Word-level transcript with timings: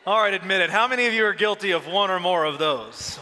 All 0.07 0.19
right, 0.19 0.33
admit 0.33 0.61
it. 0.61 0.71
How 0.71 0.87
many 0.87 1.05
of 1.05 1.13
you 1.13 1.25
are 1.25 1.33
guilty 1.33 1.69
of 1.71 1.85
one 1.85 2.09
or 2.09 2.19
more 2.19 2.43
of 2.43 2.57
those? 2.57 3.19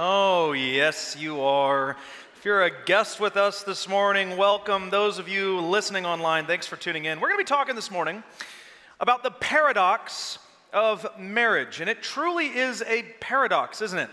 Oh, 0.00 0.52
yes, 0.52 1.16
you 1.18 1.40
are. 1.40 1.96
If 2.36 2.44
you're 2.44 2.62
a 2.62 2.84
guest 2.84 3.18
with 3.18 3.36
us 3.36 3.64
this 3.64 3.88
morning, 3.88 4.36
welcome. 4.36 4.90
Those 4.90 5.18
of 5.18 5.28
you 5.28 5.58
listening 5.58 6.06
online, 6.06 6.46
thanks 6.46 6.68
for 6.68 6.76
tuning 6.76 7.06
in. 7.06 7.18
We're 7.18 7.26
going 7.26 7.40
to 7.40 7.44
be 7.44 7.48
talking 7.48 7.74
this 7.74 7.90
morning 7.90 8.22
about 9.00 9.24
the 9.24 9.32
paradox 9.32 10.38
of 10.72 11.04
marriage. 11.18 11.80
And 11.80 11.90
it 11.90 12.00
truly 12.00 12.46
is 12.46 12.80
a 12.82 13.02
paradox, 13.18 13.82
isn't 13.82 13.98
it? 13.98 14.10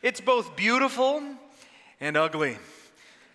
It's 0.00 0.22
both 0.22 0.56
beautiful 0.56 1.22
and 2.00 2.16
ugly. 2.16 2.56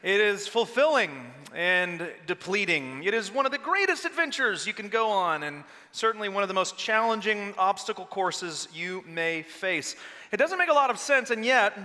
It 0.02 0.20
is 0.20 0.48
fulfilling 0.48 1.12
and 1.54 2.10
depleting. 2.26 3.04
It 3.04 3.14
is 3.14 3.32
one 3.32 3.46
of 3.46 3.52
the 3.52 3.60
greatest 3.60 4.06
adventures 4.06 4.66
you 4.66 4.74
can 4.74 4.90
go 4.90 5.12
on, 5.12 5.44
and 5.44 5.64
certainly 5.92 6.28
one 6.28 6.42
of 6.42 6.48
the 6.48 6.56
most 6.56 6.76
challenging 6.76 7.54
obstacle 7.58 8.06
courses 8.06 8.68
you 8.74 9.04
may 9.08 9.44
face. 9.44 9.96
It 10.34 10.38
doesn't 10.38 10.58
make 10.58 10.70
a 10.70 10.74
lot 10.74 10.90
of 10.90 10.98
sense, 10.98 11.30
and 11.30 11.46
yet, 11.46 11.78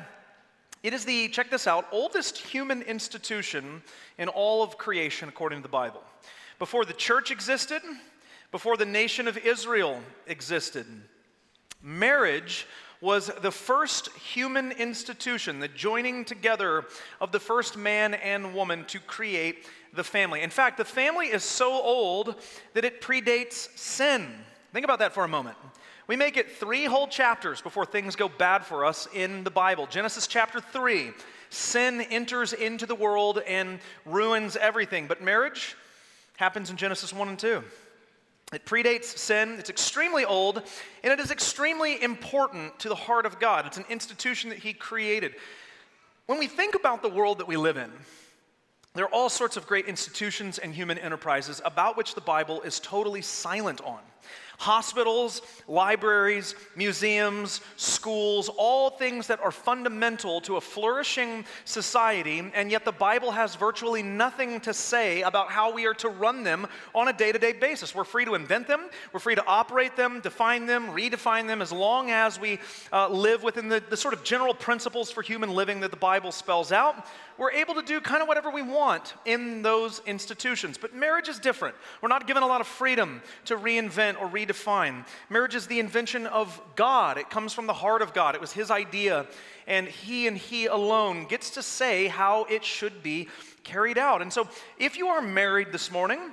it 0.82 0.94
is 0.94 1.04
the, 1.04 1.28
check 1.28 1.50
this 1.50 1.66
out, 1.66 1.86
oldest 1.92 2.38
human 2.38 2.80
institution 2.80 3.82
in 4.16 4.28
all 4.28 4.62
of 4.62 4.78
creation 4.78 5.28
according 5.28 5.58
to 5.58 5.62
the 5.62 5.68
Bible. 5.68 6.02
Before 6.58 6.86
the 6.86 6.94
church 6.94 7.30
existed, 7.30 7.82
before 8.50 8.78
the 8.78 8.86
nation 8.86 9.28
of 9.28 9.36
Israel 9.36 10.00
existed, 10.26 10.86
marriage 11.82 12.66
was 13.02 13.30
the 13.42 13.52
first 13.52 14.08
human 14.16 14.72
institution, 14.72 15.60
the 15.60 15.68
joining 15.68 16.24
together 16.24 16.86
of 17.20 17.32
the 17.32 17.40
first 17.40 17.76
man 17.76 18.14
and 18.14 18.54
woman 18.54 18.86
to 18.86 18.98
create 18.98 19.66
the 19.92 20.02
family. 20.02 20.40
In 20.40 20.48
fact, 20.48 20.78
the 20.78 20.86
family 20.86 21.26
is 21.26 21.44
so 21.44 21.70
old 21.70 22.34
that 22.72 22.86
it 22.86 23.02
predates 23.02 23.68
sin. 23.76 24.26
Think 24.72 24.84
about 24.84 25.00
that 25.00 25.12
for 25.12 25.24
a 25.24 25.28
moment. 25.28 25.58
We 26.08 26.16
make 26.16 26.38
it 26.38 26.50
three 26.50 26.86
whole 26.86 27.06
chapters 27.06 27.60
before 27.60 27.84
things 27.84 28.16
go 28.16 28.30
bad 28.30 28.64
for 28.64 28.86
us 28.86 29.06
in 29.12 29.44
the 29.44 29.50
Bible. 29.50 29.86
Genesis 29.86 30.26
chapter 30.26 30.58
3, 30.58 31.10
sin 31.50 32.00
enters 32.00 32.54
into 32.54 32.86
the 32.86 32.94
world 32.94 33.42
and 33.46 33.78
ruins 34.06 34.56
everything. 34.56 35.06
But 35.06 35.22
marriage 35.22 35.76
happens 36.38 36.70
in 36.70 36.78
Genesis 36.78 37.12
1 37.12 37.28
and 37.28 37.38
2. 37.38 37.62
It 38.54 38.64
predates 38.64 39.18
sin, 39.18 39.56
it's 39.58 39.68
extremely 39.68 40.24
old, 40.24 40.62
and 41.04 41.12
it 41.12 41.20
is 41.20 41.30
extremely 41.30 42.02
important 42.02 42.78
to 42.78 42.88
the 42.88 42.94
heart 42.94 43.26
of 43.26 43.38
God. 43.38 43.66
It's 43.66 43.76
an 43.76 43.84
institution 43.90 44.48
that 44.48 44.60
He 44.60 44.72
created. 44.72 45.34
When 46.24 46.38
we 46.38 46.46
think 46.46 46.74
about 46.74 47.02
the 47.02 47.10
world 47.10 47.40
that 47.40 47.48
we 47.48 47.58
live 47.58 47.76
in, 47.76 47.92
there 48.94 49.04
are 49.04 49.12
all 49.12 49.28
sorts 49.28 49.58
of 49.58 49.66
great 49.66 49.84
institutions 49.84 50.56
and 50.56 50.74
human 50.74 50.96
enterprises 50.96 51.60
about 51.66 51.98
which 51.98 52.14
the 52.14 52.22
Bible 52.22 52.62
is 52.62 52.80
totally 52.80 53.20
silent 53.20 53.82
on. 53.82 54.00
Hospitals, 54.58 55.40
libraries, 55.68 56.56
museums, 56.74 57.60
schools, 57.76 58.50
all 58.56 58.90
things 58.90 59.28
that 59.28 59.40
are 59.40 59.52
fundamental 59.52 60.40
to 60.40 60.56
a 60.56 60.60
flourishing 60.60 61.44
society, 61.64 62.42
and 62.52 62.68
yet 62.68 62.84
the 62.84 62.90
Bible 62.90 63.30
has 63.30 63.54
virtually 63.54 64.02
nothing 64.02 64.58
to 64.62 64.74
say 64.74 65.22
about 65.22 65.52
how 65.52 65.72
we 65.72 65.86
are 65.86 65.94
to 65.94 66.08
run 66.08 66.42
them 66.42 66.66
on 66.92 67.06
a 67.06 67.12
day 67.12 67.30
to 67.30 67.38
day 67.38 67.52
basis. 67.52 67.94
We're 67.94 68.02
free 68.02 68.24
to 68.24 68.34
invent 68.34 68.66
them, 68.66 68.90
we're 69.12 69.20
free 69.20 69.36
to 69.36 69.46
operate 69.46 69.94
them, 69.94 70.18
define 70.20 70.66
them, 70.66 70.88
redefine 70.88 71.46
them, 71.46 71.62
as 71.62 71.70
long 71.70 72.10
as 72.10 72.40
we 72.40 72.58
uh, 72.92 73.08
live 73.08 73.44
within 73.44 73.68
the, 73.68 73.80
the 73.88 73.96
sort 73.96 74.12
of 74.12 74.24
general 74.24 74.54
principles 74.54 75.08
for 75.08 75.22
human 75.22 75.50
living 75.50 75.78
that 75.80 75.92
the 75.92 75.96
Bible 75.96 76.32
spells 76.32 76.72
out. 76.72 77.06
We're 77.36 77.52
able 77.52 77.74
to 77.74 77.82
do 77.82 78.00
kind 78.00 78.20
of 78.20 78.26
whatever 78.26 78.50
we 78.50 78.62
want 78.62 79.14
in 79.24 79.62
those 79.62 80.02
institutions. 80.04 80.76
But 80.76 80.96
marriage 80.96 81.28
is 81.28 81.38
different. 81.38 81.76
We're 82.02 82.08
not 82.08 82.26
given 82.26 82.42
a 82.42 82.46
lot 82.48 82.60
of 82.60 82.66
freedom 82.66 83.22
to 83.44 83.56
reinvent 83.56 84.20
or 84.20 84.28
redefine 84.28 84.47
redefine. 84.48 85.06
Marriage 85.28 85.54
is 85.54 85.66
the 85.66 85.78
invention 85.78 86.26
of 86.26 86.60
God, 86.76 87.18
it 87.18 87.30
comes 87.30 87.52
from 87.52 87.66
the 87.66 87.72
heart 87.72 88.02
of 88.02 88.14
God. 88.14 88.34
It 88.34 88.40
was 88.40 88.52
His 88.52 88.70
idea, 88.70 89.26
and 89.66 89.86
He 89.86 90.26
and 90.26 90.36
He 90.36 90.66
alone 90.66 91.26
gets 91.26 91.50
to 91.50 91.62
say 91.62 92.06
how 92.06 92.44
it 92.44 92.64
should 92.64 93.02
be 93.02 93.28
carried 93.64 93.98
out. 93.98 94.22
And 94.22 94.32
so, 94.32 94.48
if 94.78 94.96
you 94.96 95.08
are 95.08 95.22
married 95.22 95.72
this 95.72 95.90
morning, 95.90 96.32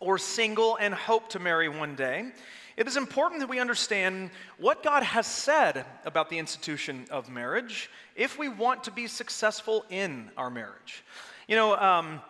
or 0.00 0.18
single 0.18 0.76
and 0.80 0.92
hope 0.92 1.28
to 1.28 1.38
marry 1.38 1.68
one 1.68 1.94
day, 1.94 2.32
it 2.76 2.88
is 2.88 2.96
important 2.96 3.40
that 3.40 3.48
we 3.48 3.60
understand 3.60 4.30
what 4.58 4.82
God 4.82 5.02
has 5.04 5.26
said 5.26 5.84
about 6.04 6.28
the 6.28 6.38
institution 6.38 7.04
of 7.10 7.30
marriage 7.30 7.88
if 8.16 8.38
we 8.38 8.48
want 8.48 8.84
to 8.84 8.90
be 8.90 9.06
successful 9.06 9.84
in 9.90 10.30
our 10.36 10.50
marriage. 10.50 11.04
You 11.46 11.54
know, 11.54 11.76
um, 11.76 12.20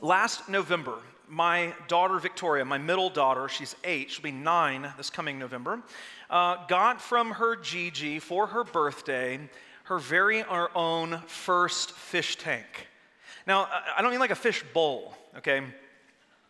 last 0.00 0.48
November, 0.48 0.98
my 1.30 1.72
daughter 1.88 2.18
Victoria, 2.18 2.64
my 2.64 2.78
middle 2.78 3.08
daughter, 3.08 3.48
she's 3.48 3.76
eight, 3.84 4.10
she'll 4.10 4.22
be 4.22 4.32
nine 4.32 4.92
this 4.96 5.08
coming 5.08 5.38
November, 5.38 5.80
uh, 6.28 6.66
got 6.66 7.00
from 7.00 7.30
her 7.30 7.56
Gigi 7.56 8.18
for 8.18 8.48
her 8.48 8.64
birthday 8.64 9.38
her 9.84 9.98
very 9.98 10.44
own 10.44 11.18
first 11.26 11.92
fish 11.92 12.36
tank. 12.36 12.88
Now, 13.46 13.68
I 13.96 14.02
don't 14.02 14.12
mean 14.12 14.20
like 14.20 14.30
a 14.30 14.36
fish 14.36 14.62
bowl, 14.72 15.16
okay? 15.38 15.62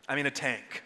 I 0.09 0.15
mean 0.15 0.27
a 0.27 0.31
tank 0.31 0.83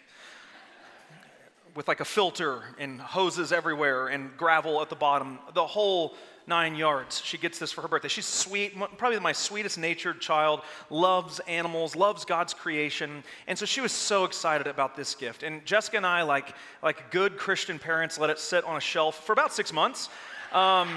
with 1.75 1.89
like 1.89 2.01
a 2.01 2.05
filter 2.05 2.63
and 2.79 3.01
hoses 3.01 3.53
everywhere 3.53 4.09
and 4.09 4.37
gravel 4.37 4.81
at 4.81 4.89
the 4.89 4.97
bottom, 4.97 5.39
the 5.55 5.67
whole 5.67 6.15
nine 6.47 6.75
yards. 6.75 7.21
She 7.25 7.39
gets 7.39 7.59
this 7.59 7.73
for 7.73 7.83
her 7.83 7.89
birthday. 7.89 8.09
She's 8.09 8.27
sweet, 8.27 8.77
probably 8.99 9.19
my 9.21 9.33
sweetest 9.33 9.79
natured 9.79 10.21
child, 10.21 10.61
loves 10.91 11.41
animals, 11.41 11.97
loves 11.97 12.25
God's 12.25 12.55
creation. 12.55 13.25
And 13.47 13.59
so 13.59 13.67
she 13.67 13.81
was 13.81 13.93
so 13.93 14.25
excited 14.25 14.67
about 14.67 14.97
this 14.97 15.15
gift. 15.15 15.43
And 15.43 15.65
Jessica 15.65 15.97
and 15.97 16.07
I, 16.07 16.23
like, 16.23 16.55
like 16.83 17.11
good 17.11 17.37
Christian 17.37 17.79
parents, 17.79 18.19
let 18.19 18.31
it 18.31 18.39
sit 18.39 18.65
on 18.65 18.77
a 18.77 18.81
shelf 18.81 19.25
for 19.25 19.33
about 19.33 19.53
six 19.53 19.73
months. 19.73 20.09
Um, 20.53 20.89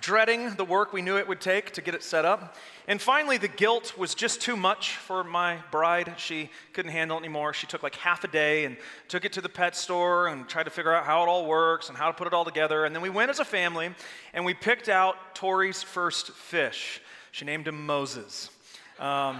dreading 0.00 0.54
the 0.54 0.64
work 0.64 0.92
we 0.92 1.02
knew 1.02 1.16
it 1.16 1.28
would 1.28 1.40
take 1.40 1.72
to 1.72 1.80
get 1.80 1.94
it 1.94 2.02
set 2.02 2.24
up. 2.24 2.56
And 2.88 3.00
finally, 3.00 3.36
the 3.36 3.48
guilt 3.48 3.96
was 3.98 4.14
just 4.14 4.40
too 4.40 4.56
much 4.56 4.96
for 4.96 5.24
my 5.24 5.58
bride. 5.70 6.14
She 6.18 6.50
couldn't 6.72 6.92
handle 6.92 7.16
it 7.16 7.20
anymore. 7.20 7.52
She 7.52 7.66
took 7.66 7.82
like 7.82 7.96
half 7.96 8.22
a 8.24 8.28
day 8.28 8.64
and 8.64 8.76
took 9.08 9.24
it 9.24 9.32
to 9.34 9.40
the 9.40 9.48
pet 9.48 9.74
store 9.76 10.28
and 10.28 10.48
tried 10.48 10.64
to 10.64 10.70
figure 10.70 10.94
out 10.94 11.04
how 11.04 11.22
it 11.22 11.26
all 11.26 11.46
works 11.46 11.88
and 11.88 11.98
how 11.98 12.06
to 12.06 12.12
put 12.12 12.26
it 12.26 12.32
all 12.32 12.44
together. 12.44 12.84
And 12.84 12.94
then 12.94 13.02
we 13.02 13.10
went 13.10 13.30
as 13.30 13.40
a 13.40 13.44
family 13.44 13.94
and 14.32 14.44
we 14.44 14.54
picked 14.54 14.88
out 14.88 15.16
Tori's 15.34 15.82
first 15.82 16.30
fish. 16.30 17.00
She 17.32 17.44
named 17.44 17.66
him 17.66 17.84
Moses. 17.84 18.50
Um, 18.98 19.38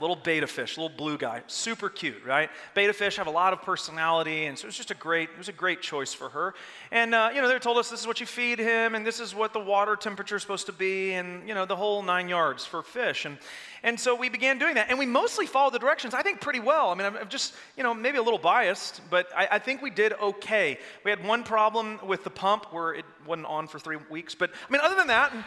little 0.00 0.16
betta 0.16 0.46
fish, 0.46 0.76
little 0.76 0.94
blue 0.96 1.16
guy, 1.16 1.42
super 1.46 1.88
cute, 1.88 2.24
right? 2.24 2.50
Betta 2.74 2.92
fish 2.92 3.16
have 3.16 3.26
a 3.26 3.30
lot 3.30 3.52
of 3.52 3.62
personality, 3.62 4.46
and 4.46 4.58
so 4.58 4.64
it 4.64 4.68
was 4.68 4.76
just 4.76 4.90
a 4.90 4.94
great, 4.94 5.30
it 5.30 5.38
was 5.38 5.48
a 5.48 5.52
great 5.52 5.82
choice 5.82 6.12
for 6.12 6.28
her. 6.30 6.54
And 6.90 7.14
uh, 7.14 7.30
you 7.34 7.40
know, 7.40 7.48
they 7.48 7.58
told 7.58 7.78
us 7.78 7.90
this 7.90 8.00
is 8.00 8.06
what 8.06 8.20
you 8.20 8.26
feed 8.26 8.58
him, 8.58 8.94
and 8.94 9.06
this 9.06 9.20
is 9.20 9.34
what 9.34 9.52
the 9.52 9.60
water 9.60 9.96
temperature 9.96 10.36
is 10.36 10.42
supposed 10.42 10.66
to 10.66 10.72
be, 10.72 11.12
and 11.14 11.46
you 11.48 11.54
know, 11.54 11.64
the 11.64 11.76
whole 11.76 12.02
nine 12.02 12.28
yards 12.28 12.64
for 12.64 12.82
fish. 12.82 13.24
And 13.24 13.38
and 13.84 13.98
so 13.98 14.14
we 14.14 14.28
began 14.28 14.58
doing 14.58 14.74
that, 14.76 14.90
and 14.90 14.98
we 14.98 15.06
mostly 15.06 15.46
followed 15.46 15.74
the 15.74 15.78
directions. 15.78 16.14
I 16.14 16.22
think 16.22 16.40
pretty 16.40 16.60
well. 16.60 16.90
I 16.90 16.94
mean, 16.94 17.06
I'm, 17.06 17.28
just 17.28 17.54
you 17.76 17.82
know 17.82 17.94
maybe 17.94 18.18
a 18.18 18.22
little 18.22 18.38
biased, 18.38 19.00
but 19.10 19.28
I, 19.36 19.48
I 19.52 19.58
think 19.58 19.82
we 19.82 19.90
did 19.90 20.12
okay. 20.14 20.78
We 21.04 21.10
had 21.10 21.24
one 21.24 21.42
problem 21.42 21.98
with 22.06 22.24
the 22.24 22.30
pump 22.30 22.72
where 22.72 22.94
it 22.94 23.04
wasn't 23.26 23.46
on 23.46 23.66
for 23.66 23.78
three 23.78 23.98
weeks, 24.10 24.34
but 24.34 24.50
I 24.50 24.72
mean, 24.72 24.80
other 24.82 24.96
than 24.96 25.08
that. 25.08 25.32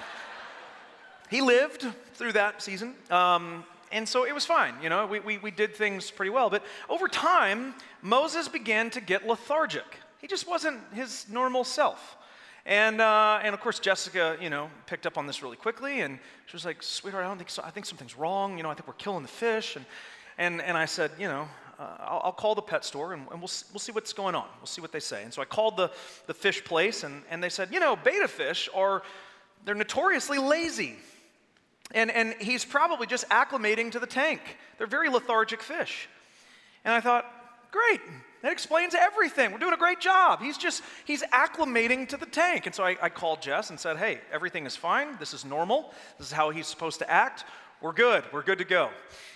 He 1.29 1.41
lived 1.41 1.87
through 2.13 2.33
that 2.33 2.61
season. 2.61 2.93
Um, 3.09 3.63
and 3.95 4.07
so 4.07 4.25
it 4.25 4.33
was 4.33 4.45
fine, 4.45 4.73
you 4.83 4.89
know, 4.89 5.07
we, 5.07 5.21
we, 5.21 5.37
we 5.37 5.51
did 5.51 5.73
things 5.73 6.11
pretty 6.11 6.29
well. 6.29 6.49
But 6.49 6.63
over 6.89 7.07
time, 7.07 7.73
Moses 8.01 8.49
began 8.49 8.89
to 8.89 8.99
get 8.99 9.25
lethargic. 9.25 9.85
He 10.19 10.27
just 10.27 10.49
wasn't 10.49 10.81
his 10.93 11.25
normal 11.29 11.63
self. 11.63 12.17
And, 12.65 12.99
uh, 12.99 13.39
and 13.41 13.53
of 13.53 13.61
course, 13.61 13.79
Jessica, 13.79 14.35
you 14.41 14.49
know, 14.49 14.69
picked 14.85 15.05
up 15.05 15.17
on 15.17 15.27
this 15.27 15.41
really 15.41 15.55
quickly, 15.55 16.01
and 16.01 16.19
she 16.45 16.53
was 16.53 16.65
like, 16.65 16.83
sweetheart, 16.83 17.23
I 17.23 17.27
don't 17.29 17.37
think 17.37 17.49
so. 17.49 17.63
I 17.63 17.69
think 17.69 17.85
something's 17.85 18.17
wrong. 18.17 18.57
You 18.57 18.63
know, 18.63 18.69
I 18.69 18.73
think 18.73 18.85
we're 18.85 18.95
killing 18.95 19.21
the 19.21 19.29
fish. 19.29 19.77
And, 19.77 19.85
and, 20.37 20.61
and 20.61 20.75
I 20.75 20.85
said, 20.85 21.11
you 21.17 21.29
know, 21.29 21.47
uh, 21.79 21.95
I'll, 21.99 22.21
I'll, 22.25 22.31
call 22.33 22.53
the 22.53 22.61
pet 22.61 22.83
store 22.83 23.13
and, 23.13 23.21
and, 23.31 23.39
we'll, 23.39 23.51
we'll 23.71 23.79
see 23.79 23.93
what's 23.93 24.11
going 24.11 24.35
on. 24.35 24.47
We'll 24.59 24.67
see 24.67 24.81
what 24.81 24.91
they 24.91 24.99
say. 24.99 25.23
And 25.23 25.33
so 25.33 25.41
I 25.41 25.45
called 25.45 25.77
the, 25.77 25.89
the 26.27 26.33
fish 26.33 26.65
place, 26.65 27.03
and, 27.03 27.23
and 27.29 27.41
they 27.41 27.49
said, 27.49 27.69
you 27.71 27.79
know, 27.79 27.95
betta 27.95 28.27
fish 28.27 28.67
are, 28.75 29.03
they're 29.63 29.73
notoriously 29.73 30.37
lazy. 30.37 30.97
And, 31.93 32.11
and 32.11 32.35
he's 32.39 32.65
probably 32.65 33.07
just 33.07 33.29
acclimating 33.29 33.91
to 33.91 33.99
the 33.99 34.07
tank. 34.07 34.41
They're 34.77 34.87
very 34.87 35.09
lethargic 35.09 35.61
fish. 35.61 36.09
And 36.83 36.93
I 36.93 36.99
thought, 36.99 37.25
great, 37.71 38.01
That 38.45 38.51
explains 38.51 38.93
everything. 38.93 39.51
We're 39.51 39.57
doing 39.57 39.73
a 39.73 39.77
great 39.77 39.99
job. 39.99 40.39
He's 40.39 40.59
just, 40.59 40.83
he's 41.05 41.23
acclimating 41.33 42.07
to 42.09 42.17
the 42.17 42.27
tank. 42.27 42.67
And 42.67 42.75
so 42.75 42.83
I, 42.83 42.95
I 43.01 43.09
called 43.09 43.41
Jess 43.41 43.71
and 43.71 43.79
said, 43.79 43.97
hey, 43.97 44.19
everything 44.31 44.67
is 44.67 44.75
fine. 44.75 45.17
This 45.19 45.33
is 45.33 45.43
normal. 45.43 45.91
This 46.19 46.27
is 46.27 46.33
how 46.33 46.51
he's 46.51 46.67
supposed 46.67 46.99
to 46.99 47.09
act. 47.09 47.43
We're 47.85 47.93
good. 47.93 48.23
We're 48.33 48.41
good 48.41 48.57
to 48.57 48.65
go. 48.65 48.89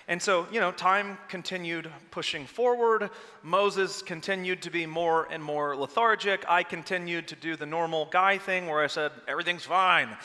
And 0.07 0.19
so, 0.19 0.47
you 0.51 0.59
know, 0.59 0.71
time 0.71 1.19
continued 1.27 1.91
pushing 2.09 2.47
forward. 2.47 3.11
Moses 3.43 4.01
continued 4.01 4.63
to 4.63 4.71
be 4.71 4.87
more 4.87 5.27
and 5.29 5.43
more 5.43 5.75
lethargic. 5.75 6.43
I 6.49 6.63
continued 6.63 7.27
to 7.27 7.35
do 7.35 7.55
the 7.55 7.67
normal 7.67 8.07
guy 8.07 8.39
thing 8.39 8.65
where 8.65 8.83
I 8.83 8.87
said, 8.87 9.11
everything's 9.27 9.65
fine. 9.65 10.17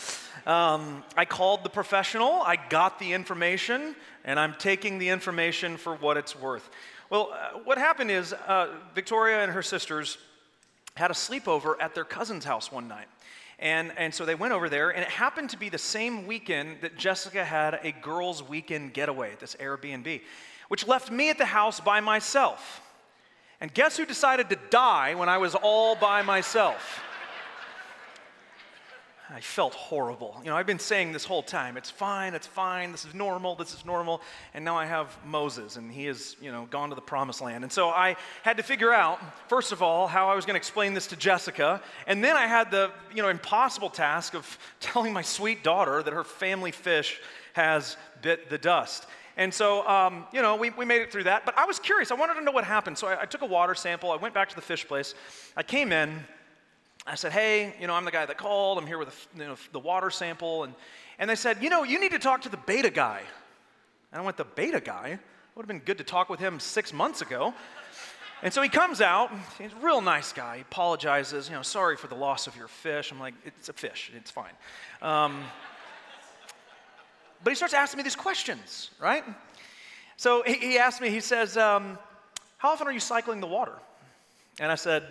Um, 0.47 1.05
I 1.19 1.27
called 1.27 1.65
the 1.65 1.69
professional, 1.69 2.41
I 2.41 2.57
got 2.71 2.99
the 2.99 3.13
information, 3.13 3.95
and 4.25 4.41
I'm 4.41 4.55
taking 4.55 4.97
the 4.97 5.11
information 5.11 5.77
for 5.77 5.95
what 5.95 6.17
it's 6.17 6.35
worth. 6.35 6.71
Well, 7.11 7.29
uh, 7.31 7.59
what 7.59 7.77
happened 7.77 8.11
is 8.11 8.33
uh, 8.33 8.69
Victoria 8.95 9.43
and 9.43 9.53
her 9.53 9.63
sisters 9.63 10.17
had 10.95 11.11
a 11.11 11.15
sleepover 11.15 11.75
at 11.79 11.95
their 11.95 12.05
cousin's 12.05 12.47
house 12.47 12.73
one 12.73 12.89
night. 12.89 13.09
And, 13.59 13.93
and 13.97 14.13
so 14.13 14.25
they 14.25 14.35
went 14.35 14.53
over 14.53 14.69
there, 14.69 14.91
and 14.91 15.03
it 15.03 15.09
happened 15.09 15.51
to 15.51 15.57
be 15.57 15.69
the 15.69 15.79
same 15.79 16.27
weekend 16.27 16.79
that 16.81 16.97
Jessica 16.97 17.45
had 17.45 17.81
a 17.83 17.93
girls' 17.93 18.43
weekend 18.43 18.95
getaway 18.95 19.33
at 19.33 19.41
this 19.41 19.55
Airbnb, 19.57 20.21
which 20.69 20.87
left 20.87 21.11
me 21.11 21.31
at 21.31 21.39
the 21.39 21.45
house 21.45 21.81
by 21.81 22.01
myself. 22.01 22.81
And 23.61 23.73
guess 23.73 23.97
who 23.97 24.05
decided 24.05 24.51
to 24.51 24.59
die 24.71 25.15
when 25.15 25.29
I 25.29 25.39
was 25.39 25.55
all 25.55 25.95
by 25.95 26.23
myself? 26.23 27.01
I 29.31 29.41
felt 29.41 29.73
horrible. 29.73 30.37
You 30.45 30.51
know, 30.51 30.57
I've 30.57 30.67
been 30.67 30.79
saying 30.79 31.13
this 31.13 31.25
whole 31.25 31.43
time, 31.43 31.79
it's 31.79 31.91
fine, 31.91 32.35
it's 32.35 32.47
fine, 32.47 32.93
this 32.93 33.07
is 33.07 33.15
normal, 33.15 33.55
this 33.55 33.73
is 33.73 33.87
normal. 33.87 34.21
And 34.53 34.65
now 34.65 34.77
I 34.77 34.85
have 34.85 35.17
Moses, 35.25 35.77
and 35.77 35.91
he 35.91 36.05
has, 36.05 36.37
you 36.43 36.53
know, 36.53 36.67
gone 36.67 36.91
to 36.91 36.95
the 36.95 37.01
promised 37.01 37.41
land. 37.41 37.65
And 37.65 37.73
so 37.73 37.89
I 37.89 38.17
had 38.43 38.59
to 38.59 38.63
figure 38.63 38.93
out, 38.93 39.19
first 39.49 39.73
of 39.73 39.83
all, 39.83 40.07
how 40.07 40.29
I 40.29 40.35
was 40.35 40.45
going 40.45 40.55
to 40.55 40.59
explain 40.59 40.93
this 40.93 41.07
to 41.07 41.17
Jessica. 41.17 41.81
And 42.07 42.23
then 42.23 42.37
I 42.37 42.47
had 42.47 42.71
the, 42.71 42.91
you 43.15 43.23
know, 43.23 43.31
impossible 43.31 43.89
task 43.89 44.35
of 44.35 44.59
telling 44.81 45.15
my 45.15 45.23
sweet 45.23 45.65
daughter 45.65 46.03
that 46.03 46.13
her 46.13 46.25
family 46.25 46.71
fish 46.71 47.19
has 47.55 47.97
bit 48.21 48.51
the 48.51 48.59
dust. 48.59 49.07
And 49.39 49.53
so, 49.53 49.89
um, 49.89 50.27
you 50.33 50.43
know, 50.43 50.57
we, 50.57 50.71
we 50.71 50.85
made 50.85 51.01
it 51.01 51.11
through 51.11 51.25
that. 51.25 51.47
But 51.47 51.57
I 51.59 51.65
was 51.65 51.79
curious. 51.79 52.11
I 52.11 52.15
wanted 52.15 52.35
to 52.35 52.43
know 52.43 52.53
what 52.53 52.65
happened. 52.65 52.99
So 52.99 53.09
I, 53.09 53.23
I 53.23 53.25
took 53.25 53.41
a 53.41 53.47
water 53.47 53.75
sample. 53.75 54.13
I 54.13 54.17
went 54.17 54.35
back 54.35 54.51
to 54.51 54.55
the 54.55 54.63
fish 54.63 54.87
place. 54.87 55.15
I 55.57 55.63
came 55.63 55.93
in. 55.93 56.25
I 57.07 57.17
said, 57.17 57.33
hey, 57.33 57.75
you 57.81 57.87
know, 57.87 57.95
I'm 57.95 58.05
the 58.05 58.11
guy 58.11 58.25
that 58.25 58.39
called. 58.39 58.79
I'm 58.79 58.87
here 58.87 58.99
with 58.99 59.11
the, 59.11 59.43
you 59.43 59.49
know, 59.49 59.57
the 59.73 59.79
water 59.79 60.11
sample. 60.11 60.65
And, 60.65 60.75
and 61.19 61.29
they 61.29 61.35
said, 61.35 61.63
you 61.63 61.69
know, 61.69 61.83
you 61.83 62.01
need 62.01 62.13
to 62.13 62.19
talk 62.19 62.43
to 62.43 62.49
the 62.49 62.57
beta 62.57 62.91
guy. 62.91 63.21
And 64.13 64.23
I 64.23 64.25
went, 64.25 64.37
the 64.37 64.45
beta 64.45 64.81
guy? 64.81 65.09
It 65.09 65.57
would 65.57 65.63
have 65.63 65.69
been 65.69 65.81
good 65.81 65.99
to 65.99 66.05
talk 66.05 66.31
with 66.31 66.41
him 66.41 66.59
six 66.59 66.93
months 66.93 67.21
ago. 67.21 67.53
And 68.43 68.53
so 68.53 68.63
he 68.63 68.69
comes 68.69 69.01
out. 69.01 69.31
He's 69.59 69.73
a 69.73 69.85
real 69.85 70.01
nice 70.01 70.33
guy. 70.33 70.57
He 70.57 70.63
apologizes, 70.63 71.49
you 71.49 71.55
know, 71.55 71.63
sorry 71.63 71.97
for 71.97 72.09
the 72.09 72.15
loss 72.15 72.47
of 72.47 72.57
your 72.57 72.69
fish. 72.69 73.13
I'm 73.13 73.21
like, 73.21 73.35
it's 73.45 73.69
a 73.69 73.73
fish. 73.73 74.11
It's 74.17 74.31
fine. 74.31 74.53
Um, 75.03 75.43
but 77.43 77.51
he 77.51 77.55
starts 77.55 77.75
asking 77.75 77.99
me 77.99 78.03
these 78.03 78.17
questions, 78.17 78.91
right? 78.99 79.25
So 80.17 80.43
he, 80.47 80.55
he 80.55 80.79
asked 80.79 81.01
me, 81.01 81.11
he 81.11 81.21
says, 81.21 81.57
um, 81.57 81.99
how 82.57 82.71
often 82.71 82.87
are 82.87 82.93
you 82.93 83.01
cycling 83.01 83.41
the 83.41 83.47
water? 83.47 83.75
And 84.59 84.73
I 84.73 84.75
said, 84.75 85.05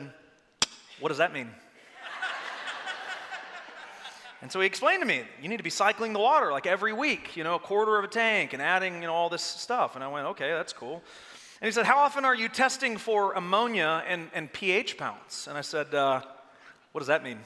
what 0.99 1.09
does 1.09 1.19
that 1.19 1.33
mean? 1.33 1.49
And 4.43 4.51
so 4.51 4.59
he 4.59 4.67
explained 4.67 5.01
to 5.01 5.07
me, 5.07 5.21
you 5.41 5.47
need 5.47 5.55
to 5.55 5.63
be 5.63 5.69
cycling 5.69 6.11
the 6.11 6.19
water 6.19 6.51
like 6.51 6.67
every 6.67 6.91
week, 6.91 7.37
you 7.37 7.45
know, 7.45 7.55
a 7.55 7.59
quarter 7.59 7.97
of 7.97 8.03
a 8.03 8.09
tank 8.09 8.51
and 8.51 8.61
adding, 8.61 8.95
you 8.95 9.07
know, 9.07 9.13
all 9.13 9.29
this 9.29 9.41
stuff. 9.41 9.95
And 9.95 10.03
I 10.03 10.09
went, 10.09 10.27
okay, 10.27 10.49
that's 10.49 10.73
cool. 10.73 11.01
And 11.61 11.65
he 11.65 11.71
said, 11.71 11.85
how 11.85 11.99
often 11.99 12.25
are 12.25 12.35
you 12.35 12.49
testing 12.49 12.97
for 12.97 13.31
ammonia 13.35 14.03
and, 14.05 14.29
and 14.33 14.51
pH 14.51 14.97
balance? 14.97 15.47
And 15.47 15.57
I 15.57 15.61
said, 15.61 15.95
uh, 15.95 16.19
what 16.91 16.99
does 16.99 17.07
that 17.07 17.23
mean? 17.23 17.39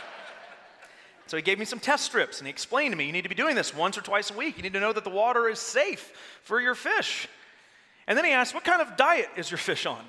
so 1.26 1.36
he 1.36 1.42
gave 1.42 1.58
me 1.58 1.66
some 1.66 1.80
test 1.80 2.04
strips 2.04 2.38
and 2.38 2.46
he 2.46 2.50
explained 2.50 2.92
to 2.92 2.96
me, 2.96 3.04
you 3.04 3.12
need 3.12 3.24
to 3.24 3.28
be 3.28 3.34
doing 3.34 3.54
this 3.54 3.74
once 3.74 3.98
or 3.98 4.00
twice 4.00 4.30
a 4.30 4.34
week. 4.34 4.56
You 4.56 4.62
need 4.62 4.72
to 4.72 4.80
know 4.80 4.94
that 4.94 5.04
the 5.04 5.10
water 5.10 5.50
is 5.50 5.58
safe 5.58 6.12
for 6.44 6.62
your 6.62 6.74
fish. 6.74 7.28
And 8.06 8.16
then 8.16 8.24
he 8.24 8.30
asked, 8.30 8.54
what 8.54 8.64
kind 8.64 8.80
of 8.80 8.96
diet 8.96 9.28
is 9.36 9.50
your 9.50 9.58
fish 9.58 9.84
on? 9.84 10.02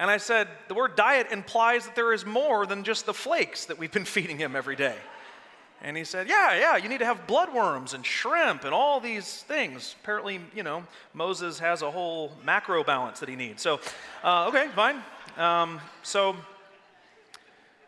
And 0.00 0.10
I 0.10 0.16
said, 0.16 0.48
the 0.66 0.72
word 0.72 0.96
diet 0.96 1.26
implies 1.30 1.84
that 1.84 1.94
there 1.94 2.14
is 2.14 2.24
more 2.24 2.64
than 2.64 2.84
just 2.84 3.04
the 3.04 3.12
flakes 3.12 3.66
that 3.66 3.78
we've 3.78 3.92
been 3.92 4.04
feeding 4.16 4.38
him 4.38 4.56
every 4.56 4.74
day. 4.74 4.96
And 5.82 5.94
he 5.94 6.04
said, 6.04 6.26
Yeah, 6.26 6.58
yeah, 6.58 6.76
you 6.78 6.88
need 6.88 6.98
to 6.98 7.04
have 7.04 7.26
bloodworms 7.26 7.92
and 7.92 8.04
shrimp 8.04 8.64
and 8.64 8.72
all 8.72 8.98
these 8.98 9.42
things. 9.42 9.94
Apparently, 10.02 10.40
you 10.54 10.62
know, 10.62 10.84
Moses 11.12 11.58
has 11.58 11.82
a 11.82 11.90
whole 11.90 12.32
macro 12.44 12.82
balance 12.82 13.20
that 13.20 13.28
he 13.28 13.36
needs. 13.36 13.62
So, 13.62 13.78
uh, 14.24 14.48
okay, 14.48 14.68
fine. 14.74 15.02
Um, 15.36 15.80
so, 16.02 16.34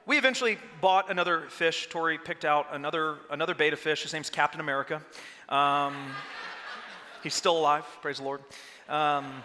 we 0.04 0.18
eventually 0.18 0.58
bought 0.82 1.10
another 1.10 1.44
fish. 1.48 1.88
Tori 1.88 2.18
picked 2.18 2.44
out 2.44 2.66
another, 2.72 3.16
another 3.30 3.54
beta 3.54 3.76
fish. 3.76 4.02
His 4.02 4.12
name's 4.12 4.30
Captain 4.30 4.60
America. 4.60 5.00
Um, 5.48 5.94
he's 7.22 7.34
still 7.34 7.56
alive, 7.56 7.84
praise 8.02 8.18
the 8.18 8.24
Lord. 8.24 8.40
Um, 8.88 9.42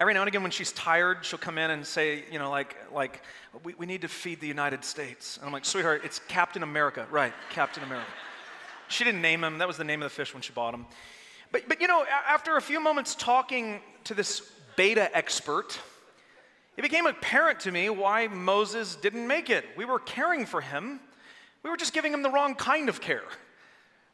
every 0.00 0.14
now 0.14 0.20
and 0.20 0.28
again 0.28 0.42
when 0.42 0.50
she's 0.50 0.72
tired 0.72 1.18
she'll 1.20 1.38
come 1.38 1.58
in 1.58 1.70
and 1.70 1.86
say 1.86 2.24
you 2.32 2.38
know 2.38 2.50
like 2.50 2.74
like 2.92 3.22
we, 3.62 3.74
we 3.74 3.86
need 3.86 4.00
to 4.00 4.08
feed 4.08 4.40
the 4.40 4.46
united 4.46 4.84
states. 4.84 5.36
And 5.36 5.46
i'm 5.46 5.52
like 5.52 5.64
sweetheart 5.64 6.02
it's 6.04 6.20
captain 6.26 6.62
america. 6.62 7.06
Right 7.10 7.34
captain 7.50 7.84
america. 7.84 8.10
She 8.88 9.04
didn't 9.04 9.22
name 9.22 9.44
him. 9.44 9.58
That 9.58 9.68
was 9.68 9.76
the 9.76 9.84
name 9.84 10.02
of 10.02 10.10
the 10.10 10.14
fish 10.14 10.34
when 10.34 10.42
she 10.42 10.52
bought 10.52 10.74
him. 10.74 10.84
But, 11.52 11.68
but 11.68 11.80
you 11.80 11.86
know 11.86 12.04
after 12.26 12.56
a 12.56 12.62
few 12.62 12.80
moments 12.80 13.14
talking 13.14 13.80
to 14.04 14.14
this 14.14 14.42
beta 14.76 15.14
expert 15.16 15.78
it 16.76 16.82
became 16.82 17.06
apparent 17.06 17.60
to 17.60 17.70
me 17.70 17.90
why 17.90 18.26
moses 18.28 18.96
didn't 18.96 19.26
make 19.26 19.50
it. 19.50 19.66
We 19.76 19.84
were 19.84 19.98
caring 19.98 20.46
for 20.46 20.62
him. 20.62 21.00
We 21.62 21.68
were 21.68 21.76
just 21.76 21.92
giving 21.92 22.14
him 22.14 22.22
the 22.22 22.30
wrong 22.30 22.54
kind 22.54 22.88
of 22.88 23.02
care 23.02 23.24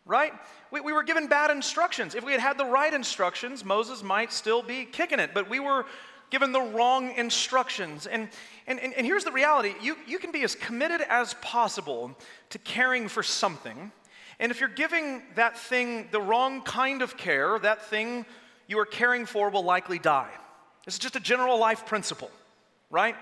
right? 0.06 0.32
We, 0.70 0.80
we 0.80 0.92
were 0.92 1.02
given 1.02 1.26
bad 1.26 1.50
instructions. 1.50 2.14
If 2.14 2.24
we 2.24 2.32
had 2.32 2.40
had 2.40 2.56
the 2.56 2.64
right 2.64 2.92
instructions, 2.92 3.64
Moses 3.64 4.02
might 4.02 4.32
still 4.32 4.62
be 4.62 4.84
kicking 4.84 5.18
it, 5.18 5.30
but 5.34 5.50
we 5.50 5.60
were 5.60 5.84
given 6.30 6.52
the 6.52 6.60
wrong 6.60 7.12
instructions. 7.16 8.06
And, 8.06 8.28
and, 8.66 8.80
and, 8.80 8.94
and 8.94 9.06
here's 9.06 9.24
the 9.24 9.32
reality 9.32 9.74
you, 9.82 9.96
you 10.06 10.18
can 10.18 10.32
be 10.32 10.42
as 10.42 10.54
committed 10.54 11.02
as 11.08 11.34
possible 11.34 12.16
to 12.50 12.58
caring 12.58 13.08
for 13.08 13.22
something. 13.22 13.92
And 14.38 14.52
if 14.52 14.60
you're 14.60 14.68
giving 14.68 15.22
that 15.34 15.58
thing 15.58 16.08
the 16.10 16.20
wrong 16.20 16.62
kind 16.62 17.02
of 17.02 17.16
care, 17.16 17.58
that 17.58 17.86
thing 17.86 18.26
you 18.66 18.78
are 18.78 18.86
caring 18.86 19.26
for 19.26 19.50
will 19.50 19.64
likely 19.64 19.98
die. 19.98 20.30
This 20.84 20.94
is 20.94 20.98
just 21.00 21.16
a 21.16 21.20
general 21.20 21.58
life 21.58 21.86
principle, 21.86 22.30
right? 22.90 23.16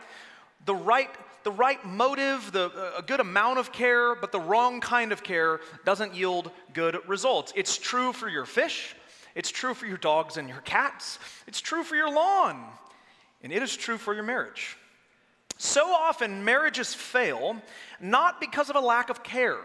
The 0.66 0.74
right 0.74 1.10
the 1.44 1.52
right 1.52 1.84
motive, 1.84 2.52
the, 2.52 2.70
a 2.96 3.02
good 3.02 3.20
amount 3.20 3.58
of 3.58 3.70
care, 3.72 4.14
but 4.14 4.32
the 4.32 4.40
wrong 4.40 4.80
kind 4.80 5.12
of 5.12 5.22
care 5.22 5.60
doesn't 5.84 6.14
yield 6.14 6.50
good 6.72 6.98
results. 7.06 7.52
It's 7.54 7.76
true 7.76 8.12
for 8.12 8.28
your 8.28 8.46
fish, 8.46 8.96
it's 9.34 9.50
true 9.50 9.74
for 9.74 9.86
your 9.86 9.98
dogs 9.98 10.36
and 10.36 10.48
your 10.48 10.60
cats, 10.62 11.18
it's 11.46 11.60
true 11.60 11.84
for 11.84 11.96
your 11.96 12.12
lawn, 12.12 12.64
and 13.42 13.52
it 13.52 13.62
is 13.62 13.76
true 13.76 13.98
for 13.98 14.14
your 14.14 14.24
marriage. 14.24 14.76
So 15.56 15.86
often, 15.86 16.44
marriages 16.44 16.94
fail 16.94 17.56
not 18.00 18.40
because 18.40 18.70
of 18.70 18.76
a 18.76 18.80
lack 18.80 19.08
of 19.08 19.22
care, 19.22 19.60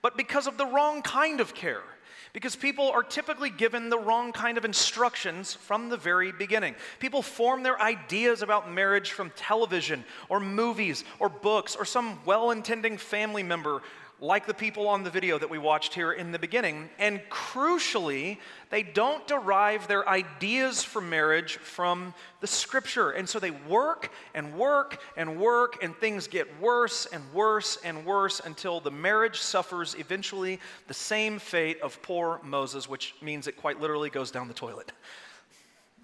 but 0.00 0.16
because 0.16 0.46
of 0.46 0.58
the 0.58 0.66
wrong 0.66 1.02
kind 1.02 1.40
of 1.40 1.54
care 1.54 1.82
because 2.32 2.56
people 2.56 2.90
are 2.90 3.02
typically 3.02 3.50
given 3.50 3.90
the 3.90 3.98
wrong 3.98 4.32
kind 4.32 4.56
of 4.56 4.64
instructions 4.64 5.52
from 5.52 5.88
the 5.88 5.96
very 5.96 6.32
beginning. 6.32 6.74
People 6.98 7.22
form 7.22 7.62
their 7.62 7.80
ideas 7.80 8.42
about 8.42 8.70
marriage 8.70 9.12
from 9.12 9.30
television 9.36 10.04
or 10.28 10.40
movies 10.40 11.04
or 11.18 11.28
books 11.28 11.76
or 11.76 11.84
some 11.84 12.18
well 12.24 12.50
intending 12.50 12.96
family 12.96 13.42
member 13.42 13.82
like 14.22 14.46
the 14.46 14.54
people 14.54 14.86
on 14.86 15.02
the 15.02 15.10
video 15.10 15.36
that 15.36 15.50
we 15.50 15.58
watched 15.58 15.94
here 15.94 16.12
in 16.12 16.30
the 16.30 16.38
beginning. 16.38 16.88
And 17.00 17.20
crucially, 17.28 18.38
they 18.70 18.84
don't 18.84 19.26
derive 19.26 19.88
their 19.88 20.08
ideas 20.08 20.84
for 20.84 21.02
marriage 21.02 21.56
from 21.56 22.14
the 22.40 22.46
scripture. 22.46 23.10
And 23.10 23.28
so 23.28 23.40
they 23.40 23.50
work 23.50 24.12
and 24.32 24.56
work 24.56 25.02
and 25.16 25.40
work, 25.40 25.82
and 25.82 25.96
things 25.96 26.28
get 26.28 26.46
worse 26.60 27.06
and 27.06 27.20
worse 27.34 27.78
and 27.84 28.06
worse 28.06 28.40
until 28.44 28.78
the 28.78 28.92
marriage 28.92 29.40
suffers 29.40 29.96
eventually 29.98 30.60
the 30.86 30.94
same 30.94 31.40
fate 31.40 31.80
of 31.80 32.00
poor 32.00 32.40
Moses, 32.44 32.88
which 32.88 33.16
means 33.20 33.48
it 33.48 33.56
quite 33.56 33.80
literally 33.80 34.08
goes 34.08 34.30
down 34.30 34.46
the 34.46 34.54
toilet. 34.54 34.92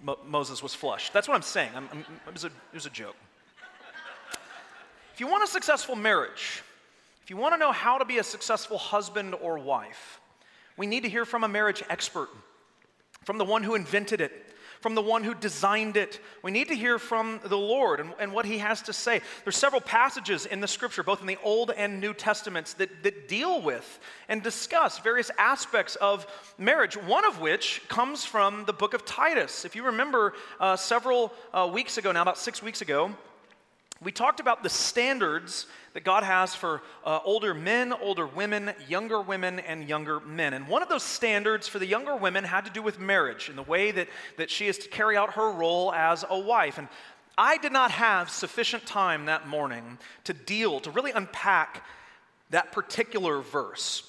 Mo- 0.02 0.18
Moses 0.26 0.60
was 0.60 0.74
flushed. 0.74 1.12
That's 1.12 1.28
what 1.28 1.36
I'm 1.36 1.42
saying. 1.42 1.70
I'm, 1.76 1.88
I'm, 1.92 2.00
it, 2.26 2.32
was 2.32 2.42
a, 2.42 2.48
it 2.48 2.74
was 2.74 2.86
a 2.86 2.90
joke. 2.90 3.16
If 5.14 5.20
you 5.20 5.28
want 5.28 5.44
a 5.44 5.48
successful 5.48 5.94
marriage, 5.94 6.62
if 7.28 7.30
you 7.30 7.36
want 7.36 7.52
to 7.52 7.58
know 7.58 7.72
how 7.72 7.98
to 7.98 8.06
be 8.06 8.16
a 8.16 8.24
successful 8.24 8.78
husband 8.78 9.34
or 9.42 9.58
wife, 9.58 10.18
we 10.78 10.86
need 10.86 11.02
to 11.02 11.10
hear 11.10 11.26
from 11.26 11.44
a 11.44 11.48
marriage 11.48 11.82
expert, 11.90 12.30
from 13.22 13.36
the 13.36 13.44
one 13.44 13.62
who 13.62 13.74
invented 13.74 14.22
it, 14.22 14.32
from 14.80 14.94
the 14.94 15.02
one 15.02 15.22
who 15.22 15.34
designed 15.34 15.98
it. 15.98 16.20
We 16.42 16.50
need 16.50 16.68
to 16.68 16.74
hear 16.74 16.98
from 16.98 17.40
the 17.44 17.58
Lord 17.58 18.00
and, 18.00 18.14
and, 18.18 18.32
what 18.32 18.46
he 18.46 18.56
has 18.56 18.80
to 18.80 18.94
say. 18.94 19.20
There's 19.44 19.58
several 19.58 19.82
passages 19.82 20.46
in 20.46 20.60
the 20.62 20.66
scripture, 20.66 21.02
both 21.02 21.20
in 21.20 21.26
the 21.26 21.36
Old 21.44 21.70
and 21.70 22.00
New 22.00 22.14
Testaments, 22.14 22.72
that, 22.72 23.02
that 23.02 23.28
deal 23.28 23.60
with 23.60 24.00
and 24.30 24.42
discuss 24.42 24.98
various 24.98 25.30
aspects 25.36 25.96
of 25.96 26.26
marriage, 26.56 26.96
one 26.96 27.26
of 27.26 27.42
which 27.42 27.82
comes 27.88 28.24
from 28.24 28.64
the 28.64 28.72
book 28.72 28.94
of 28.94 29.04
Titus. 29.04 29.66
If 29.66 29.76
you 29.76 29.84
remember 29.84 30.32
uh, 30.60 30.76
several 30.76 31.34
uh, 31.52 31.68
weeks 31.70 31.98
ago, 31.98 32.10
now 32.10 32.22
about 32.22 32.38
six 32.38 32.62
weeks 32.62 32.80
ago, 32.80 33.14
we 34.00 34.12
talked 34.12 34.38
about 34.38 34.62
the 34.62 34.68
standards 34.68 35.66
that 35.94 36.04
God 36.04 36.22
has 36.22 36.54
for 36.54 36.82
uh, 37.04 37.18
older 37.24 37.52
men, 37.52 37.92
older 37.92 38.26
women, 38.26 38.72
younger 38.88 39.20
women, 39.20 39.58
and 39.58 39.88
younger 39.88 40.20
men. 40.20 40.54
And 40.54 40.68
one 40.68 40.82
of 40.82 40.88
those 40.88 41.02
standards 41.02 41.66
for 41.66 41.80
the 41.80 41.86
younger 41.86 42.14
women 42.14 42.44
had 42.44 42.64
to 42.66 42.70
do 42.70 42.80
with 42.80 43.00
marriage 43.00 43.48
and 43.48 43.58
the 43.58 43.62
way 43.62 43.90
that, 43.90 44.08
that 44.36 44.50
she 44.50 44.68
is 44.68 44.78
to 44.78 44.88
carry 44.88 45.16
out 45.16 45.32
her 45.34 45.50
role 45.50 45.92
as 45.92 46.24
a 46.28 46.38
wife. 46.38 46.78
And 46.78 46.86
I 47.36 47.58
did 47.58 47.72
not 47.72 47.90
have 47.90 48.30
sufficient 48.30 48.86
time 48.86 49.26
that 49.26 49.48
morning 49.48 49.98
to 50.24 50.32
deal, 50.32 50.78
to 50.80 50.90
really 50.92 51.10
unpack 51.10 51.84
that 52.50 52.70
particular 52.70 53.40
verse. 53.40 54.04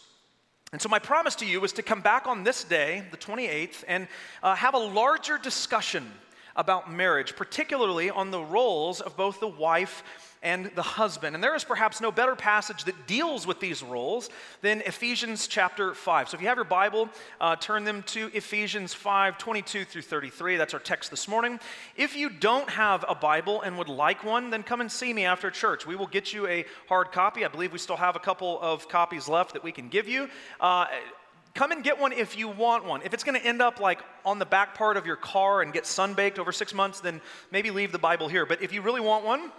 And 0.72 0.80
so, 0.80 0.88
my 0.88 1.00
promise 1.00 1.34
to 1.38 1.48
you 1.48 1.60
was 1.60 1.74
to 1.74 1.82
come 1.82 2.02
back 2.02 2.28
on 2.28 2.44
this 2.44 2.64
day, 2.64 3.04
the 3.10 3.18
28th, 3.18 3.84
and 3.88 4.08
uh, 4.44 4.54
have 4.54 4.76
a 4.76 4.80
larger 4.80 5.40
discussion 5.40 6.12
about 6.56 6.92
marriage, 6.92 7.36
particularly 7.36 8.10
on 8.10 8.32
the 8.32 8.42
roles 8.42 9.02
of 9.02 9.16
both 9.16 9.40
the 9.40 9.48
wife 9.48 10.04
and 10.42 10.72
the 10.76 10.82
husband. 10.82 11.36
And 11.36 11.44
there 11.44 11.56
is 11.56 11.64
perhaps 11.64 12.00
no 12.00 12.12
better 12.12 12.36
passage 12.36 12.86
that 12.86 13.08
deals 13.08 13.46
with 13.46 13.60
these 13.60 13.84
roles 13.84 14.30
than 14.62 14.82
Ephesians 14.82 15.48
chapter 15.48 15.94
5. 15.94 16.30
So 16.30 16.36
if 16.36 16.42
you 16.42 16.48
have 16.48 16.58
your 16.58 16.64
Bible, 16.66 17.10
uh, 17.42 17.56
turn 17.58 17.84
them 17.84 18.04
to 18.04 18.32
Ephesians 18.34 18.94
5 18.94 19.38
22 19.38 19.86
through 19.86 20.02
33. 20.02 20.56
That's 20.56 20.74
our 20.74 20.80
text 20.80 21.12
this 21.12 21.28
morning. 21.28 21.60
If 21.96 22.16
you 22.16 22.30
don't 22.30 22.70
have 22.70 23.04
a 23.08 23.16
Bible 23.16 23.62
and 23.62 23.78
would 23.78 23.90
like 23.90 24.24
one, 24.24 24.50
then 24.50 24.64
come 24.64 24.82
and 24.82 24.92
see 24.92 25.14
me 25.14 25.26
after 25.26 25.52
church. 25.52 25.86
We 25.86 25.96
will 25.96 26.08
get 26.08 26.34
you 26.34 26.48
a 26.48 26.66
hard 26.88 27.12
copy. 27.12 27.44
I 27.44 27.50
believe 27.50 27.74
we 27.74 27.80
still 27.80 27.98
have 27.98 28.16
a 28.16 28.20
couple 28.20 28.60
of 28.62 28.88
copies 28.88 29.28
left 29.28 29.54
that 29.54 29.64
we 29.64 29.72
can 29.72 29.90
give 29.90 30.08
you. 30.08 30.30
Uh, 30.60 30.86
come 31.54 31.72
and 31.72 31.84
get 31.84 32.00
one 32.00 32.12
if 32.12 32.38
you 32.38 32.48
want 32.48 32.86
one. 32.86 33.02
If 33.04 33.14
it's 33.14 33.24
going 33.24 33.40
to 33.40 33.46
end 33.46 33.62
up 33.62 33.80
like 33.80 34.02
on 34.26 34.40
the 34.40 34.46
back 34.46 34.76
part 34.76 34.98
of 34.98 35.06
your 35.06 35.16
car 35.16 35.62
and 35.62 35.74
get 35.74 35.84
sunbaked 35.84 36.40
over 36.40 36.52
six 36.52 36.74
months, 36.74 37.00
then 37.00 37.22
maybe 37.52 37.72
leave 37.72 37.92
the 37.92 38.00
Bible 38.00 38.28
here. 38.28 38.46
But 38.46 38.62
if 38.62 38.74
you 38.74 38.82
really 38.82 39.02
want 39.02 39.26
one, 39.26 39.52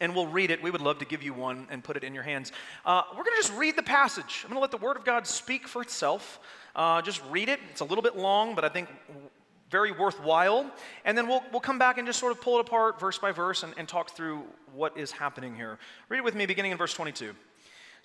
and 0.00 0.14
we'll 0.14 0.26
read 0.26 0.50
it. 0.50 0.62
We 0.62 0.70
would 0.70 0.80
love 0.80 0.98
to 0.98 1.04
give 1.04 1.22
you 1.22 1.32
one 1.32 1.66
and 1.70 1.82
put 1.82 1.96
it 1.96 2.04
in 2.04 2.14
your 2.14 2.22
hands. 2.22 2.52
Uh, 2.84 3.02
we're 3.10 3.24
going 3.24 3.36
to 3.36 3.42
just 3.42 3.54
read 3.54 3.76
the 3.76 3.82
passage. 3.82 4.42
I'm 4.44 4.50
going 4.50 4.58
to 4.58 4.60
let 4.60 4.70
the 4.70 4.76
Word 4.76 4.96
of 4.96 5.04
God 5.04 5.26
speak 5.26 5.66
for 5.66 5.82
itself. 5.82 6.38
Uh, 6.74 7.00
just 7.02 7.22
read 7.30 7.48
it. 7.48 7.60
It's 7.70 7.80
a 7.80 7.84
little 7.84 8.02
bit 8.02 8.16
long, 8.16 8.54
but 8.54 8.64
I 8.64 8.68
think 8.68 8.88
very 9.70 9.92
worthwhile. 9.92 10.70
And 11.04 11.16
then 11.16 11.26
we'll, 11.26 11.42
we'll 11.50 11.60
come 11.60 11.78
back 11.78 11.98
and 11.98 12.06
just 12.06 12.20
sort 12.20 12.32
of 12.32 12.40
pull 12.40 12.58
it 12.58 12.60
apart 12.60 13.00
verse 13.00 13.18
by 13.18 13.32
verse 13.32 13.62
and, 13.62 13.74
and 13.76 13.88
talk 13.88 14.10
through 14.10 14.42
what 14.74 14.96
is 14.96 15.10
happening 15.10 15.54
here. 15.56 15.78
Read 16.08 16.18
it 16.18 16.24
with 16.24 16.34
me, 16.34 16.46
beginning 16.46 16.72
in 16.72 16.78
verse 16.78 16.92
22. 16.92 17.34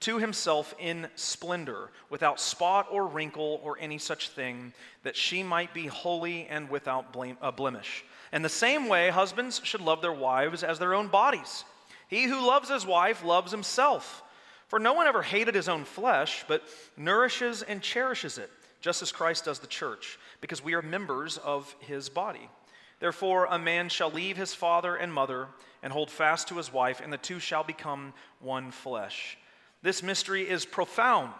to 0.00 0.18
himself 0.18 0.74
in 0.78 1.08
splendor, 1.14 1.90
without 2.08 2.40
spot 2.40 2.88
or 2.90 3.06
wrinkle 3.06 3.60
or 3.62 3.78
any 3.78 3.98
such 3.98 4.30
thing, 4.30 4.72
that 5.02 5.16
she 5.16 5.42
might 5.42 5.74
be 5.74 5.86
holy 5.86 6.46
and 6.46 6.70
without 6.70 7.12
blame, 7.12 7.36
uh, 7.42 7.50
blemish. 7.50 8.04
In 8.32 8.42
the 8.42 8.48
same 8.48 8.88
way, 8.88 9.10
husbands 9.10 9.60
should 9.64 9.80
love 9.80 10.00
their 10.00 10.12
wives 10.12 10.62
as 10.62 10.78
their 10.78 10.94
own 10.94 11.08
bodies. 11.08 11.64
He 12.08 12.24
who 12.24 12.46
loves 12.46 12.70
his 12.70 12.86
wife 12.86 13.24
loves 13.24 13.52
himself. 13.52 14.22
For 14.68 14.78
no 14.78 14.92
one 14.92 15.06
ever 15.06 15.22
hated 15.22 15.54
his 15.54 15.68
own 15.68 15.84
flesh, 15.84 16.44
but 16.46 16.62
nourishes 16.96 17.62
and 17.62 17.82
cherishes 17.82 18.38
it, 18.38 18.50
just 18.80 19.02
as 19.02 19.12
Christ 19.12 19.44
does 19.44 19.58
the 19.58 19.66
church, 19.66 20.18
because 20.40 20.62
we 20.62 20.74
are 20.74 20.82
members 20.82 21.38
of 21.38 21.74
his 21.80 22.08
body. 22.08 22.48
Therefore, 23.00 23.46
a 23.46 23.58
man 23.58 23.88
shall 23.88 24.10
leave 24.10 24.36
his 24.36 24.54
father 24.54 24.94
and 24.94 25.12
mother 25.12 25.48
and 25.82 25.92
hold 25.92 26.10
fast 26.10 26.48
to 26.48 26.56
his 26.56 26.72
wife, 26.72 27.00
and 27.02 27.12
the 27.12 27.18
two 27.18 27.40
shall 27.40 27.64
become 27.64 28.12
one 28.38 28.70
flesh. 28.70 29.36
This 29.82 30.02
mystery 30.02 30.48
is 30.48 30.64
profound, 30.66 31.32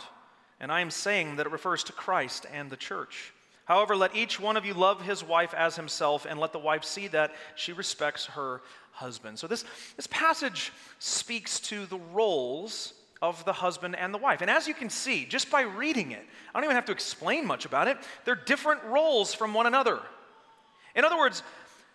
and 0.61 0.73
I 0.73 0.81
am 0.81 0.91
saying 0.91 1.37
that 1.37 1.47
it 1.47 1.53
refers 1.53 1.85
to 1.85 1.93
Christ 1.93 2.47
and 2.53 2.71
the 2.71 2.77
church. 2.77 3.33
However, 3.67 3.95
let 3.95 4.17
each 4.17 4.41
one 4.41 4.57
of 4.57 4.65
you 4.65 4.75
love 4.75 5.03
his 5.03 5.23
wife 5.23 5.55
as 5.55 5.77
himself, 5.77 6.27
and 6.29 6.41
let 6.41 6.53
the 6.53 6.59
wife 6.59 6.85
see 6.85 7.07
that 7.09 7.33
she 7.55 7.73
respects 7.73 8.27
her 8.27 8.63
husband. 8.93 9.39
So, 9.39 9.47
this, 9.47 9.65
this 9.97 10.07
passage 10.09 10.73
speaks 10.99 11.61
to 11.61 11.87
the 11.87 12.01
roles 12.13 12.95
of 13.23 13.45
the 13.45 13.53
husband 13.53 13.97
and 13.97 14.15
the 14.15 14.19
wife. 14.19 14.41
And 14.41 14.51
as 14.51 14.67
you 14.67 14.75
can 14.75 14.89
see, 14.89 15.27
just 15.27 15.51
by 15.51 15.63
reading 15.63 16.13
it, 16.13 16.25
I 16.55 16.59
don't 16.59 16.65
even 16.65 16.75
have 16.75 16.87
to 16.87 16.93
explain 16.93 17.47
much 17.47 17.67
about 17.67 17.87
it, 17.87 17.99
they're 18.25 18.35
different 18.35 18.83
roles 18.85 19.35
from 19.35 19.55
one 19.55 19.67
another. 19.67 20.01
In 20.95 21.05
other 21.05 21.19
words, 21.19 21.43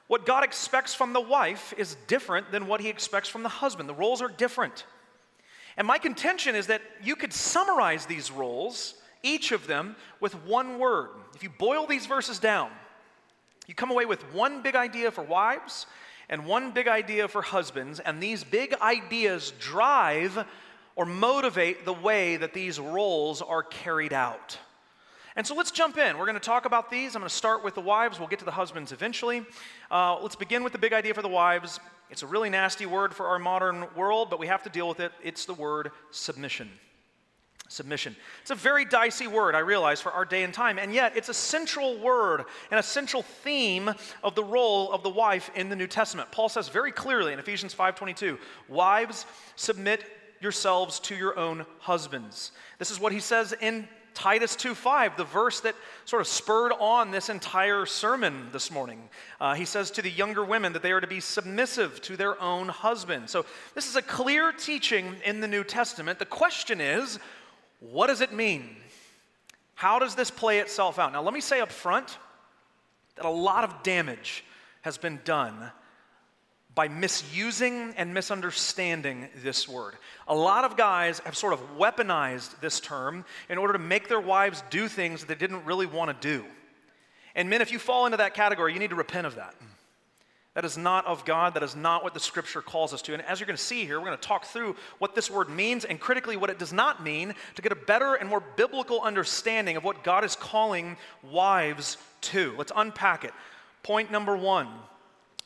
what 0.07 0.25
God 0.25 0.43
expects 0.43 0.93
from 0.93 1.13
the 1.13 1.21
wife 1.21 1.73
is 1.77 1.97
different 2.07 2.51
than 2.51 2.67
what 2.67 2.79
he 2.79 2.89
expects 2.89 3.27
from 3.27 3.43
the 3.43 3.49
husband. 3.49 3.89
The 3.89 3.95
roles 3.95 4.21
are 4.21 4.29
different. 4.29 4.85
And 5.77 5.85
my 5.85 5.97
contention 5.97 6.55
is 6.55 6.67
that 6.67 6.81
you 7.03 7.15
could 7.15 7.33
summarize 7.33 8.05
these 8.05 8.31
roles 8.31 8.95
each 9.23 9.51
of 9.51 9.67
them 9.67 9.95
with 10.19 10.35
one 10.45 10.77
word. 10.77 11.09
If 11.33 11.43
you 11.43 11.49
boil 11.49 11.87
these 11.87 12.05
verses 12.05 12.39
down, 12.39 12.69
you 13.67 13.73
come 13.73 13.91
away 13.91 14.05
with 14.05 14.21
one 14.33 14.61
big 14.61 14.75
idea 14.75 15.11
for 15.11 15.23
wives 15.23 15.87
and 16.29 16.45
one 16.45 16.71
big 16.71 16.87
idea 16.87 17.27
for 17.27 17.41
husbands, 17.41 17.99
and 17.99 18.21
these 18.21 18.43
big 18.43 18.73
ideas 18.81 19.53
drive 19.59 20.45
or 20.95 21.05
motivate 21.05 21.85
the 21.85 21.93
way 21.93 22.37
that 22.37 22.53
these 22.53 22.79
roles 22.79 23.41
are 23.41 23.63
carried 23.63 24.13
out. 24.13 24.57
And 25.35 25.45
so 25.45 25.53
let's 25.53 25.71
jump 25.71 25.97
in. 25.97 26.17
We're 26.17 26.25
going 26.25 26.35
to 26.35 26.39
talk 26.39 26.65
about 26.65 26.89
these. 26.89 27.13
I'm 27.15 27.21
going 27.21 27.29
to 27.29 27.35
start 27.35 27.63
with 27.63 27.75
the 27.75 27.81
wives. 27.81 28.19
We'll 28.19 28.29
get 28.29 28.39
to 28.39 28.45
the 28.45 28.51
husbands 28.51 28.93
eventually. 28.93 29.45
Uh, 29.91 30.17
let's 30.21 30.35
begin 30.35 30.63
with 30.63 30.71
the 30.71 30.79
big 30.79 30.93
idea 30.93 31.13
for 31.13 31.21
the 31.21 31.27
wives. 31.27 31.79
It's 32.09 32.23
a 32.23 32.27
really 32.27 32.49
nasty 32.49 32.85
word 32.85 33.13
for 33.13 33.27
our 33.27 33.39
modern 33.39 33.87
world, 33.95 34.29
but 34.29 34.39
we 34.39 34.47
have 34.47 34.63
to 34.63 34.69
deal 34.69 34.87
with 34.87 34.99
it. 34.99 35.11
It's 35.23 35.45
the 35.45 35.53
word 35.53 35.91
submission. 36.11 36.69
Submission. 37.67 38.15
It's 38.41 38.51
a 38.51 38.55
very 38.55 38.85
dicey 38.85 39.25
word, 39.25 39.55
I 39.55 39.59
realize, 39.59 39.99
for 39.99 40.11
our 40.11 40.23
day 40.23 40.43
and 40.43 40.53
time, 40.53 40.77
and 40.77 40.93
yet 40.93 41.17
it's 41.17 41.29
a 41.29 41.33
central 41.33 41.97
word 41.97 42.45
and 42.69 42.79
a 42.79 42.83
central 42.83 43.23
theme 43.23 43.91
of 44.23 44.35
the 44.35 44.43
role 44.43 44.91
of 44.91 45.01
the 45.01 45.09
wife 45.09 45.49
in 45.55 45.69
the 45.69 45.75
New 45.75 45.87
Testament. 45.87 46.31
Paul 46.31 46.47
says 46.47 46.69
very 46.69 46.91
clearly 46.91 47.33
in 47.33 47.39
Ephesians 47.39 47.73
5:22, 47.73 48.37
"Wives, 48.67 49.25
submit 49.55 50.05
yourselves 50.41 50.99
to 50.99 51.15
your 51.15 51.39
own 51.39 51.65
husbands." 51.79 52.51
This 52.77 52.91
is 52.91 52.99
what 52.99 53.11
he 53.11 53.19
says 53.19 53.51
in 53.53 53.89
Titus 54.15 54.55
2:5, 54.55 55.17
the 55.17 55.25
verse 55.25 55.59
that 55.59 55.75
sort 56.05 56.21
of 56.21 56.27
spurred 56.27 56.71
on 56.79 57.11
this 57.11 57.29
entire 57.29 57.85
sermon 57.85 58.49
this 58.51 58.71
morning. 58.71 59.09
Uh, 59.39 59.53
he 59.53 59.65
says 59.65 59.91
to 59.91 60.01
the 60.01 60.09
younger 60.09 60.43
women 60.43 60.73
that 60.73 60.81
they 60.81 60.93
are 60.93 61.01
to 61.01 61.07
be 61.07 61.19
submissive 61.19 62.01
to 62.01 62.17
their 62.17 62.41
own 62.41 62.69
husband. 62.69 63.29
So 63.29 63.45
this 63.75 63.87
is 63.87 63.95
a 63.95 64.01
clear 64.01 64.51
teaching 64.51 65.17
in 65.25 65.41
the 65.41 65.47
New 65.47 65.63
Testament. 65.63 66.17
The 66.17 66.25
question 66.25 66.81
is, 66.81 67.19
what 67.81 68.07
does 68.07 68.21
it 68.21 68.33
mean? 68.33 68.77
How 69.75 69.99
does 69.99 70.15
this 70.15 70.31
play 70.31 70.59
itself 70.59 70.97
out? 70.97 71.11
Now, 71.11 71.21
let 71.21 71.33
me 71.33 71.41
say 71.41 71.59
up 71.59 71.71
front 71.71 72.17
that 73.15 73.25
a 73.25 73.29
lot 73.29 73.65
of 73.65 73.83
damage 73.83 74.45
has 74.81 74.97
been 74.97 75.19
done 75.25 75.71
by 76.75 76.89
misusing 76.89 77.93
and 77.95 78.13
misunderstanding 78.13 79.29
this 79.37 79.67
word. 79.67 79.95
A 80.27 80.35
lot 80.35 80.65
of 80.65 80.75
guys 80.75 81.19
have 81.19 81.35
sort 81.35 81.53
of 81.53 81.77
weaponized 81.77 82.59
this 82.59 82.81
term 82.81 83.23
in 83.49 83.57
order 83.57 83.73
to 83.73 83.79
make 83.79 84.09
their 84.09 84.19
wives 84.19 84.61
do 84.69 84.89
things 84.89 85.21
that 85.21 85.27
they 85.27 85.35
didn't 85.35 85.65
really 85.65 85.85
want 85.85 86.11
to 86.11 86.27
do. 86.27 86.45
And 87.33 87.49
men, 87.49 87.61
if 87.61 87.71
you 87.71 87.79
fall 87.79 88.05
into 88.05 88.17
that 88.17 88.33
category, 88.33 88.73
you 88.73 88.79
need 88.79 88.89
to 88.89 88.95
repent 88.95 89.25
of 89.25 89.35
that. 89.35 89.55
That 90.53 90.63
is 90.63 90.77
not 90.77 91.05
of 91.05 91.25
God. 91.25 91.53
That 91.53 91.63
is 91.63 91.75
not 91.75 92.01
what 92.01 92.13
the 92.13 92.19
scripture 92.19 92.61
calls 92.61 92.93
us 92.93 93.01
to. 93.03 93.13
And 93.13 93.21
as 93.23 93.39
you're 93.39 93.47
going 93.47 93.57
to 93.57 93.63
see 93.63 93.85
here, 93.85 93.99
we're 93.99 94.05
going 94.05 94.17
to 94.17 94.27
talk 94.27 94.45
through 94.45 94.77
what 94.99 95.13
this 95.13 95.29
word 95.29 95.49
means 95.49 95.83
and 95.83 95.99
critically 95.99 96.37
what 96.37 96.49
it 96.49 96.57
does 96.57 96.71
not 96.71 97.03
mean 97.03 97.35
to 97.55 97.61
get 97.61 97.73
a 97.73 97.75
better 97.75 98.15
and 98.15 98.29
more 98.29 98.41
biblical 98.55 99.01
understanding 99.01 99.75
of 99.75 99.83
what 99.83 100.03
God 100.03 100.23
is 100.23 100.35
calling 100.37 100.95
wives 101.29 101.97
to. 102.21 102.55
Let's 102.57 102.71
unpack 102.73 103.25
it. 103.25 103.33
Point 103.83 104.11
number 104.11 104.35
one 104.35 104.69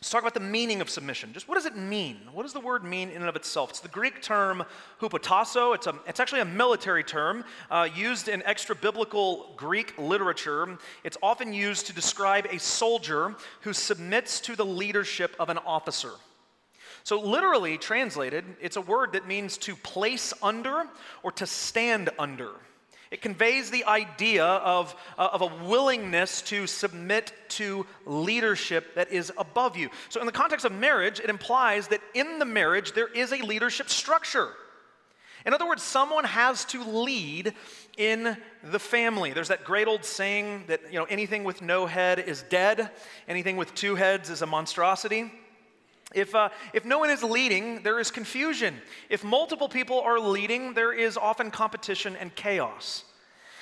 Let's 0.01 0.11
talk 0.11 0.21
about 0.21 0.33
the 0.33 0.39
meaning 0.39 0.79
of 0.79 0.89
submission. 0.89 1.33
Just 1.33 1.49
what 1.49 1.55
does 1.55 1.65
it 1.65 1.75
mean? 1.75 2.19
What 2.31 2.43
does 2.43 2.53
the 2.53 2.61
word 2.61 2.85
mean 2.85 3.09
in 3.09 3.17
and 3.17 3.27
of 3.27 3.35
itself? 3.35 3.71
It's 3.71 3.81
the 3.81 3.89
Greek 3.89 4.21
term 4.21 4.63
hupotasso. 5.01 5.75
It's, 5.75 5.87
a, 5.87 5.95
it's 6.07 6.21
actually 6.21 6.39
a 6.39 6.45
military 6.45 7.03
term 7.03 7.43
uh, 7.69 7.89
used 7.93 8.29
in 8.29 8.41
extra 8.43 8.75
biblical 8.75 9.53
Greek 9.57 9.93
literature. 9.97 10.77
It's 11.03 11.17
often 11.21 11.51
used 11.51 11.85
to 11.87 11.93
describe 11.93 12.47
a 12.49 12.59
soldier 12.59 13.35
who 13.61 13.73
submits 13.73 14.39
to 14.41 14.55
the 14.55 14.65
leadership 14.65 15.35
of 15.37 15.49
an 15.49 15.57
officer. 15.57 16.11
So, 17.03 17.19
literally 17.19 17.77
translated, 17.77 18.45
it's 18.61 18.77
a 18.77 18.81
word 18.81 19.13
that 19.13 19.27
means 19.27 19.57
to 19.59 19.75
place 19.75 20.33
under 20.41 20.85
or 21.23 21.33
to 21.33 21.45
stand 21.45 22.09
under. 22.17 22.51
It 23.11 23.23
conveys 23.23 23.71
the 23.71 23.85
idea 23.85 24.45
of, 24.45 24.95
uh, 25.17 25.29
of 25.33 25.41
a 25.41 25.65
willingness 25.65 26.43
to 26.43 26.67
submit 26.67 27.33
to 27.49 27.87
leadership 28.05 28.93
that 28.93 29.11
is 29.11 29.31
above 29.35 29.75
you. 29.75 29.89
So, 30.09 30.19
in 30.19 30.27
the 30.27 30.31
context 30.31 30.63
of 30.63 30.71
marriage, 30.71 31.19
it 31.19 31.29
implies 31.29 31.87
that 31.87 32.01
in 32.13 32.37
the 32.37 32.45
marriage 32.45 32.91
there 32.91 33.07
is 33.07 33.33
a 33.33 33.37
leadership 33.37 33.89
structure. 33.89 34.49
In 35.45 35.53
other 35.53 35.67
words, 35.67 35.81
someone 35.81 36.25
has 36.25 36.65
to 36.65 36.83
lead 36.83 37.53
in 37.97 38.37
the 38.63 38.79
family. 38.79 39.33
There's 39.33 39.47
that 39.47 39.63
great 39.63 39.87
old 39.87 40.05
saying 40.05 40.65
that 40.67 40.81
you 40.91 40.99
know 40.99 41.05
anything 41.05 41.43
with 41.43 41.63
no 41.63 41.87
head 41.87 42.19
is 42.19 42.43
dead, 42.43 42.91
anything 43.27 43.57
with 43.57 43.73
two 43.73 43.95
heads 43.95 44.29
is 44.29 44.43
a 44.43 44.45
monstrosity. 44.45 45.31
If, 46.13 46.33
uh, 46.33 46.49
if 46.73 46.85
no 46.85 46.99
one 46.99 47.09
is 47.09 47.21
leading, 47.21 47.83
there 47.83 47.99
is 47.99 48.09
confusion. 48.09 48.81
If 49.09 49.23
multiple 49.23 49.69
people 49.69 50.01
are 50.01 50.19
leading, 50.19 50.73
there 50.73 50.91
is 50.91 51.17
often 51.17 51.51
competition 51.51 52.15
and 52.15 52.33
chaos. 52.33 53.03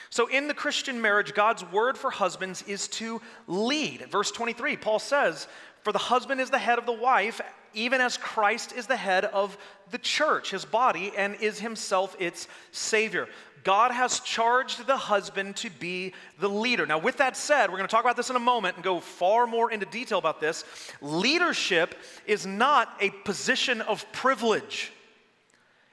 So, 0.10 0.28
in 0.28 0.48
the 0.48 0.54
Christian 0.54 1.02
marriage, 1.02 1.34
God's 1.34 1.66
word 1.66 1.98
for 1.98 2.10
husbands 2.10 2.62
is 2.64 2.88
to 2.90 3.22
lead. 3.48 4.10
Verse 4.10 4.32
23, 4.32 4.78
Paul 4.78 5.00
says, 5.00 5.48
For 5.84 5.92
the 5.92 6.00
husband 6.00 6.40
is 6.40 6.50
the 6.50 6.58
head 6.58 6.80
of 6.80 6.86
the 6.86 6.94
wife, 6.94 7.42
even 7.74 8.00
as 8.00 8.16
Christ 8.16 8.74
is 8.74 8.88
the 8.88 8.96
head 8.96 9.26
of 9.26 9.58
the 9.92 9.98
church, 9.98 10.52
his 10.52 10.64
body, 10.64 11.12
and 11.18 11.36
is 11.36 11.60
himself 11.60 12.16
its 12.20 12.48
Savior. 12.72 13.28
God 13.68 13.92
has 13.92 14.22
charged 14.22 14.88
the 14.88 14.96
husband 14.96 15.58
to 15.58 15.70
be 15.70 16.14
the 16.40 16.48
leader. 16.48 16.86
Now, 16.86 17.00
with 17.00 17.18
that 17.18 17.36
said, 17.36 17.70
we're 17.70 17.76
going 17.76 17.90
to 17.90 17.92
talk 17.92 18.06
about 18.06 18.16
this 18.16 18.30
in 18.30 18.38
a 18.38 18.40
moment 18.40 18.78
and 18.78 18.84
go 18.84 19.02
far 19.02 19.46
more 19.46 19.70
into 19.70 19.86
detail 19.86 20.20
about 20.20 20.40
this. 20.40 20.64
Leadership 21.02 21.94
is 22.26 22.46
not 22.46 22.88
a 23.02 23.10
position 23.10 23.82
of 23.82 24.10
privilege, 24.14 24.94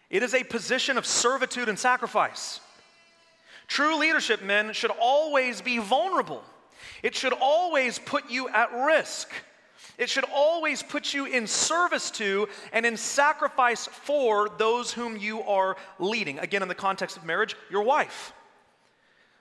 it 0.09 0.23
is 0.23 0.35
a 0.35 0.45
position 0.45 0.97
of 0.97 1.05
servitude 1.05 1.69
and 1.69 1.77
sacrifice. 1.77 2.61
True 3.67 3.99
leadership, 3.99 4.41
men, 4.41 4.73
should 4.73 4.93
always 5.01 5.61
be 5.61 5.79
vulnerable. 5.79 6.45
It 7.03 7.17
should 7.17 7.33
always 7.33 7.99
put 7.99 8.31
you 8.31 8.49
at 8.51 8.73
risk. 8.73 9.33
It 9.97 10.11
should 10.11 10.25
always 10.35 10.83
put 10.83 11.15
you 11.15 11.27
in 11.27 11.47
service 11.47 12.11
to 12.13 12.49
and 12.73 12.85
in 12.85 12.97
sacrifice 12.97 13.87
for 13.87 14.49
those 14.59 14.93
whom 14.93 15.17
you 15.17 15.43
are 15.43 15.77
leading. 15.99 16.39
Again, 16.39 16.63
in 16.63 16.69
the 16.69 16.75
context 16.75 17.17
of 17.17 17.25
marriage, 17.25 17.57
your 17.71 17.83
wife. 17.83 18.33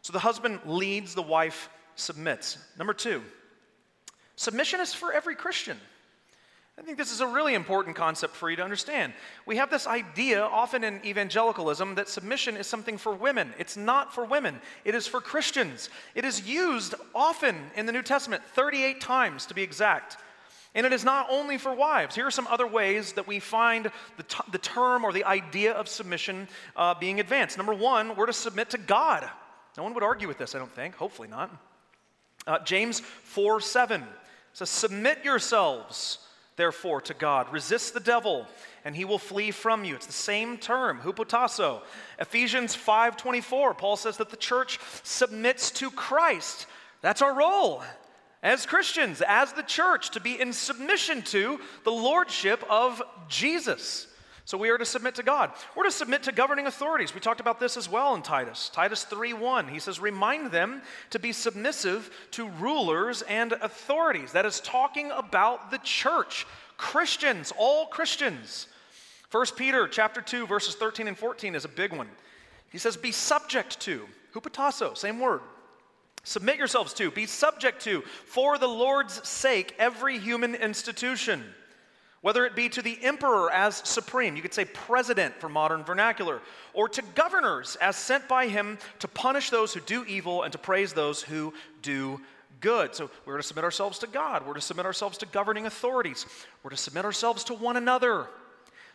So 0.02 0.14
the 0.14 0.20
husband 0.20 0.60
leads, 0.66 1.16
the 1.16 1.22
wife 1.22 1.70
submits. 1.96 2.58
Number 2.78 2.94
two, 2.94 3.24
submission 4.36 4.80
is 4.80 4.94
for 4.94 5.12
every 5.14 5.36
Christian. 5.36 5.78
I 6.78 6.82
think 6.82 6.98
this 6.98 7.12
is 7.12 7.22
a 7.22 7.28
really 7.28 7.54
important 7.54 7.96
concept 7.96 8.36
for 8.36 8.50
you 8.50 8.56
to 8.56 8.64
understand. 8.64 9.14
We 9.46 9.58
have 9.58 9.70
this 9.70 9.86
idea, 9.86 10.42
often 10.42 10.84
in 10.84 11.06
evangelicalism, 11.06 11.96
that 11.96 12.10
submission 12.10 12.58
is 12.58 12.66
something 12.66 12.98
for 12.98 13.14
women. 13.14 13.54
It's 13.60 13.78
not 13.78 14.14
for 14.14 14.26
women, 14.26 14.60
it 14.84 14.96
is 14.96 15.06
for 15.08 15.22
Christians. 15.22 15.90
It 16.16 16.26
is 16.26 16.48
used 16.48 16.96
often 17.14 17.56
in 17.76 17.86
the 17.86 17.92
New 17.92 18.02
Testament, 18.02 18.44
38 18.56 19.00
times 19.00 19.46
to 19.46 19.54
be 19.54 19.62
exact. 19.62 20.18
And 20.76 20.86
it 20.86 20.94
is 20.94 21.04
not 21.04 21.28
only 21.30 21.58
for 21.58 21.74
wives. 21.74 22.16
Here 22.16 22.26
are 22.26 22.32
some 22.32 22.48
other 22.48 22.66
ways 22.66 23.14
that 23.14 23.28
we 23.28 23.40
find 23.40 23.92
the, 24.18 24.24
t- 24.24 24.44
the 24.52 24.58
term 24.58 25.04
or 25.04 25.14
the 25.14 25.24
idea 25.24 25.74
of 25.74 25.88
submission 25.88 26.48
uh, 26.76 26.96
being 26.96 27.20
advanced. 27.20 27.58
Number 27.58 27.74
one, 27.74 28.16
we're 28.16 28.26
to 28.26 28.34
submit 28.34 28.72
to 28.72 28.80
God. 28.80 29.30
No 29.78 29.84
one 29.84 29.94
would 29.94 30.04
argue 30.04 30.28
with 30.28 30.40
this, 30.40 30.56
I 30.56 30.60
don't 30.60 30.74
think. 30.74 30.96
Hopefully 30.96 31.28
not. 31.28 31.52
Uh, 32.48 32.60
James 32.60 33.00
4 33.00 33.62
7 33.62 34.04
says, 34.54 34.70
Submit 34.70 35.24
yourselves, 35.24 36.20
therefore, 36.56 37.02
to 37.02 37.14
God. 37.14 37.54
Resist 37.54 37.94
the 37.94 38.00
devil, 38.00 38.48
and 38.84 38.96
he 38.96 39.06
will 39.06 39.20
flee 39.20 39.52
from 39.52 39.86
you. 39.86 39.96
It's 39.96 40.08
the 40.08 40.14
same 40.14 40.58
term, 40.58 41.00
hupotasso. 41.04 41.82
Ephesians 42.20 42.74
5 42.74 43.16
24, 43.16 43.76
Paul 43.76 43.96
says 43.96 44.18
that 44.18 44.32
the 44.32 44.38
church 44.38 44.80
submits 45.04 45.70
to 45.72 45.92
Christ. 45.92 46.66
That's 47.02 47.22
our 47.22 47.36
role 47.36 47.84
as 48.44 48.68
Christians, 48.68 49.24
as 49.26 49.54
the 49.54 49.64
church, 49.64 50.12
to 50.12 50.20
be 50.20 50.40
in 50.40 50.54
submission 50.54 51.24
to 51.24 51.60
the 51.84 51.92
lordship 51.92 52.64
of 52.70 53.02
Jesus. 53.28 54.08
So 54.46 54.58
we 54.58 54.70
are 54.70 54.78
to 54.78 54.86
submit 54.86 55.16
to 55.16 55.24
God. 55.24 55.54
We're 55.74 55.86
to 55.86 55.92
submit 55.92 56.24
to 56.24 56.34
governing 56.34 56.68
authorities. 56.68 57.16
We 57.16 57.22
talked 57.22 57.40
about 57.40 57.62
this 57.62 57.78
as 57.78 57.88
well 57.88 58.14
in 58.14 58.22
Titus. 58.22 58.68
Titus 58.68 59.06
3:1. 59.06 59.70
He 59.70 59.80
says, 59.80 60.02
"Remind 60.02 60.52
them 60.52 60.82
to 61.12 61.20
be 61.20 61.32
submissive 61.32 62.14
to 62.32 62.50
rulers 62.50 63.22
and 63.22 63.54
authorities." 63.54 64.34
That 64.34 64.46
is 64.46 64.60
talking 64.60 65.12
about 65.12 65.72
the 65.72 65.78
church, 65.78 66.46
Christians, 66.76 67.54
all 67.56 67.88
Christians. 67.88 68.68
1 69.32 69.56
Peter 69.56 69.88
chapter 69.88 70.22
2 70.22 70.46
verses 70.46 70.76
13 70.76 71.08
and 71.08 71.18
14 71.18 71.56
is 71.56 71.64
a 71.64 71.70
big 71.70 71.94
one. 71.94 72.14
He 72.70 72.78
says, 72.78 72.98
"Be 72.98 73.14
subject 73.14 73.80
to, 73.82 74.10
hupotasso, 74.34 74.98
same 74.98 75.22
word, 75.22 75.42
Submit 76.24 76.58
yourselves 76.58 76.94
to, 76.94 77.12
be 77.12 77.26
subject 77.26 77.82
to, 77.84 78.02
for 78.26 78.58
the 78.58 78.68
Lord's 78.68 79.28
sake, 79.28 79.76
every 79.78 80.18
human 80.20 80.56
institution, 80.56 81.44
whether 82.22 82.46
it 82.46 82.56
be 82.56 82.70
to 82.70 82.82
the 82.82 82.98
emperor 83.04 83.52
as 83.52 83.76
supreme, 83.84 84.38
you 84.38 84.42
could 84.42 84.54
say 84.54 84.64
president 84.64 85.36
for 85.36 85.50
modern 85.50 85.84
vernacular, 85.84 86.40
or 86.74 86.88
to 86.88 87.02
governors 87.14 87.76
as 87.82 87.98
sent 87.98 88.30
by 88.30 88.48
him 88.48 88.78
to 89.00 89.10
punish 89.10 89.50
those 89.50 89.74
who 89.74 89.82
do 89.82 90.06
evil 90.06 90.44
and 90.44 90.54
to 90.54 90.58
praise 90.58 90.94
those 90.94 91.22
who 91.22 91.54
do 91.82 92.22
good. 92.62 92.96
So 92.96 93.10
we're 93.26 93.36
to 93.36 93.44
submit 93.44 93.66
ourselves 93.66 94.00
to 94.00 94.08
God, 94.08 94.48
we're 94.48 94.54
to 94.54 94.62
submit 94.62 94.86
ourselves 94.86 95.18
to 95.18 95.26
governing 95.26 95.66
authorities, 95.66 96.26
we're 96.64 96.70
to 96.70 96.78
submit 96.78 97.04
ourselves 97.04 97.44
to 97.46 97.54
one 97.54 97.76
another. 97.76 98.28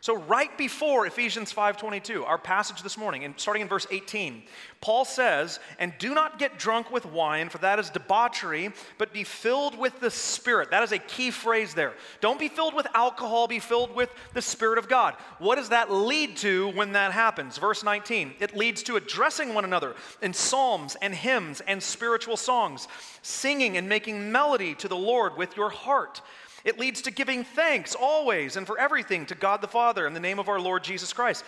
So 0.01 0.15
right 0.15 0.57
before 0.57 1.07
Ephesians 1.07 1.53
5:22, 1.53 2.25
our 2.25 2.39
passage 2.39 2.83
this 2.83 2.97
morning, 2.97 3.25
and 3.25 3.35
starting 3.39 3.63
in 3.63 3.69
verse 3.69 3.87
18, 3.91 4.47
Paul 4.81 5.05
says, 5.05 5.59
"And 5.81 5.93
do 5.99 6.15
not 6.15 6.39
get 6.39 6.57
drunk 6.57 6.93
with 6.93 7.05
wine, 7.05 7.49
for 7.49 7.59
that 7.59 7.81
is 7.81 7.91
debauchery, 7.91 8.73
but 8.97 9.13
be 9.13 9.25
filled 9.25 9.77
with 9.77 9.99
the 9.99 10.11
Spirit." 10.11 10.71
That 10.71 10.85
is 10.85 10.93
a 10.93 10.99
key 10.99 11.33
phrase 11.33 11.75
there. 11.75 11.95
Don't 12.21 12.39
be 12.39 12.49
filled 12.49 12.75
with 12.75 12.87
alcohol, 12.95 13.49
be 13.49 13.59
filled 13.59 13.93
with 13.93 14.11
the 14.35 14.43
Spirit 14.43 14.79
of 14.79 14.89
God. 14.89 15.17
What 15.39 15.57
does 15.57 15.71
that 15.71 15.91
lead 15.91 16.37
to 16.39 16.69
when 16.69 16.93
that 16.93 17.11
happens? 17.11 17.59
Verse 17.59 17.83
19, 17.83 18.37
it 18.39 18.57
leads 18.57 18.85
to 18.85 18.97
addressing 18.97 19.53
one 19.53 19.65
another 19.65 19.97
in 20.23 20.33
psalms 20.33 20.97
and 21.03 21.13
hymns 21.13 21.61
and 21.63 21.83
spiritual 21.83 22.37
songs, 22.37 22.87
singing 23.23 23.77
and 23.77 23.89
making 23.89 24.31
melody 24.31 24.77
to 24.77 24.87
the 24.87 24.97
Lord 24.97 25.37
with 25.37 25.57
your 25.57 25.71
heart 25.71 26.21
it 26.65 26.79
leads 26.79 27.03
to 27.03 27.11
giving 27.11 27.45
thanks 27.45 27.95
always 27.95 28.57
and 28.57 28.67
for 28.67 28.79
everything 28.79 29.27
to 29.27 29.35
God 29.35 29.61
the 29.61 29.69
Father 29.69 30.07
in 30.07 30.15
the 30.15 30.21
name 30.21 30.39
of 30.39 30.49
our 30.49 30.61
Lord 30.61 30.85
Jesus 30.85 31.13
Christ, 31.13 31.45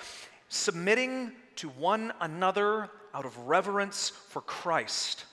submitting 0.49 1.33
to 1.57 1.69
one 1.69 2.13
another 2.21 2.89
out 3.15 3.25
of 3.25 3.37
reverence 3.39 4.11
for 4.29 4.41
Christ. 4.41 5.25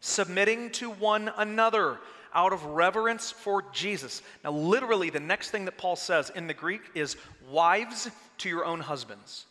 Submitting 0.00 0.70
to 0.72 0.90
one 0.90 1.30
another 1.36 1.98
out 2.34 2.52
of 2.52 2.64
reverence 2.64 3.30
for 3.30 3.64
Jesus. 3.72 4.22
Now, 4.44 4.52
literally, 4.52 5.10
the 5.10 5.20
next 5.20 5.50
thing 5.50 5.66
that 5.66 5.78
Paul 5.78 5.96
says 5.96 6.30
in 6.34 6.46
the 6.46 6.54
Greek 6.54 6.80
is 6.94 7.16
wives 7.50 8.08
to 8.38 8.48
your 8.48 8.64
own 8.64 8.80
husbands. 8.80 9.46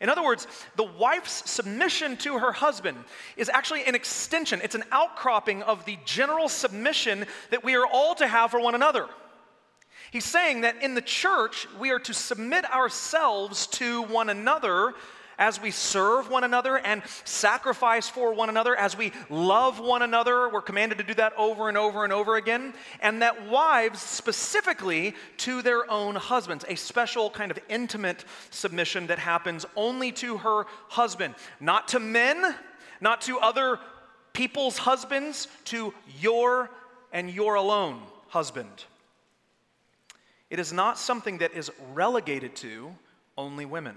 In 0.00 0.08
other 0.08 0.22
words, 0.22 0.46
the 0.76 0.84
wife's 0.84 1.50
submission 1.50 2.16
to 2.18 2.38
her 2.38 2.52
husband 2.52 2.98
is 3.36 3.48
actually 3.48 3.84
an 3.84 3.94
extension, 3.94 4.60
it's 4.62 4.74
an 4.76 4.84
outcropping 4.92 5.62
of 5.62 5.84
the 5.84 5.98
general 6.04 6.48
submission 6.48 7.26
that 7.50 7.64
we 7.64 7.74
are 7.74 7.86
all 7.86 8.14
to 8.16 8.28
have 8.28 8.50
for 8.50 8.60
one 8.60 8.74
another. 8.74 9.06
He's 10.10 10.24
saying 10.24 10.62
that 10.62 10.82
in 10.82 10.94
the 10.94 11.02
church, 11.02 11.66
we 11.78 11.90
are 11.90 11.98
to 12.00 12.14
submit 12.14 12.64
ourselves 12.72 13.66
to 13.68 14.02
one 14.04 14.30
another 14.30 14.94
as 15.38 15.60
we 15.60 15.70
serve 15.70 16.28
one 16.28 16.44
another 16.44 16.78
and 16.78 17.02
sacrifice 17.24 18.08
for 18.08 18.32
one 18.34 18.48
another, 18.48 18.74
as 18.74 18.96
we 18.96 19.12
love 19.30 19.78
one 19.78 20.02
another. 20.02 20.48
We're 20.48 20.62
commanded 20.62 20.98
to 20.98 21.04
do 21.04 21.14
that 21.14 21.32
over 21.36 21.68
and 21.68 21.78
over 21.78 22.04
and 22.04 22.12
over 22.12 22.36
again. 22.36 22.74
And 23.00 23.22
that 23.22 23.48
wives, 23.48 24.00
specifically 24.02 25.14
to 25.38 25.62
their 25.62 25.90
own 25.90 26.16
husbands, 26.16 26.64
a 26.68 26.74
special 26.74 27.30
kind 27.30 27.50
of 27.50 27.58
intimate 27.68 28.24
submission 28.50 29.06
that 29.06 29.18
happens 29.18 29.64
only 29.76 30.12
to 30.12 30.38
her 30.38 30.66
husband, 30.88 31.34
not 31.60 31.88
to 31.88 32.00
men, 32.00 32.54
not 33.00 33.20
to 33.22 33.38
other 33.38 33.78
people's 34.32 34.78
husbands, 34.78 35.48
to 35.66 35.94
your 36.20 36.70
and 37.12 37.30
your 37.30 37.54
alone 37.54 38.02
husband. 38.28 38.84
It 40.50 40.58
is 40.58 40.72
not 40.72 40.98
something 40.98 41.38
that 41.38 41.52
is 41.52 41.70
relegated 41.92 42.56
to 42.56 42.94
only 43.36 43.64
women. 43.64 43.96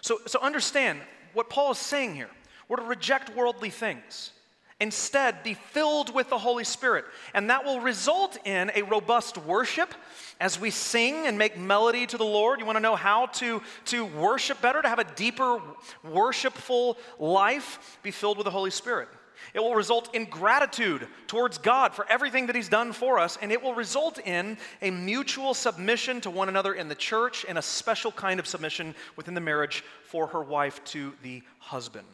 So, 0.00 0.20
so 0.26 0.40
understand 0.40 1.00
what 1.32 1.50
Paul 1.50 1.72
is 1.72 1.78
saying 1.78 2.14
here. 2.14 2.30
We're 2.68 2.76
to 2.76 2.82
reject 2.82 3.34
worldly 3.34 3.70
things. 3.70 4.32
Instead, 4.80 5.42
be 5.42 5.52
filled 5.52 6.14
with 6.14 6.30
the 6.30 6.38
Holy 6.38 6.64
Spirit. 6.64 7.04
And 7.34 7.50
that 7.50 7.64
will 7.64 7.80
result 7.80 8.38
in 8.46 8.70
a 8.74 8.82
robust 8.82 9.36
worship 9.36 9.94
as 10.40 10.58
we 10.58 10.70
sing 10.70 11.26
and 11.26 11.36
make 11.36 11.58
melody 11.58 12.06
to 12.06 12.16
the 12.16 12.24
Lord. 12.24 12.60
You 12.60 12.66
want 12.66 12.76
to 12.76 12.82
know 12.82 12.96
how 12.96 13.26
to, 13.26 13.60
to 13.86 14.06
worship 14.06 14.62
better, 14.62 14.80
to 14.80 14.88
have 14.88 14.98
a 14.98 15.04
deeper, 15.04 15.60
worshipful 16.02 16.96
life? 17.18 17.98
Be 18.02 18.10
filled 18.10 18.38
with 18.38 18.46
the 18.46 18.50
Holy 18.50 18.70
Spirit. 18.70 19.08
It 19.54 19.60
will 19.60 19.74
result 19.74 20.14
in 20.14 20.26
gratitude 20.26 21.08
towards 21.26 21.58
God 21.58 21.94
for 21.94 22.06
everything 22.08 22.46
that 22.46 22.56
He's 22.56 22.68
done 22.68 22.92
for 22.92 23.18
us, 23.18 23.38
and 23.40 23.50
it 23.50 23.62
will 23.62 23.74
result 23.74 24.18
in 24.18 24.58
a 24.82 24.90
mutual 24.90 25.54
submission 25.54 26.20
to 26.22 26.30
one 26.30 26.48
another 26.48 26.74
in 26.74 26.88
the 26.88 26.94
church 26.94 27.44
and 27.48 27.58
a 27.58 27.62
special 27.62 28.12
kind 28.12 28.38
of 28.38 28.46
submission 28.46 28.94
within 29.16 29.34
the 29.34 29.40
marriage 29.40 29.84
for 30.04 30.26
her 30.28 30.42
wife 30.42 30.82
to 30.84 31.12
the 31.22 31.42
husband. 31.58 32.06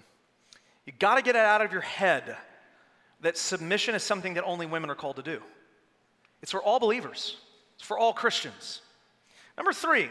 You 0.85 0.93
got 0.99 1.17
to 1.17 1.23
get 1.23 1.37
it 1.37 1.43
out 1.43 1.63
of 1.63 1.73
your 1.73 1.81
head 1.81 2.37
that 3.21 3.37
submission 3.37 3.95
is 3.95 4.03
something 4.03 4.35
that 4.35 4.45
only 4.45 4.67
women 4.67 4.91
are 4.91 4.95
called 4.95 5.17
to 5.17 5.23
do. 5.23 5.43
It's 6.43 6.53
for 6.53 6.63
all 6.63 6.79
believers, 6.79 7.37
it's 7.75 7.85
for 7.85 7.99
all 7.99 8.13
Christians. 8.13 8.83
Number 9.57 9.73
three, 9.73 10.09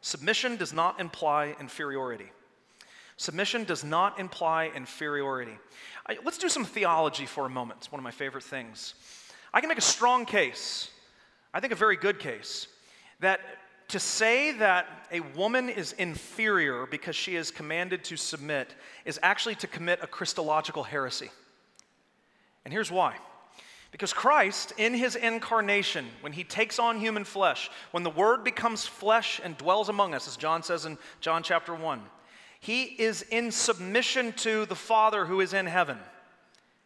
submission 0.00 0.56
does 0.56 0.72
not 0.72 0.98
imply 0.98 1.54
inferiority. 1.60 2.30
Submission 3.20 3.64
does 3.64 3.84
not 3.84 4.18
imply 4.18 4.70
inferiority. 4.74 5.58
I, 6.08 6.16
let's 6.24 6.38
do 6.38 6.48
some 6.48 6.64
theology 6.64 7.26
for 7.26 7.44
a 7.44 7.50
moment. 7.50 7.80
It's 7.80 7.92
one 7.92 7.98
of 7.98 8.02
my 8.02 8.10
favorite 8.10 8.44
things. 8.44 8.94
I 9.52 9.60
can 9.60 9.68
make 9.68 9.76
a 9.76 9.82
strong 9.82 10.24
case, 10.24 10.88
I 11.52 11.60
think 11.60 11.74
a 11.74 11.76
very 11.76 11.98
good 11.98 12.18
case, 12.18 12.66
that 13.20 13.40
to 13.88 14.00
say 14.00 14.52
that 14.52 14.86
a 15.12 15.20
woman 15.36 15.68
is 15.68 15.92
inferior 15.92 16.86
because 16.86 17.14
she 17.14 17.36
is 17.36 17.50
commanded 17.50 18.04
to 18.04 18.16
submit 18.16 18.74
is 19.04 19.20
actually 19.22 19.56
to 19.56 19.66
commit 19.66 19.98
a 20.00 20.06
Christological 20.06 20.82
heresy. 20.82 21.30
And 22.64 22.72
here's 22.72 22.90
why. 22.90 23.16
Because 23.92 24.14
Christ, 24.14 24.72
in 24.78 24.94
his 24.94 25.14
incarnation, 25.14 26.06
when 26.22 26.32
he 26.32 26.42
takes 26.42 26.78
on 26.78 26.98
human 26.98 27.24
flesh, 27.24 27.70
when 27.90 28.02
the 28.02 28.08
Word 28.08 28.44
becomes 28.44 28.86
flesh 28.86 29.42
and 29.44 29.58
dwells 29.58 29.90
among 29.90 30.14
us, 30.14 30.26
as 30.26 30.38
John 30.38 30.62
says 30.62 30.86
in 30.86 30.96
John 31.20 31.42
chapter 31.42 31.74
1, 31.74 32.00
he 32.60 32.84
is 32.84 33.22
in 33.22 33.50
submission 33.50 34.32
to 34.34 34.66
the 34.66 34.76
Father 34.76 35.24
who 35.24 35.40
is 35.40 35.54
in 35.54 35.66
heaven. 35.66 35.98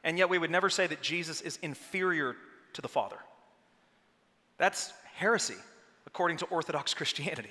And 0.04 0.16
yet 0.18 0.28
we 0.28 0.38
would 0.38 0.50
never 0.50 0.70
say 0.70 0.86
that 0.86 1.02
Jesus 1.02 1.40
is 1.40 1.58
inferior 1.62 2.36
to 2.74 2.82
the 2.82 2.88
Father. 2.88 3.16
That's 4.56 4.92
heresy, 5.14 5.56
according 6.06 6.38
to 6.38 6.46
Orthodox 6.46 6.94
Christianity. 6.94 7.50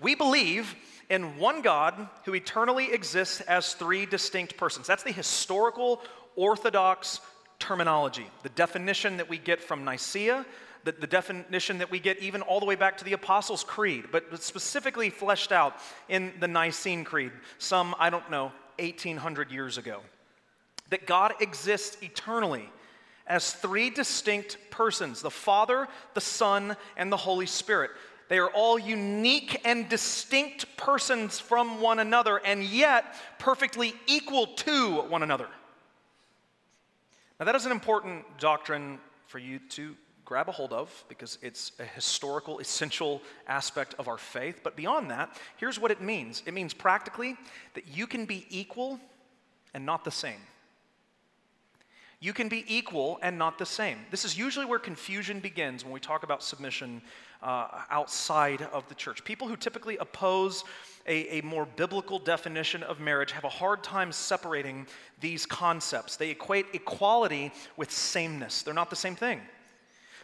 We 0.00 0.14
believe 0.14 0.74
in 1.10 1.38
one 1.38 1.62
God 1.62 2.08
who 2.24 2.34
eternally 2.34 2.92
exists 2.92 3.40
as 3.42 3.74
three 3.74 4.06
distinct 4.06 4.56
persons. 4.56 4.86
That's 4.86 5.02
the 5.02 5.12
historical 5.12 6.00
Orthodox 6.36 7.20
terminology, 7.58 8.26
the 8.42 8.48
definition 8.50 9.16
that 9.16 9.28
we 9.28 9.38
get 9.38 9.62
from 9.62 9.84
Nicaea, 9.84 10.44
the, 10.84 10.92
the, 10.92 11.06
definition 11.06 11.78
that 11.78 11.90
we 11.90 11.98
get 11.98 12.20
even 12.20 12.42
all 12.42 12.60
the 12.60 12.66
way 12.66 12.74
back 12.74 12.98
to 12.98 13.04
the 13.04 13.14
Apostles' 13.14 13.64
Creed, 13.64 14.06
but 14.12 14.42
specifically 14.42 15.10
fleshed 15.10 15.50
out 15.50 15.76
in 16.08 16.32
the 16.40 16.48
Nicene 16.48 17.04
Creed, 17.04 17.32
some, 17.58 17.94
I 17.98 18.10
don't 18.10 18.30
know, 18.30 18.52
1800 18.78 19.50
years 19.50 19.78
ago. 19.78 20.00
That 20.90 21.06
God 21.06 21.34
exists 21.40 21.96
eternally 22.02 22.68
as 23.26 23.52
three 23.52 23.90
distinct 23.90 24.58
persons 24.70 25.22
the 25.22 25.30
Father, 25.30 25.88
the 26.12 26.20
Son, 26.20 26.76
and 26.96 27.10
the 27.10 27.16
Holy 27.16 27.46
Spirit. 27.46 27.90
They 28.28 28.38
are 28.38 28.50
all 28.50 28.78
unique 28.78 29.60
and 29.64 29.88
distinct 29.88 30.76
persons 30.76 31.38
from 31.38 31.80
one 31.80 31.98
another, 31.98 32.38
and 32.38 32.64
yet 32.64 33.04
perfectly 33.38 33.94
equal 34.06 34.46
to 34.46 35.02
one 35.02 35.22
another. 35.22 35.48
Now, 37.38 37.46
that 37.46 37.54
is 37.54 37.66
an 37.66 37.72
important 37.72 38.24
doctrine 38.38 38.98
for 39.26 39.38
you 39.38 39.58
to 39.70 39.96
grab 40.24 40.48
a 40.48 40.52
hold 40.52 40.72
of 40.72 41.04
because 41.08 41.38
it's 41.42 41.72
a 41.78 41.84
historical, 41.84 42.58
essential 42.58 43.20
aspect 43.46 43.94
of 43.98 44.08
our 44.08 44.18
faith. 44.18 44.60
But 44.62 44.76
beyond 44.76 45.10
that, 45.10 45.36
here's 45.56 45.78
what 45.78 45.90
it 45.90 46.00
means 46.00 46.42
it 46.46 46.54
means 46.54 46.74
practically 46.74 47.36
that 47.74 47.88
you 47.88 48.06
can 48.06 48.24
be 48.24 48.46
equal 48.50 48.98
and 49.74 49.84
not 49.84 50.04
the 50.04 50.10
same. 50.10 50.40
You 52.20 52.32
can 52.32 52.48
be 52.48 52.64
equal 52.74 53.18
and 53.20 53.36
not 53.36 53.58
the 53.58 53.66
same. 53.66 53.98
This 54.10 54.24
is 54.24 54.38
usually 54.38 54.64
where 54.64 54.78
confusion 54.78 55.40
begins 55.40 55.84
when 55.84 55.92
we 55.92 56.00
talk 56.00 56.22
about 56.22 56.42
submission 56.42 57.02
uh, 57.42 57.82
outside 57.90 58.62
of 58.72 58.88
the 58.88 58.94
church. 58.94 59.22
People 59.24 59.46
who 59.46 59.56
typically 59.56 59.98
oppose 59.98 60.64
a, 61.06 61.38
a 61.38 61.42
more 61.42 61.66
biblical 61.76 62.18
definition 62.18 62.82
of 62.82 62.98
marriage 62.98 63.32
have 63.32 63.44
a 63.44 63.50
hard 63.50 63.84
time 63.84 64.10
separating 64.10 64.86
these 65.20 65.44
concepts. 65.44 66.16
They 66.16 66.30
equate 66.30 66.66
equality 66.72 67.52
with 67.76 67.90
sameness, 67.90 68.62
they're 68.62 68.72
not 68.72 68.88
the 68.88 68.96
same 68.96 69.16
thing. 69.16 69.42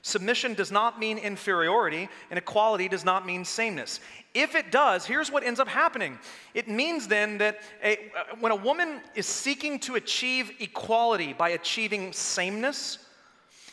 Submission 0.03 0.55
does 0.55 0.73
not 0.73 0.99
mean 0.99 1.19
inferiority, 1.19 2.09
and 2.31 2.39
equality 2.39 2.89
does 2.89 3.05
not 3.05 3.27
mean 3.27 3.45
sameness. 3.45 4.01
If 4.33 4.55
it 4.55 4.71
does, 4.71 5.05
here's 5.05 5.31
what 5.31 5.45
ends 5.45 5.61
up 5.61 5.69
happening 5.69 6.19
it 6.55 6.69
means 6.69 7.09
then 7.09 7.39
that 7.39 7.61
a, 7.83 8.11
when 8.39 8.53
a 8.53 8.57
woman 8.57 9.01
is 9.15 9.27
seeking 9.27 9.79
to 9.81 9.97
achieve 9.97 10.53
equality 10.61 11.33
by 11.33 11.51
achieving 11.51 12.13
sameness, 12.13 12.99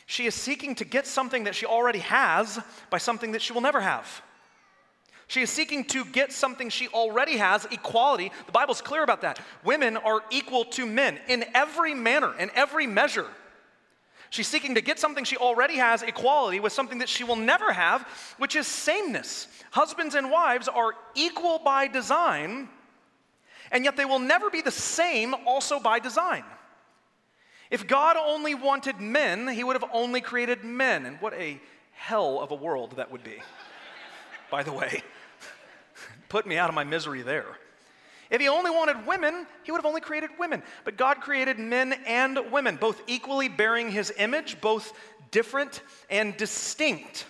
she 0.05 0.25
is 0.25 0.35
seeking 0.35 0.75
to 0.75 0.85
get 0.85 1.07
something 1.07 1.45
that 1.45 1.55
she 1.55 1.65
already 1.65 1.99
has 1.99 2.59
by 2.89 2.97
something 2.97 3.33
that 3.33 3.41
she 3.41 3.53
will 3.53 3.61
never 3.61 3.81
have. 3.81 4.21
She 5.27 5.41
is 5.41 5.49
seeking 5.49 5.83
to 5.85 6.05
get 6.05 6.31
something 6.31 6.69
she 6.69 6.87
already 6.87 7.37
has, 7.37 7.65
equality. 7.65 8.31
The 8.45 8.51
Bible's 8.53 8.81
clear 8.81 9.03
about 9.03 9.21
that. 9.21 9.39
Women 9.65 9.97
are 9.97 10.21
equal 10.31 10.63
to 10.65 10.85
men 10.85 11.19
in 11.27 11.43
every 11.53 11.93
manner, 11.93 12.33
in 12.39 12.49
every 12.55 12.87
measure. 12.87 13.27
She's 14.29 14.47
seeking 14.47 14.75
to 14.75 14.81
get 14.81 14.99
something 14.99 15.23
she 15.23 15.37
already 15.37 15.77
has, 15.77 16.01
equality, 16.01 16.59
with 16.59 16.73
something 16.73 16.99
that 16.99 17.09
she 17.09 17.23
will 17.23 17.35
never 17.35 17.71
have, 17.71 18.01
which 18.37 18.55
is 18.55 18.67
sameness. 18.67 19.47
Husbands 19.71 20.15
and 20.15 20.29
wives 20.29 20.67
are 20.67 20.93
equal 21.15 21.59
by 21.59 21.87
design, 21.87 22.67
and 23.71 23.85
yet 23.85 23.95
they 23.95 24.05
will 24.05 24.19
never 24.19 24.49
be 24.49 24.61
the 24.61 24.71
same 24.71 25.33
also 25.45 25.79
by 25.79 25.99
design. 25.99 26.43
If 27.69 27.87
God 27.87 28.15
only 28.17 28.55
wanted 28.55 28.99
men, 28.99 29.47
he 29.47 29.63
would 29.63 29.75
have 29.75 29.89
only 29.93 30.21
created 30.21 30.63
men. 30.63 31.05
And 31.05 31.19
what 31.19 31.33
a 31.33 31.59
hell 31.91 32.39
of 32.39 32.51
a 32.51 32.55
world 32.55 32.93
that 32.97 33.11
would 33.11 33.23
be, 33.23 33.41
by 34.49 34.63
the 34.63 34.71
way. 34.71 35.03
Put 36.29 36.45
me 36.45 36.57
out 36.57 36.69
of 36.69 36.75
my 36.75 36.83
misery 36.83 37.21
there. 37.21 37.57
If 38.29 38.41
he 38.41 38.47
only 38.47 38.71
wanted 38.71 39.05
women, 39.05 39.47
he 39.63 39.71
would 39.71 39.79
have 39.79 39.85
only 39.85 40.01
created 40.01 40.31
women. 40.39 40.61
But 40.83 40.97
God 40.97 41.21
created 41.21 41.59
men 41.59 41.93
and 42.05 42.39
women, 42.51 42.75
both 42.75 43.01
equally 43.07 43.49
bearing 43.49 43.89
his 43.89 44.11
image, 44.17 44.59
both 44.61 44.93
different 45.31 45.81
and 46.09 46.35
distinct. 46.37 47.25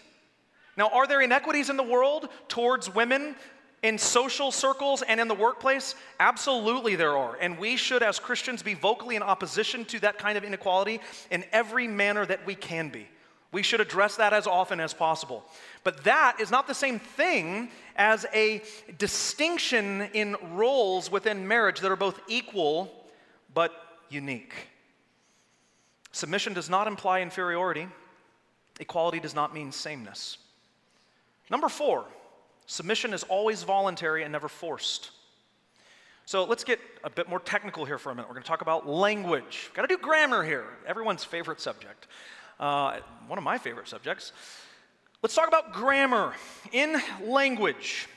Now, 0.76 0.90
are 0.90 1.08
there 1.08 1.22
inequities 1.22 1.70
in 1.70 1.78
the 1.78 1.84
world 1.84 2.30
towards 2.48 2.94
women 2.94 3.36
in 3.84 3.98
social 3.98 4.52
circles 4.52 5.02
and 5.02 5.20
in 5.20 5.28
the 5.28 5.36
workplace? 5.36 5.96
Absolutely, 6.20 6.96
there 6.96 7.18
are. 7.18 7.36
And 7.40 7.58
we 7.58 7.78
should, 7.78 8.04
as 8.04 8.20
Christians, 8.20 8.62
be 8.62 8.74
vocally 8.74 9.16
in 9.16 9.24
opposition 9.24 9.86
to 9.86 10.00
that 10.02 10.18
kind 10.18 10.38
of 10.38 10.44
inequality 10.44 11.00
in 11.32 11.46
every 11.52 11.88
manner 11.88 12.26
that 12.26 12.46
we 12.46 12.56
can 12.56 12.90
be. 12.90 13.08
We 13.52 13.64
should 13.64 13.80
address 13.80 14.18
that 14.18 14.34
as 14.34 14.46
often 14.46 14.80
as 14.80 14.94
possible. 14.94 15.46
But 15.84 16.04
that 16.04 16.38
is 16.40 16.52
not 16.52 16.68
the 16.68 16.74
same 16.74 17.00
thing 17.00 17.70
as 17.96 18.26
a 18.34 18.62
distinction 18.98 20.10
in 20.14 20.36
roles 20.54 21.10
within 21.10 21.48
marriage 21.48 21.80
that 21.80 21.92
are 21.92 21.96
both 21.96 22.20
equal 22.28 22.92
but 23.54 23.72
unique. 24.10 24.54
Submission 26.12 26.54
does 26.54 26.70
not 26.70 26.88
imply 26.88 27.22
inferiority, 27.22 27.88
equality 28.80 29.20
does 29.20 29.36
not 29.36 29.54
mean 29.54 29.72
sameness. 29.72 30.38
Number 31.50 31.70
four, 31.70 32.06
submission 32.66 33.14
is 33.14 33.24
always 33.24 33.64
voluntary 33.64 34.24
and 34.24 34.32
never 34.32 34.50
forced. 34.50 35.12
So 36.26 36.44
let's 36.44 36.66
get 36.66 36.80
a 37.06 37.10
bit 37.10 37.30
more 37.30 37.40
technical 37.40 37.86
here 37.86 37.98
for 37.98 38.12
a 38.12 38.16
minute. 38.16 38.28
We're 38.28 38.34
going 38.34 38.44
to 38.44 38.50
talk 38.50 38.62
about 38.62 38.86
language. 38.86 39.72
Got 39.74 39.84
to 39.84 39.88
do 39.88 39.98
grammar 39.98 40.44
here, 40.44 40.66
everyone's 40.86 41.24
favorite 41.24 41.62
subject 41.62 42.08
uh, 42.60 43.00
one 43.28 43.38
of 43.38 43.44
my 43.44 43.58
favorite 43.58 43.88
subjects. 43.88 44.32
Let's 45.22 45.36
talk 45.36 45.48
about 45.48 45.74
grammar. 45.74 46.34
In 46.72 47.02
language, 47.24 48.08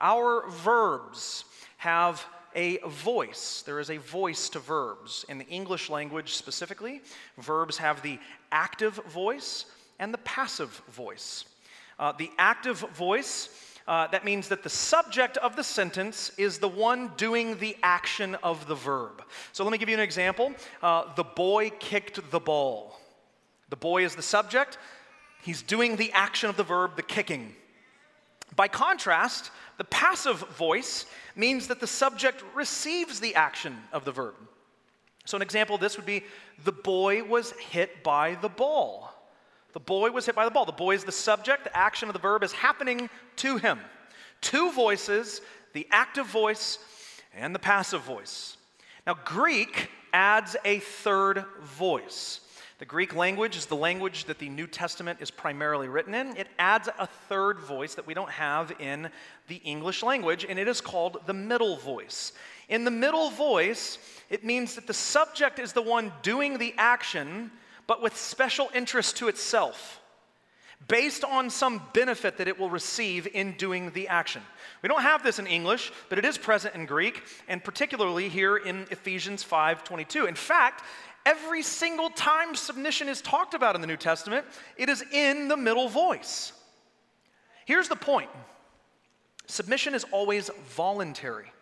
our 0.00 0.48
verbs 0.48 1.44
have 1.76 2.24
a 2.54 2.78
voice. 2.78 3.62
There 3.66 3.78
is 3.78 3.90
a 3.90 3.98
voice 3.98 4.48
to 4.50 4.58
verbs. 4.58 5.24
In 5.28 5.38
the 5.38 5.46
English 5.46 5.90
language 5.90 6.34
specifically, 6.34 7.02
verbs 7.38 7.76
have 7.76 8.02
the 8.02 8.18
active 8.50 8.94
voice 9.08 9.66
and 9.98 10.12
the 10.12 10.18
passive 10.18 10.70
voice. 10.90 11.44
Uh, 11.98 12.12
the 12.12 12.30
active 12.38 12.78
voice, 12.94 13.48
uh, 13.86 14.06
that 14.08 14.24
means 14.24 14.48
that 14.48 14.62
the 14.62 14.70
subject 14.70 15.36
of 15.38 15.56
the 15.56 15.64
sentence 15.64 16.30
is 16.38 16.58
the 16.58 16.68
one 16.68 17.10
doing 17.16 17.58
the 17.58 17.76
action 17.82 18.34
of 18.42 18.66
the 18.66 18.74
verb. 18.74 19.22
So 19.52 19.62
let 19.62 19.70
me 19.70 19.78
give 19.78 19.88
you 19.88 19.94
an 19.94 20.00
example. 20.00 20.52
Uh, 20.82 21.14
the 21.14 21.24
boy 21.24 21.70
kicked 21.78 22.30
the 22.30 22.40
ball. 22.40 22.98
The 23.68 23.76
boy 23.76 24.04
is 24.04 24.14
the 24.14 24.22
subject, 24.22 24.78
he's 25.42 25.62
doing 25.62 25.96
the 25.96 26.12
action 26.12 26.48
of 26.48 26.56
the 26.56 26.62
verb, 26.62 26.96
the 26.96 27.02
kicking. 27.02 27.54
By 28.54 28.68
contrast, 28.68 29.50
the 29.76 29.84
passive 29.84 30.38
voice 30.56 31.06
means 31.34 31.66
that 31.68 31.80
the 31.80 31.86
subject 31.86 32.44
receives 32.54 33.20
the 33.20 33.34
action 33.34 33.76
of 33.92 34.04
the 34.04 34.12
verb. 34.12 34.34
So, 35.24 35.36
an 35.36 35.42
example 35.42 35.74
of 35.74 35.80
this 35.80 35.96
would 35.96 36.06
be 36.06 36.22
the 36.64 36.72
boy 36.72 37.24
was 37.24 37.50
hit 37.52 38.04
by 38.04 38.36
the 38.36 38.48
ball. 38.48 39.12
The 39.72 39.80
boy 39.80 40.10
was 40.10 40.24
hit 40.24 40.36
by 40.36 40.44
the 40.44 40.50
ball. 40.50 40.64
The 40.64 40.72
boy 40.72 40.94
is 40.94 41.04
the 41.04 41.12
subject, 41.12 41.64
the 41.64 41.76
action 41.76 42.08
of 42.08 42.12
the 42.12 42.20
verb 42.20 42.44
is 42.44 42.52
happening 42.52 43.10
to 43.36 43.56
him. 43.58 43.80
Two 44.40 44.70
voices, 44.70 45.40
the 45.72 45.86
active 45.90 46.26
voice 46.26 46.78
and 47.34 47.54
the 47.54 47.58
passive 47.58 48.02
voice. 48.02 48.56
Now, 49.06 49.14
Greek 49.24 49.90
adds 50.12 50.56
a 50.64 50.78
third 50.78 51.44
voice. 51.62 52.40
The 52.78 52.84
Greek 52.84 53.14
language 53.14 53.56
is 53.56 53.64
the 53.64 53.74
language 53.74 54.26
that 54.26 54.38
the 54.38 54.50
New 54.50 54.66
Testament 54.66 55.20
is 55.22 55.30
primarily 55.30 55.88
written 55.88 56.12
in. 56.12 56.36
It 56.36 56.48
adds 56.58 56.90
a 56.98 57.06
third 57.06 57.58
voice 57.58 57.94
that 57.94 58.06
we 58.06 58.12
don't 58.12 58.30
have 58.30 58.70
in 58.78 59.08
the 59.48 59.56
English 59.64 60.02
language, 60.02 60.44
and 60.46 60.58
it 60.58 60.68
is 60.68 60.82
called 60.82 61.22
the 61.24 61.32
middle 61.32 61.76
voice. 61.76 62.32
In 62.68 62.84
the 62.84 62.90
middle 62.90 63.30
voice, 63.30 63.96
it 64.28 64.44
means 64.44 64.74
that 64.74 64.86
the 64.86 64.92
subject 64.92 65.58
is 65.58 65.72
the 65.72 65.80
one 65.80 66.12
doing 66.20 66.58
the 66.58 66.74
action, 66.76 67.50
but 67.86 68.02
with 68.02 68.14
special 68.14 68.68
interest 68.74 69.16
to 69.18 69.28
itself, 69.28 70.02
based 70.86 71.24
on 71.24 71.48
some 71.48 71.80
benefit 71.94 72.36
that 72.36 72.48
it 72.48 72.58
will 72.58 72.68
receive 72.68 73.26
in 73.32 73.52
doing 73.52 73.90
the 73.92 74.08
action. 74.08 74.42
We 74.82 74.90
don't 74.90 75.00
have 75.00 75.22
this 75.22 75.38
in 75.38 75.46
English, 75.46 75.92
but 76.10 76.18
it 76.18 76.26
is 76.26 76.36
present 76.36 76.74
in 76.74 76.84
Greek, 76.84 77.22
and 77.48 77.64
particularly 77.64 78.28
here 78.28 78.58
in 78.58 78.86
Ephesians 78.90 79.42
5:22. 79.42 80.26
In 80.28 80.34
fact, 80.34 80.84
every 81.26 81.62
single 81.62 82.08
time 82.08 82.54
submission 82.54 83.08
is 83.08 83.20
talked 83.20 83.52
about 83.52 83.74
in 83.74 83.82
the 83.82 83.86
New 83.86 83.96
Testament, 83.98 84.46
it 84.78 84.88
is 84.88 85.04
in 85.12 85.48
the 85.48 85.56
middle 85.56 85.88
voice. 85.88 86.52
Here's 87.66 87.88
the 87.88 87.96
point 87.96 88.30
submission 89.46 89.94
is 89.94 90.04
always 90.12 90.50
voluntary. 90.70 91.52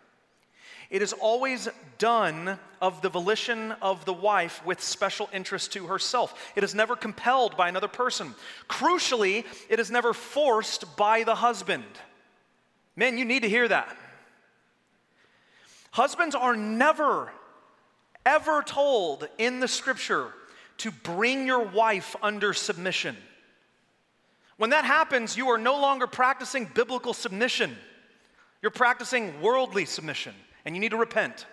It 0.91 1.01
is 1.01 1.13
always 1.13 1.67
done 1.97 2.59
of 2.79 3.01
the 3.01 3.09
volition 3.09 3.71
of 3.81 4.05
the 4.05 4.13
wife 4.13 4.63
with 4.63 4.81
special 4.81 5.27
interest 5.33 5.73
to 5.73 5.87
herself. 5.87 6.53
It 6.55 6.63
is 6.63 6.75
never 6.75 6.95
compelled 6.95 7.57
by 7.57 7.69
another 7.69 7.87
person. 7.87 8.35
Crucially, 8.69 9.45
it 9.67 9.79
is 9.79 9.89
never 9.89 10.13
forced 10.13 10.95
by 10.95 11.23
the 11.23 11.33
husband. 11.33 11.85
Men, 12.95 13.17
you 13.17 13.25
need 13.25 13.41
to 13.41 13.49
hear 13.49 13.67
that. 13.67 13.97
Husbands 15.89 16.35
are 16.35 16.55
never 16.55 17.31
ever 18.25 18.61
told 18.63 19.27
in 19.37 19.59
the 19.59 19.67
scripture 19.67 20.33
to 20.77 20.91
bring 20.91 21.45
your 21.45 21.63
wife 21.63 22.15
under 22.21 22.53
submission. 22.53 23.15
When 24.57 24.69
that 24.69 24.85
happens, 24.85 25.35
you 25.35 25.49
are 25.49 25.57
no 25.57 25.79
longer 25.79 26.07
practicing 26.07 26.65
biblical 26.73 27.13
submission. 27.13 27.75
You're 28.61 28.71
practicing 28.71 29.41
worldly 29.41 29.85
submission, 29.85 30.33
and 30.63 30.75
you 30.75 30.81
need 30.81 30.91
to 30.91 30.97
repent. 30.97 31.45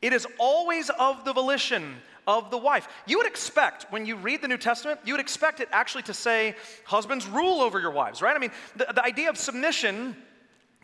It 0.00 0.12
is 0.12 0.26
always 0.38 0.90
of 0.90 1.24
the 1.24 1.32
volition 1.32 1.96
of 2.26 2.50
the 2.50 2.58
wife. 2.58 2.86
You 3.06 3.18
would 3.18 3.26
expect, 3.26 3.86
when 3.90 4.06
you 4.06 4.14
read 4.16 4.42
the 4.42 4.48
New 4.48 4.58
Testament, 4.58 5.00
you 5.04 5.14
would 5.14 5.20
expect 5.20 5.60
it 5.60 5.68
actually 5.72 6.02
to 6.04 6.14
say, 6.14 6.54
husbands 6.84 7.26
rule 7.26 7.60
over 7.60 7.80
your 7.80 7.90
wives, 7.90 8.22
right? 8.22 8.36
I 8.36 8.38
mean, 8.38 8.52
the, 8.76 8.86
the 8.94 9.04
idea 9.04 9.28
of 9.28 9.36
submission 9.36 10.14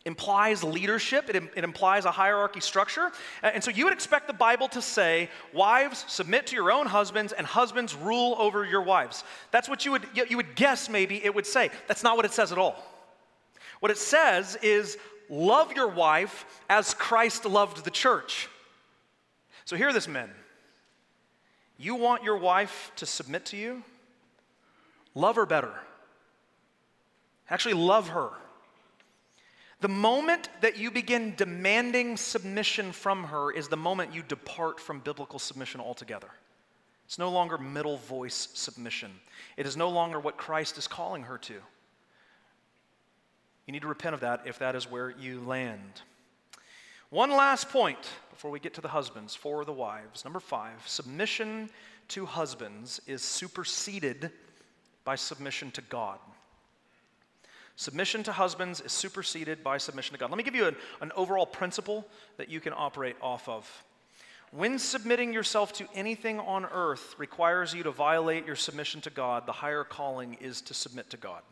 implies 0.05 0.63
leadership, 0.63 1.31
it, 1.31 1.37
it, 1.37 1.65
implies 1.65 2.05
a 2.05 2.11
hierarchy 2.11 2.61
structure. 2.61 3.11
And 3.43 3.65
so 3.65 3.71
you 3.71 3.85
would 3.85 3.93
expect 3.95 4.27
the 4.27 4.35
Bible 4.35 4.69
to 4.69 4.83
say, 4.83 5.31
Wives, 5.53 6.05
submit 6.09 6.47
to 6.49 6.57
your 6.57 6.71
own 6.71 6.87
husbands, 6.87 7.33
and 7.33 7.47
husbands, 7.47 7.95
rule 7.95 8.37
over 8.39 8.65
your 8.65 8.83
wives. 8.83 9.25
That's 9.51 9.69
what 9.69 9.85
you 9.85 9.93
would, 9.93 10.07
you 10.29 10.37
would 10.37 10.57
guess 10.57 10.89
maybe 10.89 11.25
it 11.25 11.35
would 11.35 11.47
say. 11.47 11.71
That's 11.89 12.03
not 12.03 12.17
what 12.17 12.27
it 12.27 12.33
says 12.33 12.53
at 12.53 12.59
all. 12.59 12.77
What 13.81 13.91
it 13.91 13.99
says 13.99 14.57
is, 14.63 14.99
Love 15.29 15.73
your 15.73 15.89
wife 15.89 16.45
as 16.69 16.95
Christ 16.95 17.45
loved 17.47 17.85
the 17.85 17.91
church. 17.91 18.49
So 19.65 19.77
hear 19.77 19.93
this, 19.93 20.07
men. 20.07 20.31
You 21.79 21.95
want 21.95 22.23
your 22.23 22.37
wife 22.37 22.93
to 22.97 23.07
submit 23.07 23.47
to 23.47 23.57
you? 23.57 23.83
Love 25.15 25.37
her 25.37 25.47
better. 25.47 25.73
Actually, 27.49 27.75
love 27.75 28.09
her. 28.09 28.31
The 29.85 29.89
moment 29.89 30.49
that 30.63 30.79
you 30.79 30.91
begin 30.91 31.35
demanding 31.37 32.17
submission 32.17 32.91
from 32.91 33.25
her 33.25 33.53
is 33.53 33.69
the 33.69 33.77
moment 33.77 34.15
you 34.15 34.23
depart 34.23 34.81
from 34.81 35.01
biblical 35.01 35.39
submission 35.39 35.79
altogether. 35.79 36.31
It's 37.05 37.19
no 37.19 37.31
longer 37.31 37.59
middle 37.59 37.99
voice 37.99 38.49
submission, 38.55 39.11
it 39.59 39.67
is 39.67 39.77
no 39.77 39.91
longer 39.91 40.19
what 40.19 40.39
Christ 40.39 40.79
is 40.79 40.89
calling 40.89 41.25
her 41.25 41.37
to. 41.37 41.53
You 43.67 43.73
need 43.73 43.83
to 43.83 43.87
repent 43.87 44.15
of 44.15 44.21
that 44.21 44.47
if 44.47 44.59
that 44.61 44.75
is 44.75 44.91
where 44.91 45.11
you 45.11 45.43
land. 45.43 46.01
One 47.11 47.29
last 47.29 47.69
point 47.69 47.99
before 48.31 48.51
we 48.51 48.61
get 48.61 48.73
to 48.73 48.81
the 48.81 48.89
husbands 48.89 49.35
for 49.35 49.67
the 49.67 49.73
wives. 49.75 50.25
Number 50.25 50.41
five 50.41 50.89
submission 50.89 51.69
to 52.09 52.25
husbands 52.25 53.03
is 53.07 53.21
superseded 53.21 54.31
by 55.05 55.17
submission 55.17 55.71
to 55.73 55.83
God. 55.83 56.21
Submission 57.77 58.23
to 58.23 58.33
husbands 58.33 58.81
is 58.81 58.93
superseded 58.93 59.65
by 59.65 59.79
submission 59.79 60.15
to 60.15 60.21
God. 60.21 60.31
Let 60.31 60.37
me 60.37 60.45
give 60.45 60.55
you 60.55 60.67
an, 60.67 60.77
an 61.01 61.13
overall 61.17 61.47
principle 61.47 62.07
that 62.37 62.49
you 62.49 62.61
can 62.61 62.73
operate 62.75 63.17
off 63.21 63.49
of. 63.49 63.85
When 64.53 64.79
submitting 64.79 65.33
yourself 65.33 65.73
to 65.75 65.89
anything 65.95 66.39
on 66.39 66.65
earth 66.67 67.17
requires 67.19 67.75
you 67.75 67.83
to 67.83 67.91
violate 67.91 68.47
your 68.47 68.55
submission 68.55 69.01
to 69.01 69.11
God, 69.11 69.47
the 69.47 69.53
higher 69.53 69.83
calling 69.83 70.35
is 70.41 70.61
to 70.63 70.75
submit 70.75 71.11
to 71.11 71.17
God. 71.17 71.43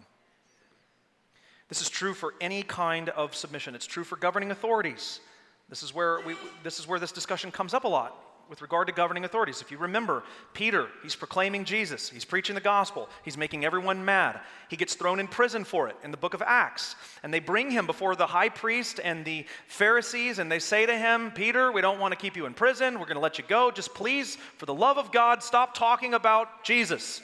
This 1.69 1.81
is 1.81 1.89
true 1.89 2.15
for 2.15 2.35
any 2.41 2.63
kind 2.63 3.09
of 3.09 3.35
submission. 3.35 3.75
It's 3.75 3.87
true 3.87 4.05
for 4.05 4.15
governing 4.15 4.53
authorities. 4.53 5.19
This 5.69 5.83
is 5.83 5.93
where, 5.93 6.21
we, 6.21 6.37
this, 6.63 6.79
is 6.79 6.87
where 6.87 7.01
this 7.01 7.11
discussion 7.11 7.51
comes 7.51 7.75
up 7.75 7.85
a 7.85 7.89
lot 7.89 8.15
with 8.49 8.63
regard 8.63 8.87
to 8.87 8.93
governing 8.93 9.25
authorities. 9.25 9.61
If 9.61 9.71
you 9.71 9.79
remember, 9.79 10.23
Peter, 10.53 10.89
he's 11.03 11.17
proclaiming 11.17 11.65
Jesus, 11.65 12.11
he's 12.11 12.25
preaching 12.25 12.55
the 12.55 12.61
gospel, 12.61 13.09
he's 13.25 13.37
making 13.37 13.65
everyone 13.65 14.05
mad. 14.05 14.41
He 14.69 14.77
gets 14.77 14.95
thrown 14.95 15.21
in 15.21 15.29
prison 15.29 15.65
for 15.65 15.89
it 15.89 15.97
in 16.05 16.11
the 16.11 16.17
book 16.17 16.35
of 16.35 16.43
Acts. 16.43 16.97
And 17.23 17.33
they 17.33 17.41
bring 17.41 17.71
him 17.71 17.87
before 17.87 18.15
the 18.15 18.27
high 18.27 18.51
priest 18.51 19.01
and 19.03 19.25
the 19.25 19.47
Pharisees, 19.69 20.39
and 20.39 20.51
they 20.51 20.59
say 20.59 20.87
to 20.87 20.97
him, 20.97 21.31
Peter, 21.31 21.73
we 21.73 21.81
don't 21.81 21.99
want 21.99 22.13
to 22.13 22.19
keep 22.19 22.37
you 22.37 22.47
in 22.47 22.55
prison. 22.55 22.95
We're 22.95 23.07
going 23.07 23.15
to 23.15 23.21
let 23.21 23.39
you 23.39 23.45
go. 23.49 23.71
Just 23.71 23.95
please, 23.95 24.37
for 24.59 24.67
the 24.67 24.75
love 24.75 24.99
of 24.99 25.13
God, 25.13 25.43
stop 25.43 25.75
talking 25.75 26.15
about 26.15 26.65
Jesus. 26.65 27.23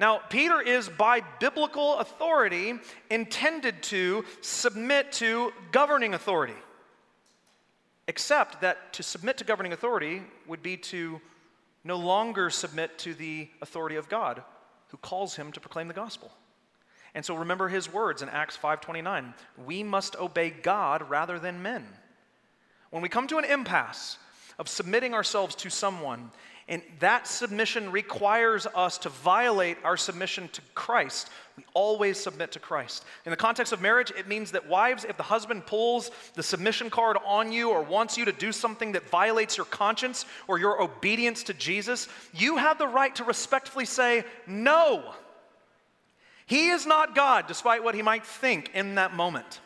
Now, 0.00 0.18
Peter 0.28 0.60
is 0.60 0.88
by 0.88 1.22
biblical 1.38 1.98
authority 1.98 2.74
intended 3.10 3.82
to 3.84 4.24
submit 4.40 5.12
to 5.12 5.52
governing 5.70 6.14
authority. 6.14 6.54
Except 8.06 8.60
that 8.60 8.92
to 8.94 9.02
submit 9.02 9.38
to 9.38 9.44
governing 9.44 9.72
authority 9.72 10.22
would 10.46 10.62
be 10.62 10.76
to 10.76 11.20
no 11.84 11.96
longer 11.96 12.50
submit 12.50 12.98
to 12.98 13.14
the 13.14 13.48
authority 13.62 13.96
of 13.96 14.08
God 14.08 14.42
who 14.88 14.96
calls 14.98 15.36
him 15.36 15.52
to 15.52 15.60
proclaim 15.60 15.88
the 15.88 15.94
gospel. 15.94 16.32
And 17.14 17.24
so 17.24 17.36
remember 17.36 17.68
his 17.68 17.92
words 17.92 18.22
in 18.22 18.28
Acts 18.28 18.56
5:29, 18.56 19.34
we 19.56 19.82
must 19.82 20.16
obey 20.16 20.50
God 20.50 21.08
rather 21.08 21.38
than 21.38 21.62
men. 21.62 21.86
When 22.90 23.02
we 23.02 23.08
come 23.08 23.26
to 23.28 23.38
an 23.38 23.44
impasse 23.44 24.18
of 24.58 24.68
submitting 24.68 25.14
ourselves 25.14 25.54
to 25.56 25.70
someone 25.70 26.30
and 26.66 26.80
that 27.00 27.26
submission 27.26 27.92
requires 27.92 28.66
us 28.66 28.96
to 28.98 29.10
violate 29.10 29.76
our 29.84 29.98
submission 29.98 30.48
to 30.48 30.62
Christ. 30.74 31.28
We 31.58 31.64
always 31.74 32.18
submit 32.18 32.52
to 32.52 32.58
Christ. 32.58 33.04
In 33.26 33.30
the 33.30 33.36
context 33.36 33.74
of 33.74 33.82
marriage, 33.82 34.10
it 34.16 34.28
means 34.28 34.52
that 34.52 34.66
wives, 34.66 35.04
if 35.04 35.18
the 35.18 35.22
husband 35.22 35.66
pulls 35.66 36.10
the 36.34 36.42
submission 36.42 36.88
card 36.88 37.18
on 37.26 37.52
you 37.52 37.68
or 37.70 37.82
wants 37.82 38.16
you 38.16 38.24
to 38.24 38.32
do 38.32 38.50
something 38.50 38.92
that 38.92 39.10
violates 39.10 39.58
your 39.58 39.66
conscience 39.66 40.24
or 40.48 40.58
your 40.58 40.80
obedience 40.80 41.42
to 41.44 41.54
Jesus, 41.54 42.08
you 42.32 42.56
have 42.56 42.78
the 42.78 42.88
right 42.88 43.14
to 43.16 43.24
respectfully 43.24 43.84
say, 43.84 44.24
No. 44.46 45.14
He 46.46 46.68
is 46.68 46.86
not 46.86 47.14
God, 47.14 47.46
despite 47.46 47.84
what 47.84 47.94
he 47.94 48.02
might 48.02 48.26
think 48.26 48.70
in 48.74 48.96
that 48.96 49.14
moment. 49.14 49.60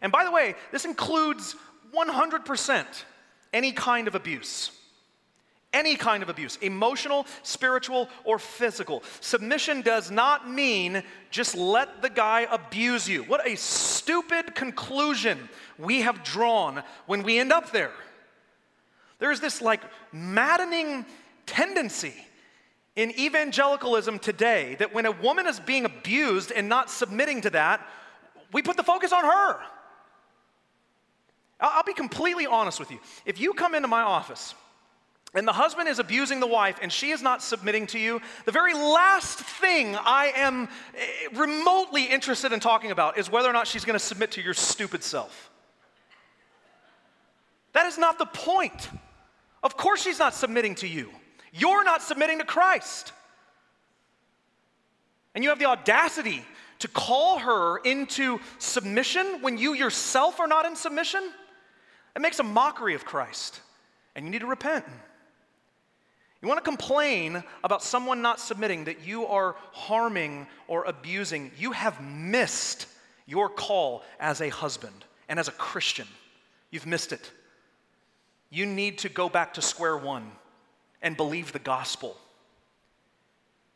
And 0.00 0.10
by 0.10 0.24
the 0.24 0.30
way, 0.30 0.54
this 0.72 0.86
includes 0.86 1.54
100% 1.94 2.86
any 3.52 3.72
kind 3.72 4.08
of 4.08 4.14
abuse 4.14 4.70
any 5.74 5.96
kind 5.96 6.22
of 6.22 6.30
abuse, 6.30 6.56
emotional, 6.62 7.26
spiritual, 7.42 8.08
or 8.24 8.38
physical. 8.38 9.02
Submission 9.20 9.82
does 9.82 10.10
not 10.10 10.50
mean 10.50 11.02
just 11.30 11.54
let 11.54 12.00
the 12.00 12.08
guy 12.08 12.46
abuse 12.50 13.06
you. 13.06 13.24
What 13.24 13.46
a 13.46 13.56
stupid 13.56 14.54
conclusion 14.54 15.50
we 15.78 16.00
have 16.00 16.24
drawn 16.24 16.82
when 17.04 17.22
we 17.22 17.38
end 17.38 17.52
up 17.52 17.72
there. 17.72 17.92
There's 19.18 19.40
this 19.40 19.60
like 19.60 19.82
maddening 20.12 21.04
tendency 21.44 22.14
in 22.96 23.10
evangelicalism 23.18 24.20
today 24.20 24.76
that 24.78 24.94
when 24.94 25.04
a 25.04 25.12
woman 25.12 25.46
is 25.46 25.58
being 25.58 25.84
abused 25.84 26.52
and 26.52 26.68
not 26.68 26.90
submitting 26.90 27.40
to 27.42 27.50
that, 27.50 27.86
we 28.52 28.62
put 28.62 28.76
the 28.76 28.84
focus 28.84 29.12
on 29.12 29.24
her. 29.24 29.58
I'll 31.60 31.82
be 31.82 31.94
completely 31.94 32.46
honest 32.46 32.78
with 32.78 32.90
you. 32.90 32.98
If 33.24 33.40
you 33.40 33.54
come 33.54 33.74
into 33.74 33.88
my 33.88 34.02
office, 34.02 34.54
and 35.34 35.48
the 35.48 35.52
husband 35.52 35.88
is 35.88 35.98
abusing 35.98 36.40
the 36.40 36.46
wife 36.46 36.78
and 36.80 36.92
she 36.92 37.10
is 37.10 37.22
not 37.22 37.42
submitting 37.42 37.86
to 37.88 37.98
you, 37.98 38.20
the 38.44 38.52
very 38.52 38.74
last 38.74 39.38
thing 39.38 39.96
I 39.96 40.32
am 40.36 40.68
eh, 40.96 41.28
remotely 41.34 42.04
interested 42.04 42.52
in 42.52 42.60
talking 42.60 42.90
about 42.90 43.18
is 43.18 43.30
whether 43.30 43.48
or 43.48 43.52
not 43.52 43.66
she's 43.66 43.84
going 43.84 43.98
to 43.98 44.04
submit 44.04 44.32
to 44.32 44.42
your 44.42 44.54
stupid 44.54 45.02
self. 45.02 45.50
That 47.72 47.86
is 47.86 47.98
not 47.98 48.18
the 48.18 48.26
point. 48.26 48.88
Of 49.62 49.76
course, 49.76 50.02
she's 50.02 50.18
not 50.18 50.34
submitting 50.34 50.76
to 50.76 50.86
you. 50.86 51.10
You're 51.52 51.84
not 51.84 52.02
submitting 52.02 52.38
to 52.38 52.44
Christ. 52.44 53.12
And 55.34 55.42
you 55.42 55.50
have 55.50 55.58
the 55.58 55.66
audacity 55.66 56.44
to 56.80 56.88
call 56.88 57.38
her 57.38 57.78
into 57.78 58.40
submission 58.58 59.38
when 59.40 59.58
you 59.58 59.74
yourself 59.74 60.38
are 60.38 60.46
not 60.46 60.66
in 60.66 60.76
submission? 60.76 61.22
It 62.14 62.22
makes 62.22 62.38
a 62.38 62.44
mockery 62.44 62.94
of 62.94 63.04
Christ, 63.04 63.60
and 64.14 64.24
you 64.24 64.30
need 64.30 64.40
to 64.40 64.46
repent. 64.46 64.84
You 66.44 66.48
want 66.48 66.62
to 66.62 66.70
complain 66.70 67.42
about 67.64 67.82
someone 67.82 68.20
not 68.20 68.38
submitting 68.38 68.84
that 68.84 69.00
you 69.06 69.24
are 69.24 69.56
harming 69.72 70.46
or 70.68 70.84
abusing, 70.84 71.50
you 71.58 71.72
have 71.72 72.02
missed 72.02 72.86
your 73.24 73.48
call 73.48 74.02
as 74.20 74.42
a 74.42 74.50
husband 74.50 75.06
and 75.30 75.38
as 75.40 75.48
a 75.48 75.52
Christian. 75.52 76.06
You've 76.70 76.84
missed 76.84 77.14
it. 77.14 77.30
You 78.50 78.66
need 78.66 78.98
to 78.98 79.08
go 79.08 79.30
back 79.30 79.54
to 79.54 79.62
square 79.62 79.96
one 79.96 80.32
and 81.00 81.16
believe 81.16 81.50
the 81.50 81.60
gospel. 81.60 82.14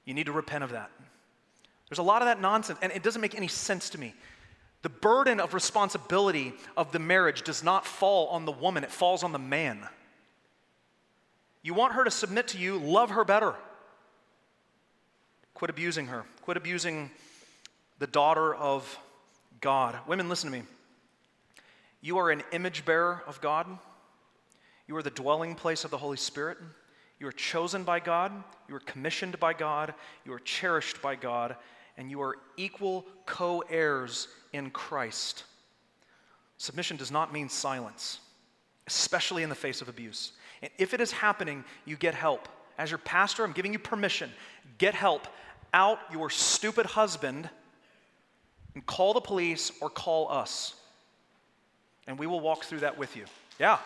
You 0.05 0.13
need 0.13 0.27
to 0.27 0.33
repent 0.33 0.63
of 0.63 0.73
that. 0.73 0.91
There's 1.89 2.01
a 2.01 2.03
lot 2.03 2.21
of 2.21 2.27
that 2.27 2.39
nonsense, 2.39 2.79
and 2.83 2.93
it 2.93 3.03
doesn't 3.03 3.23
make 3.23 3.35
any 3.35 3.49
sense 3.49 3.89
to 3.89 3.99
me. 3.99 4.13
The 4.83 4.91
burden 4.91 5.41
of 5.41 5.55
responsibility 5.55 6.53
of 6.77 6.93
the 6.93 6.99
marriage 6.99 7.41
does 7.45 7.65
not 7.65 7.87
fall 7.87 8.27
on 8.27 8.45
the 8.45 8.53
woman, 8.53 8.85
it 8.85 8.93
falls 8.93 9.23
on 9.23 9.33
the 9.33 9.39
man. 9.39 9.89
You 11.63 11.75
want 11.75 11.95
her 11.95 12.05
to 12.05 12.11
submit 12.11 12.49
to 12.49 12.59
you, 12.59 12.79
love 12.79 13.11
her 13.11 13.25
better. 13.25 13.55
Quit 15.55 15.71
abusing 15.71 16.07
her. 16.07 16.25
Quit 16.43 16.57
abusing 16.57 17.11
the 17.99 18.07
daughter 18.07 18.55
of 18.55 18.99
God. 19.61 19.99
Women, 20.07 20.29
listen 20.29 20.51
to 20.51 20.57
me. 20.57 20.65
You 22.01 22.19
are 22.19 22.31
an 22.31 22.43
image 22.53 22.85
bearer 22.85 23.23
of 23.27 23.41
God. 23.41 23.67
You 24.87 24.97
are 24.97 25.03
the 25.03 25.11
dwelling 25.11 25.55
place 25.55 25.85
of 25.85 25.91
the 25.91 25.99
Holy 25.99 26.17
Spirit. 26.17 26.59
You 27.19 27.27
are 27.27 27.33
chosen 27.33 27.83
by 27.83 27.99
God. 27.99 28.33
You 28.69 28.77
are 28.77 28.81
commissioned 28.81 29.41
by 29.41 29.53
God. 29.53 29.95
You 30.25 30.33
are 30.33 30.39
cherished 30.39 31.03
by 31.03 31.17
God 31.17 31.57
and 31.99 32.11
you 32.11 32.23
are 32.23 32.37
equal 32.57 33.05
co 33.27 33.63
heirs 33.69 34.29
in 34.55 34.71
Christ. 34.71 35.45
Submission 36.57 36.97
does 36.97 37.11
not 37.11 37.33
mean 37.33 37.49
silence, 37.49 38.21
especially 38.87 39.43
in 39.43 39.49
the 39.49 39.55
face 39.55 39.83
of 39.83 39.89
abuse. 39.89 40.33
And 40.63 40.71
if 40.79 40.95
it 40.95 41.01
is 41.01 41.13
happening, 41.13 41.65
you 41.85 41.97
get 41.97 42.15
help. 42.15 42.49
As 42.79 42.91
your 42.91 42.99
pastor, 42.99 43.45
I'm 43.45 43.53
giving 43.53 43.73
you 43.73 43.79
permission. 43.79 44.31
Get 44.79 44.95
help. 44.95 45.27
Out 45.73 45.99
your 46.13 46.31
stupid 46.31 46.87
husband 46.87 47.49
and 48.75 48.87
call 48.87 49.13
the 49.13 49.21
police 49.21 49.73
or 49.81 49.91
call 49.91 50.31
us. 50.31 50.75
And 52.07 52.19
we 52.19 52.27
will 52.27 52.41
walk 52.41 52.65
through 52.65 52.81
that 52.81 52.97
with 52.97 53.17
you. 53.17 53.25
Yeah. 53.59 53.79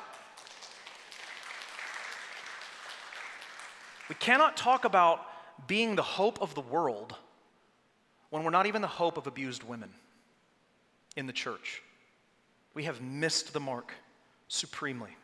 We 4.08 4.14
cannot 4.16 4.56
talk 4.56 4.85
about 4.85 5.26
being 5.66 5.96
the 5.96 6.02
hope 6.02 6.40
of 6.42 6.54
the 6.54 6.61
world 6.61 7.14
when 8.30 8.44
we're 8.44 8.50
not 8.50 8.66
even 8.66 8.82
the 8.82 8.88
hope 8.88 9.16
of 9.16 9.26
abused 9.26 9.62
women 9.62 9.90
in 11.16 11.26
the 11.26 11.32
church. 11.32 11.82
We 12.74 12.85
have 12.85 13.00
missed 13.00 13.52
the 13.52 13.61
mark 13.61 13.92
supremely. 14.48 15.16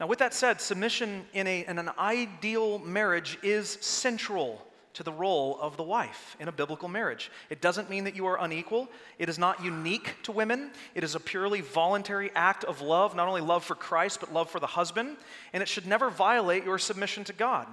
Now, 0.00 0.06
with 0.06 0.20
that 0.20 0.32
said, 0.32 0.62
submission 0.62 1.26
in, 1.34 1.46
a, 1.46 1.66
in 1.66 1.78
an 1.78 1.90
ideal 1.98 2.78
marriage 2.78 3.38
is 3.42 3.68
central 3.82 4.66
to 4.94 5.02
the 5.02 5.12
role 5.12 5.58
of 5.60 5.76
the 5.76 5.82
wife 5.82 6.36
in 6.40 6.48
a 6.48 6.52
biblical 6.52 6.88
marriage. 6.88 7.30
It 7.50 7.60
doesn't 7.60 7.90
mean 7.90 8.04
that 8.04 8.16
you 8.16 8.26
are 8.26 8.42
unequal. 8.42 8.88
It 9.18 9.28
is 9.28 9.38
not 9.38 9.62
unique 9.62 10.14
to 10.22 10.32
women. 10.32 10.70
It 10.94 11.04
is 11.04 11.14
a 11.14 11.20
purely 11.20 11.60
voluntary 11.60 12.30
act 12.34 12.64
of 12.64 12.80
love, 12.80 13.14
not 13.14 13.28
only 13.28 13.42
love 13.42 13.62
for 13.62 13.74
Christ, 13.74 14.20
but 14.20 14.32
love 14.32 14.50
for 14.50 14.58
the 14.58 14.66
husband. 14.66 15.16
And 15.52 15.62
it 15.62 15.68
should 15.68 15.86
never 15.86 16.08
violate 16.08 16.64
your 16.64 16.78
submission 16.78 17.22
to 17.24 17.32
God. 17.34 17.68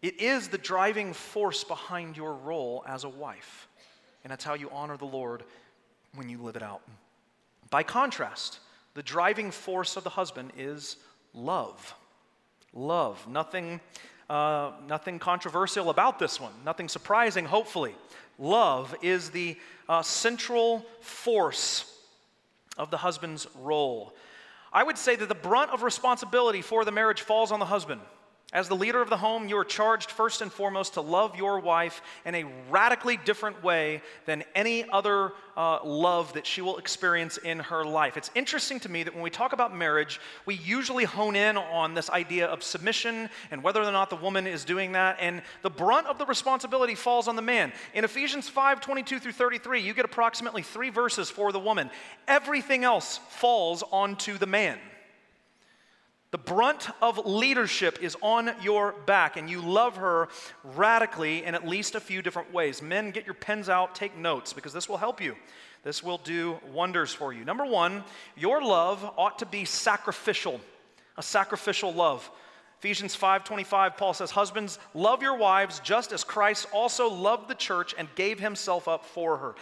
It 0.00 0.20
is 0.20 0.48
the 0.48 0.58
driving 0.58 1.12
force 1.12 1.64
behind 1.64 2.16
your 2.16 2.32
role 2.32 2.82
as 2.88 3.04
a 3.04 3.08
wife. 3.10 3.68
And 4.24 4.30
that's 4.30 4.44
how 4.44 4.54
you 4.54 4.70
honor 4.70 4.96
the 4.96 5.04
Lord 5.04 5.44
when 6.14 6.30
you 6.30 6.38
live 6.38 6.56
it 6.56 6.62
out. 6.62 6.80
By 7.68 7.82
contrast, 7.82 8.58
the 8.94 9.02
driving 9.02 9.50
force 9.50 9.96
of 9.96 10.04
the 10.04 10.10
husband 10.10 10.52
is 10.56 10.96
love. 11.34 11.94
Love. 12.72 13.26
Nothing, 13.28 13.80
uh, 14.28 14.72
nothing 14.88 15.18
controversial 15.18 15.90
about 15.90 16.18
this 16.18 16.40
one, 16.40 16.52
nothing 16.64 16.88
surprising, 16.88 17.44
hopefully. 17.44 17.94
Love 18.38 18.94
is 19.02 19.30
the 19.30 19.56
uh, 19.88 20.02
central 20.02 20.84
force 21.00 21.98
of 22.78 22.90
the 22.90 22.96
husband's 22.96 23.46
role. 23.60 24.14
I 24.72 24.82
would 24.82 24.96
say 24.96 25.16
that 25.16 25.28
the 25.28 25.34
brunt 25.34 25.72
of 25.72 25.82
responsibility 25.82 26.62
for 26.62 26.84
the 26.84 26.92
marriage 26.92 27.22
falls 27.22 27.52
on 27.52 27.58
the 27.58 27.66
husband. 27.66 28.00
As 28.52 28.66
the 28.66 28.74
leader 28.74 29.00
of 29.00 29.08
the 29.08 29.16
home, 29.16 29.48
you 29.48 29.56
are 29.58 29.64
charged 29.64 30.10
first 30.10 30.42
and 30.42 30.52
foremost 30.52 30.94
to 30.94 31.00
love 31.00 31.36
your 31.36 31.60
wife 31.60 32.02
in 32.24 32.34
a 32.34 32.44
radically 32.68 33.16
different 33.16 33.62
way 33.62 34.02
than 34.26 34.42
any 34.56 34.88
other 34.90 35.32
uh, 35.56 35.78
love 35.84 36.32
that 36.32 36.46
she 36.46 36.60
will 36.60 36.76
experience 36.78 37.36
in 37.36 37.60
her 37.60 37.84
life. 37.84 38.16
It's 38.16 38.30
interesting 38.34 38.80
to 38.80 38.88
me 38.88 39.04
that 39.04 39.14
when 39.14 39.22
we 39.22 39.30
talk 39.30 39.52
about 39.52 39.76
marriage, 39.76 40.20
we 40.46 40.56
usually 40.56 41.04
hone 41.04 41.36
in 41.36 41.56
on 41.56 41.94
this 41.94 42.10
idea 42.10 42.46
of 42.46 42.64
submission 42.64 43.30
and 43.52 43.62
whether 43.62 43.80
or 43.80 43.92
not 43.92 44.10
the 44.10 44.16
woman 44.16 44.48
is 44.48 44.64
doing 44.64 44.92
that, 44.92 45.18
and 45.20 45.42
the 45.62 45.70
brunt 45.70 46.08
of 46.08 46.18
the 46.18 46.26
responsibility 46.26 46.96
falls 46.96 47.28
on 47.28 47.36
the 47.36 47.42
man. 47.42 47.72
In 47.94 48.02
Ephesians 48.02 48.48
5 48.48 48.80
22 48.80 49.20
through 49.20 49.32
33, 49.32 49.80
you 49.80 49.94
get 49.94 50.04
approximately 50.04 50.62
three 50.62 50.90
verses 50.90 51.30
for 51.30 51.52
the 51.52 51.60
woman. 51.60 51.88
Everything 52.26 52.82
else 52.82 53.20
falls 53.28 53.84
onto 53.92 54.38
the 54.38 54.46
man. 54.46 54.78
The 56.30 56.38
brunt 56.38 56.88
of 57.02 57.26
leadership 57.26 58.00
is 58.00 58.16
on 58.22 58.52
your 58.62 58.92
back, 59.04 59.36
and 59.36 59.50
you 59.50 59.60
love 59.60 59.96
her 59.96 60.28
radically 60.62 61.44
in 61.44 61.56
at 61.56 61.66
least 61.66 61.96
a 61.96 62.00
few 62.00 62.22
different 62.22 62.52
ways. 62.52 62.80
Men, 62.80 63.10
get 63.10 63.24
your 63.24 63.34
pens 63.34 63.68
out, 63.68 63.96
take 63.96 64.16
notes, 64.16 64.52
because 64.52 64.72
this 64.72 64.88
will 64.88 64.96
help 64.96 65.20
you. 65.20 65.34
This 65.82 66.04
will 66.04 66.18
do 66.18 66.60
wonders 66.72 67.12
for 67.12 67.32
you. 67.32 67.44
Number 67.44 67.64
one, 67.64 68.04
your 68.36 68.62
love 68.62 69.02
ought 69.16 69.40
to 69.40 69.46
be 69.46 69.64
sacrificial, 69.64 70.60
a 71.16 71.22
sacrificial 71.22 71.92
love. 71.92 72.30
Ephesians 72.78 73.16
5:25 73.16 73.96
Paul 73.96 74.14
says 74.14 74.30
husbands 74.30 74.78
love 74.94 75.22
your 75.22 75.36
wives 75.36 75.80
just 75.80 76.12
as 76.12 76.22
Christ 76.22 76.66
also 76.72 77.10
loved 77.10 77.48
the 77.48 77.54
church 77.54 77.94
and 77.98 78.08
gave 78.14 78.38
himself 78.38 78.88
up 78.88 79.04
for 79.04 79.36
her. 79.36 79.54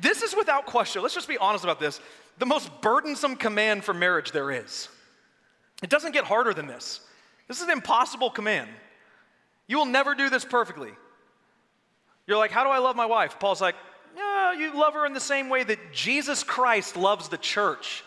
This 0.00 0.22
is 0.22 0.36
without 0.36 0.66
question. 0.66 1.02
Let's 1.02 1.14
just 1.14 1.28
be 1.28 1.38
honest 1.38 1.64
about 1.64 1.80
this. 1.80 2.00
The 2.38 2.46
most 2.46 2.70
burdensome 2.80 3.36
command 3.36 3.84
for 3.84 3.94
marriage 3.94 4.32
there 4.32 4.52
is. 4.52 4.88
It 5.82 5.90
doesn't 5.90 6.12
get 6.12 6.24
harder 6.24 6.52
than 6.52 6.66
this. 6.66 7.00
This 7.46 7.58
is 7.58 7.64
an 7.64 7.70
impossible 7.70 8.30
command. 8.30 8.68
You 9.66 9.78
will 9.78 9.86
never 9.86 10.14
do 10.14 10.28
this 10.28 10.44
perfectly. 10.44 10.90
You're 12.26 12.36
like, 12.36 12.50
how 12.50 12.64
do 12.64 12.70
I 12.70 12.78
love 12.78 12.96
my 12.96 13.06
wife? 13.06 13.38
Paul's 13.38 13.60
like, 13.60 13.76
yeah, 14.16 14.52
you 14.52 14.78
love 14.78 14.94
her 14.94 15.06
in 15.06 15.12
the 15.12 15.20
same 15.20 15.48
way 15.48 15.62
that 15.64 15.92
Jesus 15.92 16.42
Christ 16.42 16.96
loves 16.96 17.28
the 17.28 17.38
church. 17.38 18.02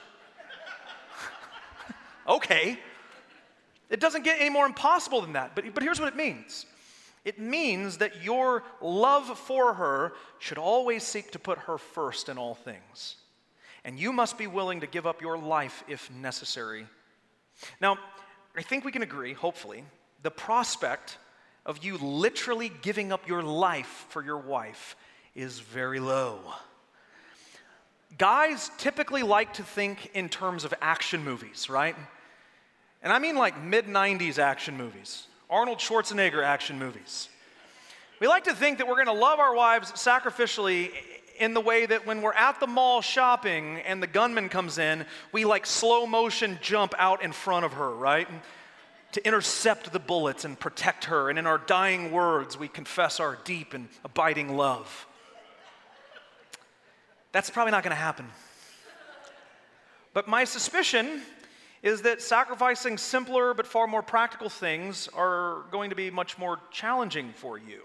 okay. 2.27 2.77
It 3.89 3.99
doesn't 3.99 4.23
get 4.23 4.39
any 4.39 4.49
more 4.49 4.65
impossible 4.65 5.21
than 5.21 5.33
that. 5.33 5.55
But, 5.55 5.73
but 5.73 5.83
here's 5.83 5.99
what 5.99 6.09
it 6.09 6.15
means 6.15 6.65
it 7.23 7.39
means 7.39 7.97
that 7.97 8.23
your 8.23 8.63
love 8.81 9.37
for 9.37 9.75
her 9.75 10.13
should 10.39 10.57
always 10.57 11.03
seek 11.03 11.31
to 11.31 11.39
put 11.39 11.59
her 11.59 11.77
first 11.77 12.29
in 12.29 12.37
all 12.37 12.55
things. 12.55 13.15
And 13.83 13.99
you 13.99 14.11
must 14.11 14.37
be 14.37 14.47
willing 14.47 14.81
to 14.81 14.87
give 14.87 15.07
up 15.07 15.21
your 15.21 15.37
life 15.37 15.83
if 15.87 16.11
necessary 16.11 16.87
now, 17.79 17.97
I 18.55 18.61
think 18.61 18.85
we 18.85 18.91
can 18.91 19.01
agree, 19.01 19.33
hopefully, 19.33 19.83
the 20.23 20.31
prospect 20.31 21.17
of 21.65 21.83
you 21.83 21.97
literally 21.97 22.71
giving 22.81 23.11
up 23.11 23.27
your 23.27 23.43
life 23.43 24.05
for 24.09 24.23
your 24.23 24.37
wife 24.37 24.95
is 25.35 25.59
very 25.59 25.99
low. 25.99 26.39
Guys 28.17 28.69
typically 28.77 29.23
like 29.23 29.53
to 29.53 29.63
think 29.63 30.11
in 30.13 30.27
terms 30.27 30.63
of 30.63 30.73
action 30.81 31.23
movies, 31.23 31.69
right? 31.69 31.95
And 33.01 33.13
I 33.13 33.19
mean 33.19 33.35
like 33.35 33.59
mid 33.61 33.85
90s 33.85 34.37
action 34.37 34.77
movies, 34.77 35.27
Arnold 35.49 35.79
Schwarzenegger 35.79 36.43
action 36.43 36.77
movies. 36.77 37.29
We 38.19 38.27
like 38.27 38.43
to 38.43 38.53
think 38.53 38.77
that 38.77 38.87
we're 38.87 38.97
gonna 38.97 39.17
love 39.17 39.39
our 39.39 39.55
wives 39.55 39.91
sacrificially 39.93 40.91
in 41.41 41.55
the 41.55 41.59
way 41.59 41.87
that 41.87 42.05
when 42.05 42.21
we're 42.21 42.33
at 42.33 42.59
the 42.59 42.67
mall 42.67 43.01
shopping 43.01 43.79
and 43.79 44.01
the 44.01 44.07
gunman 44.07 44.47
comes 44.47 44.77
in, 44.77 45.05
we 45.31 45.43
like 45.43 45.65
slow 45.65 46.05
motion 46.05 46.59
jump 46.61 46.93
out 46.99 47.23
in 47.23 47.31
front 47.31 47.65
of 47.65 47.73
her, 47.73 47.91
right? 47.95 48.27
To 49.13 49.27
intercept 49.27 49.91
the 49.91 49.99
bullets 49.99 50.45
and 50.45 50.57
protect 50.57 51.05
her. 51.05 51.31
And 51.31 51.39
in 51.39 51.47
our 51.47 51.57
dying 51.57 52.11
words, 52.11 52.59
we 52.59 52.67
confess 52.67 53.19
our 53.19 53.39
deep 53.43 53.73
and 53.73 53.89
abiding 54.05 54.55
love. 54.55 55.07
That's 57.31 57.49
probably 57.49 57.71
not 57.71 57.83
going 57.83 57.95
to 57.95 58.01
happen. 58.01 58.27
But 60.13 60.27
my 60.27 60.43
suspicion 60.43 61.23
is 61.81 62.03
that 62.03 62.21
sacrificing 62.21 62.99
simpler 62.99 63.55
but 63.55 63.65
far 63.65 63.87
more 63.87 64.03
practical 64.03 64.49
things 64.49 65.07
are 65.15 65.63
going 65.71 65.89
to 65.89 65.95
be 65.95 66.11
much 66.11 66.37
more 66.37 66.59
challenging 66.69 67.33
for 67.35 67.57
you. 67.57 67.81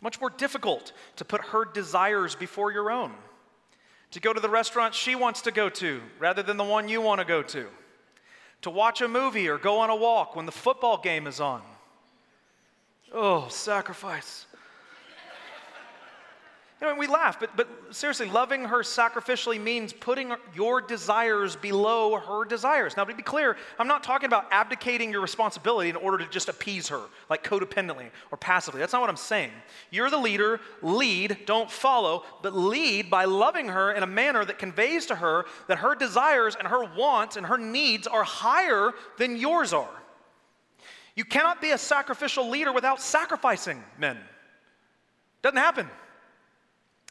It's 0.00 0.02
much 0.02 0.20
more 0.22 0.30
difficult 0.30 0.92
to 1.16 1.26
put 1.26 1.42
her 1.42 1.66
desires 1.66 2.34
before 2.34 2.72
your 2.72 2.90
own, 2.90 3.12
to 4.12 4.20
go 4.20 4.32
to 4.32 4.40
the 4.40 4.48
restaurant 4.48 4.94
she 4.94 5.14
wants 5.14 5.42
to 5.42 5.50
go 5.50 5.68
to 5.68 6.00
rather 6.18 6.42
than 6.42 6.56
the 6.56 6.64
one 6.64 6.88
you 6.88 7.02
want 7.02 7.20
to 7.20 7.26
go 7.26 7.42
to, 7.42 7.66
to 8.62 8.70
watch 8.70 9.02
a 9.02 9.08
movie 9.08 9.46
or 9.46 9.58
go 9.58 9.80
on 9.80 9.90
a 9.90 9.94
walk 9.94 10.34
when 10.34 10.46
the 10.46 10.52
football 10.52 10.96
game 10.96 11.26
is 11.26 11.38
on. 11.38 11.60
Oh, 13.12 13.48
sacrifice. 13.48 14.46
You 16.80 16.86
know, 16.86 16.94
we 16.94 17.06
laugh, 17.06 17.38
but, 17.38 17.54
but 17.56 17.68
seriously, 17.90 18.30
loving 18.30 18.64
her 18.64 18.78
sacrificially 18.78 19.60
means 19.60 19.92
putting 19.92 20.32
your 20.54 20.80
desires 20.80 21.54
below 21.54 22.16
her 22.16 22.46
desires. 22.46 22.96
Now, 22.96 23.04
to 23.04 23.14
be 23.14 23.22
clear, 23.22 23.58
I'm 23.78 23.86
not 23.86 24.02
talking 24.02 24.28
about 24.28 24.46
abdicating 24.50 25.12
your 25.12 25.20
responsibility 25.20 25.90
in 25.90 25.96
order 25.96 26.16
to 26.24 26.30
just 26.30 26.48
appease 26.48 26.88
her, 26.88 27.02
like 27.28 27.44
codependently 27.44 28.06
or 28.30 28.38
passively. 28.38 28.80
That's 28.80 28.94
not 28.94 29.02
what 29.02 29.10
I'm 29.10 29.18
saying. 29.18 29.50
You're 29.90 30.08
the 30.08 30.16
leader, 30.16 30.58
lead, 30.80 31.40
don't 31.44 31.70
follow, 31.70 32.24
but 32.40 32.56
lead 32.56 33.10
by 33.10 33.26
loving 33.26 33.68
her 33.68 33.92
in 33.92 34.02
a 34.02 34.06
manner 34.06 34.42
that 34.42 34.58
conveys 34.58 35.04
to 35.06 35.16
her 35.16 35.44
that 35.68 35.78
her 35.78 35.94
desires 35.94 36.56
and 36.56 36.66
her 36.66 36.84
wants 36.96 37.36
and 37.36 37.44
her 37.44 37.58
needs 37.58 38.06
are 38.06 38.24
higher 38.24 38.92
than 39.18 39.36
yours 39.36 39.74
are. 39.74 40.02
You 41.14 41.26
cannot 41.26 41.60
be 41.60 41.72
a 41.72 41.78
sacrificial 41.78 42.48
leader 42.48 42.72
without 42.72 43.02
sacrificing 43.02 43.84
men. 43.98 44.16
Doesn't 45.42 45.58
happen. 45.58 45.86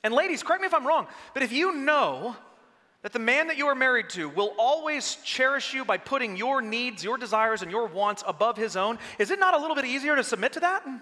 And 0.04 0.14
ladies, 0.14 0.44
correct 0.44 0.62
me 0.62 0.68
if 0.68 0.74
I'm 0.74 0.88
wrong, 0.88 1.08
but 1.34 1.44
if 1.44 1.52
you 1.52 1.76
know 1.76 2.36
that 3.02 3.14
the 3.14 3.20
man 3.20 3.48
that 3.48 3.58
you 3.58 3.68
are 3.68 3.76
married 3.76 4.10
to 4.10 4.30
will 4.30 4.54
always 4.58 5.16
cherish 5.24 5.74
you 5.74 5.86
by 5.86 5.98
putting 5.98 6.36
your 6.36 6.62
needs, 6.62 7.04
your 7.04 7.18
desires, 7.18 7.62
and 7.62 7.72
your 7.72 7.88
wants 7.88 8.24
above 8.28 8.58
his 8.58 8.76
own, 8.76 8.98
is 9.18 9.32
it 9.32 9.40
not 9.40 9.54
a 9.54 9.58
little 9.58 9.76
bit 9.76 9.86
easier 9.86 10.16
to 10.16 10.24
submit 10.24 10.54
to 10.54 10.60
that? 10.62 10.86
No. 10.86 11.00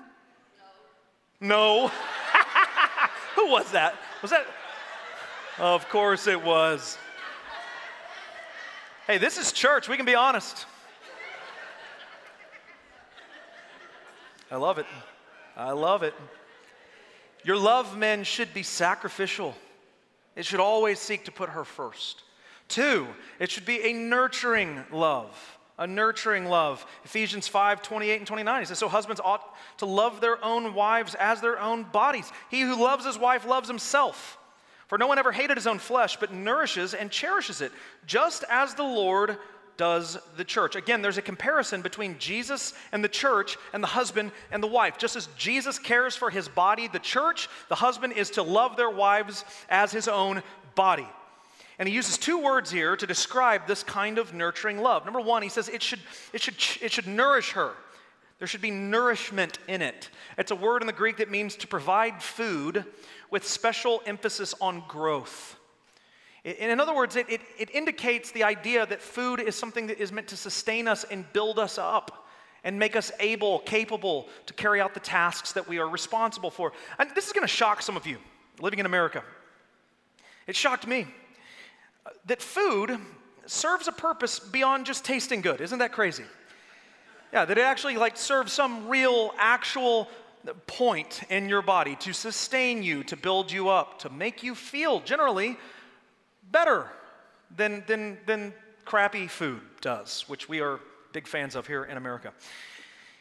No. 1.39 1.87
Who 3.35 3.51
was 3.51 3.71
that? 3.71 3.95
Was 4.21 4.31
that? 4.31 4.45
Of 5.59 5.89
course 5.89 6.27
it 6.27 6.43
was. 6.43 6.97
Hey, 9.07 9.17
this 9.17 9.37
is 9.37 9.51
church. 9.51 9.89
We 9.89 9.95
can 9.95 10.05
be 10.05 10.15
honest. 10.15 10.65
I 14.51 14.55
love 14.55 14.77
it. 14.77 14.85
I 15.55 15.71
love 15.71 16.03
it. 16.03 16.13
Your 17.47 17.55
love, 17.55 17.97
men, 17.97 18.25
should 18.25 18.53
be 18.53 18.61
sacrificial. 18.61 19.55
It 20.35 20.45
should 20.45 20.59
always 20.59 20.99
seek 20.99 21.23
to 21.25 21.31
put 21.31 21.47
her 21.51 21.63
first. 21.63 22.23
Two, 22.67 23.07
it 23.39 23.49
should 23.49 23.65
be 23.65 23.81
a 23.83 23.93
nurturing 23.93 24.83
love. 24.91 25.57
A 25.77 25.87
nurturing 25.87 26.47
love. 26.47 26.85
Ephesians 27.05 27.47
5 27.47 27.81
28 27.81 28.17
and 28.17 28.27
29. 28.27 28.59
He 28.59 28.65
says, 28.65 28.77
So 28.77 28.89
husbands 28.89 29.21
ought 29.23 29.55
to 29.77 29.85
love 29.85 30.19
their 30.19 30.43
own 30.43 30.73
wives 30.73 31.15
as 31.15 31.39
their 31.39 31.57
own 31.57 31.83
bodies. 31.83 32.29
He 32.51 32.59
who 32.59 32.83
loves 32.83 33.05
his 33.05 33.17
wife 33.17 33.45
loves 33.45 33.69
himself. 33.69 34.37
For 34.87 34.97
no 34.97 35.07
one 35.07 35.17
ever 35.17 35.31
hated 35.31 35.55
his 35.55 35.67
own 35.67 35.79
flesh, 35.79 36.17
but 36.17 36.33
nourishes 36.33 36.93
and 36.93 37.09
cherishes 37.09 37.61
it, 37.61 37.71
just 38.05 38.43
as 38.49 38.73
the 38.73 38.83
Lord 38.83 39.37
does 39.77 40.17
the 40.35 40.43
church. 40.43 40.75
Again, 40.75 41.01
there's 41.01 41.17
a 41.17 41.21
comparison 41.21 41.81
between 41.81 42.17
Jesus 42.19 42.73
and 42.91 43.03
the 43.03 43.09
church 43.09 43.57
and 43.73 43.83
the 43.83 43.87
husband 43.87 44.31
and 44.51 44.61
the 44.61 44.67
wife. 44.67 44.97
Just 44.97 45.15
as 45.15 45.29
Jesus 45.37 45.79
cares 45.79 46.15
for 46.15 46.29
his 46.29 46.47
body, 46.47 46.87
the 46.87 46.99
church, 46.99 47.47
the 47.69 47.75
husband 47.75 48.13
is 48.13 48.31
to 48.31 48.43
love 48.43 48.75
their 48.75 48.89
wives 48.89 49.45
as 49.69 49.91
his 49.91 50.07
own 50.07 50.41
body. 50.75 51.07
And 51.79 51.87
he 51.87 51.93
uses 51.93 52.17
two 52.17 52.39
words 52.39 52.71
here 52.71 52.95
to 52.95 53.05
describe 53.05 53.67
this 53.67 53.83
kind 53.83 54.17
of 54.17 54.33
nurturing 54.33 54.79
love. 54.79 55.05
Number 55.05 55.21
one, 55.21 55.43
he 55.43 55.49
says 55.49 55.69
it 55.69 55.83
should, 55.83 55.99
it 56.33 56.41
should, 56.41 56.55
it 56.81 56.91
should 56.91 57.07
nourish 57.07 57.51
her. 57.51 57.73
There 58.39 58.47
should 58.47 58.61
be 58.61 58.71
nourishment 58.71 59.59
in 59.67 59.81
it. 59.81 60.09
It's 60.37 60.51
a 60.51 60.55
word 60.55 60.81
in 60.81 60.87
the 60.87 60.93
Greek 60.93 61.17
that 61.17 61.31
means 61.31 61.55
to 61.57 61.67
provide 61.67 62.21
food 62.21 62.85
with 63.31 63.47
special 63.47 64.01
emphasis 64.05 64.53
on 64.61 64.83
growth. 64.87 65.56
In 66.43 66.79
other 66.79 66.95
words, 66.95 67.15
it, 67.15 67.29
it, 67.29 67.41
it, 67.57 67.69
indicates 67.71 68.31
the 68.31 68.43
idea 68.43 68.85
that 68.85 69.01
food 69.01 69.39
is 69.39 69.55
something 69.55 69.87
that 69.87 69.99
is 69.99 70.11
meant 70.11 70.27
to 70.29 70.37
sustain 70.37 70.87
us 70.87 71.03
and 71.03 71.25
build 71.33 71.59
us 71.59 71.77
up 71.77 72.27
and 72.63 72.77
make 72.77 72.95
us 72.95 73.11
able, 73.19 73.59
capable 73.59 74.27
to 74.45 74.53
carry 74.53 74.79
out 74.79 74.93
the 74.93 74.99
tasks 74.99 75.53
that 75.53 75.67
we 75.67 75.79
are 75.79 75.87
responsible 75.87 76.51
for. 76.51 76.73
And 76.99 77.09
this 77.15 77.27
is 77.27 77.33
going 77.33 77.43
to 77.43 77.53
shock 77.53 77.81
some 77.81 77.97
of 77.97 78.05
you 78.05 78.17
living 78.61 78.79
in 78.79 78.85
America. 78.85 79.23
It 80.47 80.55
shocked 80.55 80.87
me 80.87 81.07
uh, 82.05 82.11
that 82.25 82.41
food 82.41 82.97
serves 83.45 83.87
a 83.87 83.91
purpose 83.91 84.39
beyond 84.39 84.85
just 84.85 85.05
tasting 85.05 85.41
good. 85.41 85.61
Isn't 85.61 85.79
that 85.79 85.91
crazy? 85.91 86.23
Yeah, 87.33 87.45
that 87.45 87.57
it 87.57 87.61
actually 87.61 87.97
like 87.97 88.15
serves 88.17 88.53
some 88.53 88.87
real, 88.87 89.33
actual 89.37 90.07
uh, 90.47 90.53
point 90.65 91.21
in 91.29 91.49
your 91.49 91.61
body 91.61 91.95
to 91.97 92.13
sustain 92.13 92.83
you, 92.83 93.03
to 93.05 93.17
build 93.17 93.51
you 93.51 93.69
up, 93.69 93.99
to 93.99 94.09
make 94.09 94.43
you 94.43 94.55
feel 94.55 95.01
generally 95.01 95.57
better 96.51 96.87
than, 97.55 97.83
than, 97.87 98.17
than 98.25 98.53
crappy 98.85 99.27
food 99.27 99.61
does, 99.81 100.25
which 100.27 100.47
we 100.49 100.61
are 100.61 100.79
big 101.13 101.27
fans 101.27 101.55
of 101.55 101.67
here 101.67 101.83
in 101.83 101.97
America. 101.97 102.33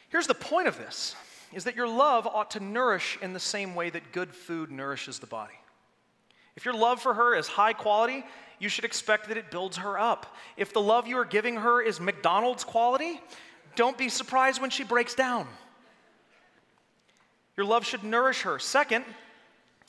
Here's 0.09 0.27
the 0.27 0.35
point 0.35 0.67
of 0.67 0.77
this 0.77 1.15
is 1.53 1.63
that 1.63 1.75
your 1.75 1.87
love 1.87 2.27
ought 2.27 2.51
to 2.51 2.59
nourish 2.59 3.17
in 3.21 3.31
the 3.31 3.39
same 3.39 3.73
way 3.73 3.89
that 3.89 4.11
good 4.11 4.33
food 4.33 4.69
nourishes 4.69 5.19
the 5.19 5.27
body. 5.27 5.53
If 6.57 6.65
your 6.65 6.73
love 6.73 7.01
for 7.01 7.13
her 7.13 7.35
is 7.35 7.47
high 7.47 7.73
quality, 7.73 8.25
you 8.59 8.67
should 8.67 8.83
expect 8.83 9.27
that 9.29 9.37
it 9.37 9.51
builds 9.51 9.77
her 9.77 9.97
up. 9.97 10.35
If 10.57 10.73
the 10.73 10.81
love 10.81 11.07
you 11.07 11.17
are 11.17 11.25
giving 11.25 11.55
her 11.57 11.81
is 11.81 12.01
McDonald's 12.01 12.63
quality, 12.63 13.21
don't 13.75 13.97
be 13.97 14.09
surprised 14.09 14.59
when 14.59 14.71
she 14.71 14.83
breaks 14.83 15.13
down. 15.13 15.47
Your 17.55 17.65
love 17.65 17.85
should 17.85 18.03
nourish 18.03 18.41
her. 18.41 18.59
Second, 18.59 19.05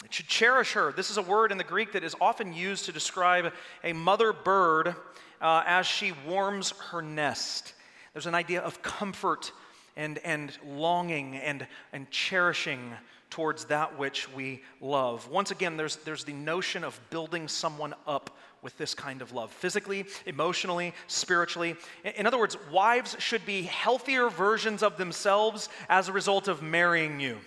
it 0.04 0.14
should 0.14 0.28
cherish 0.28 0.72
her. 0.72 0.92
This 0.92 1.10
is 1.10 1.16
a 1.16 1.22
word 1.22 1.52
in 1.52 1.58
the 1.58 1.64
Greek 1.64 1.92
that 1.92 2.04
is 2.04 2.14
often 2.20 2.52
used 2.52 2.84
to 2.84 2.92
describe 2.92 3.52
a 3.82 3.92
mother 3.92 4.32
bird 4.32 4.94
uh, 5.40 5.62
as 5.66 5.86
she 5.86 6.12
warms 6.26 6.70
her 6.90 7.02
nest. 7.02 7.74
There's 8.12 8.26
an 8.26 8.34
idea 8.34 8.60
of 8.60 8.82
comfort 8.82 9.52
and, 9.96 10.18
and 10.18 10.56
longing 10.64 11.36
and, 11.36 11.66
and 11.92 12.10
cherishing 12.10 12.92
towards 13.30 13.66
that 13.66 13.98
which 13.98 14.32
we 14.32 14.62
love. 14.80 15.28
Once 15.28 15.50
again, 15.50 15.76
there's, 15.76 15.96
there's 15.96 16.24
the 16.24 16.32
notion 16.32 16.84
of 16.84 16.98
building 17.10 17.48
someone 17.48 17.94
up 18.06 18.36
with 18.62 18.76
this 18.78 18.94
kind 18.94 19.20
of 19.20 19.32
love 19.32 19.52
physically, 19.52 20.06
emotionally, 20.26 20.94
spiritually. 21.06 21.76
In 22.16 22.26
other 22.26 22.38
words, 22.38 22.56
wives 22.72 23.16
should 23.18 23.44
be 23.44 23.62
healthier 23.62 24.30
versions 24.30 24.82
of 24.82 24.96
themselves 24.96 25.68
as 25.88 26.08
a 26.08 26.12
result 26.12 26.48
of 26.48 26.62
marrying 26.62 27.20
you. 27.20 27.38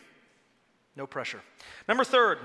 No 0.95 1.07
pressure. 1.07 1.41
Number 1.87 2.03
third, 2.03 2.39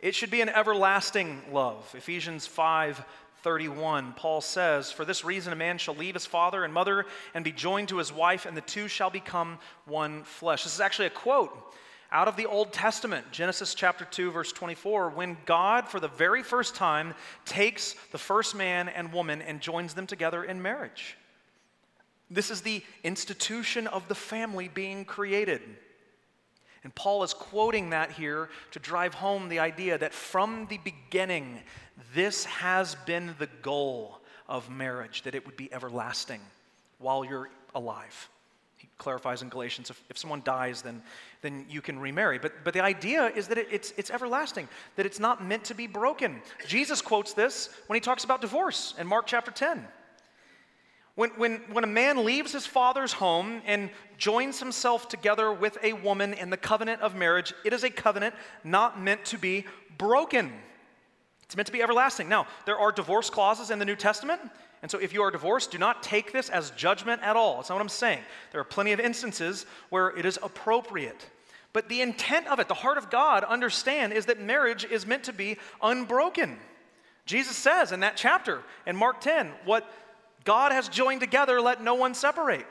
it 0.00 0.14
should 0.14 0.30
be 0.30 0.40
an 0.40 0.48
everlasting 0.48 1.42
love. 1.52 1.92
Ephesians 1.96 2.46
5 2.46 3.04
31, 3.42 4.14
Paul 4.14 4.40
says, 4.40 4.90
For 4.90 5.04
this 5.04 5.24
reason, 5.24 5.52
a 5.52 5.56
man 5.56 5.78
shall 5.78 5.94
leave 5.94 6.14
his 6.14 6.26
father 6.26 6.64
and 6.64 6.74
mother 6.74 7.06
and 7.32 7.44
be 7.44 7.52
joined 7.52 7.88
to 7.90 7.98
his 7.98 8.12
wife, 8.12 8.44
and 8.44 8.56
the 8.56 8.62
two 8.62 8.88
shall 8.88 9.10
become 9.10 9.58
one 9.84 10.24
flesh. 10.24 10.64
This 10.64 10.74
is 10.74 10.80
actually 10.80 11.06
a 11.06 11.10
quote 11.10 11.52
out 12.12 12.28
of 12.28 12.36
the 12.36 12.46
Old 12.46 12.72
Testament, 12.72 13.30
Genesis 13.32 13.74
chapter 13.74 14.04
2, 14.04 14.30
verse 14.30 14.52
24, 14.52 15.10
when 15.10 15.36
God, 15.44 15.88
for 15.88 15.98
the 15.98 16.08
very 16.08 16.42
first 16.42 16.74
time, 16.74 17.14
takes 17.44 17.94
the 18.12 18.18
first 18.18 18.54
man 18.54 18.88
and 18.88 19.12
woman 19.12 19.42
and 19.42 19.60
joins 19.60 19.94
them 19.94 20.06
together 20.06 20.44
in 20.44 20.62
marriage. 20.62 21.16
This 22.30 22.50
is 22.50 22.60
the 22.60 22.82
institution 23.02 23.86
of 23.86 24.06
the 24.08 24.14
family 24.14 24.68
being 24.68 25.04
created. 25.04 25.62
And 26.86 26.94
Paul 26.94 27.24
is 27.24 27.34
quoting 27.34 27.90
that 27.90 28.12
here 28.12 28.48
to 28.70 28.78
drive 28.78 29.12
home 29.12 29.48
the 29.48 29.58
idea 29.58 29.98
that 29.98 30.14
from 30.14 30.68
the 30.70 30.78
beginning, 30.78 31.58
this 32.14 32.44
has 32.44 32.94
been 33.06 33.34
the 33.40 33.48
goal 33.60 34.20
of 34.48 34.70
marriage, 34.70 35.22
that 35.22 35.34
it 35.34 35.44
would 35.46 35.56
be 35.56 35.68
everlasting 35.74 36.40
while 36.98 37.24
you're 37.24 37.50
alive. 37.74 38.28
He 38.76 38.88
clarifies 38.98 39.42
in 39.42 39.48
Galatians 39.48 39.90
if, 39.90 40.00
if 40.08 40.16
someone 40.16 40.42
dies, 40.44 40.80
then, 40.80 41.02
then 41.42 41.66
you 41.68 41.82
can 41.82 41.98
remarry. 41.98 42.38
But, 42.38 42.52
but 42.62 42.72
the 42.72 42.84
idea 42.84 43.32
is 43.34 43.48
that 43.48 43.58
it, 43.58 43.66
it's, 43.72 43.92
it's 43.96 44.12
everlasting, 44.12 44.68
that 44.94 45.06
it's 45.06 45.18
not 45.18 45.44
meant 45.44 45.64
to 45.64 45.74
be 45.74 45.88
broken. 45.88 46.40
Jesus 46.68 47.02
quotes 47.02 47.32
this 47.32 47.68
when 47.88 47.96
he 47.96 48.00
talks 48.00 48.22
about 48.22 48.40
divorce 48.40 48.94
in 48.96 49.08
Mark 49.08 49.26
chapter 49.26 49.50
10. 49.50 49.84
When, 51.16 51.30
when, 51.30 51.62
when 51.72 51.82
a 51.82 51.88
man 51.88 52.24
leaves 52.24 52.52
his 52.52 52.66
father's 52.66 53.14
home 53.14 53.62
and 53.64 53.90
joins 54.18 54.60
himself 54.60 55.08
together 55.08 55.50
with 55.50 55.78
a 55.82 55.94
woman 55.94 56.34
in 56.34 56.50
the 56.50 56.58
covenant 56.58 57.00
of 57.00 57.14
marriage, 57.14 57.54
it 57.64 57.72
is 57.72 57.84
a 57.84 57.90
covenant 57.90 58.34
not 58.62 59.00
meant 59.00 59.24
to 59.26 59.38
be 59.38 59.64
broken. 59.96 60.52
It's 61.44 61.56
meant 61.56 61.66
to 61.66 61.72
be 61.72 61.82
everlasting. 61.82 62.28
Now, 62.28 62.46
there 62.66 62.78
are 62.78 62.92
divorce 62.92 63.30
clauses 63.30 63.70
in 63.70 63.78
the 63.78 63.86
New 63.86 63.96
Testament, 63.96 64.42
and 64.82 64.90
so 64.90 64.98
if 64.98 65.14
you 65.14 65.22
are 65.22 65.30
divorced, 65.30 65.70
do 65.70 65.78
not 65.78 66.02
take 66.02 66.32
this 66.32 66.50
as 66.50 66.70
judgment 66.72 67.22
at 67.22 67.34
all. 67.34 67.56
That's 67.56 67.70
not 67.70 67.76
what 67.76 67.82
I'm 67.82 67.88
saying. 67.88 68.20
There 68.52 68.60
are 68.60 68.64
plenty 68.64 68.92
of 68.92 69.00
instances 69.00 69.64
where 69.88 70.10
it 70.10 70.26
is 70.26 70.38
appropriate. 70.42 71.30
But 71.72 71.88
the 71.88 72.02
intent 72.02 72.46
of 72.48 72.58
it, 72.58 72.68
the 72.68 72.74
heart 72.74 72.98
of 72.98 73.10
God, 73.10 73.42
understand, 73.42 74.12
is 74.12 74.26
that 74.26 74.40
marriage 74.40 74.84
is 74.84 75.06
meant 75.06 75.24
to 75.24 75.32
be 75.32 75.56
unbroken. 75.82 76.58
Jesus 77.24 77.56
says 77.56 77.90
in 77.90 78.00
that 78.00 78.16
chapter 78.16 78.62
in 78.86 78.96
Mark 78.96 79.20
10, 79.20 79.50
what 79.64 79.90
God 80.46 80.72
has 80.72 80.88
joined 80.88 81.20
together, 81.20 81.60
let 81.60 81.82
no 81.82 81.94
one 81.94 82.14
separate. 82.14 82.64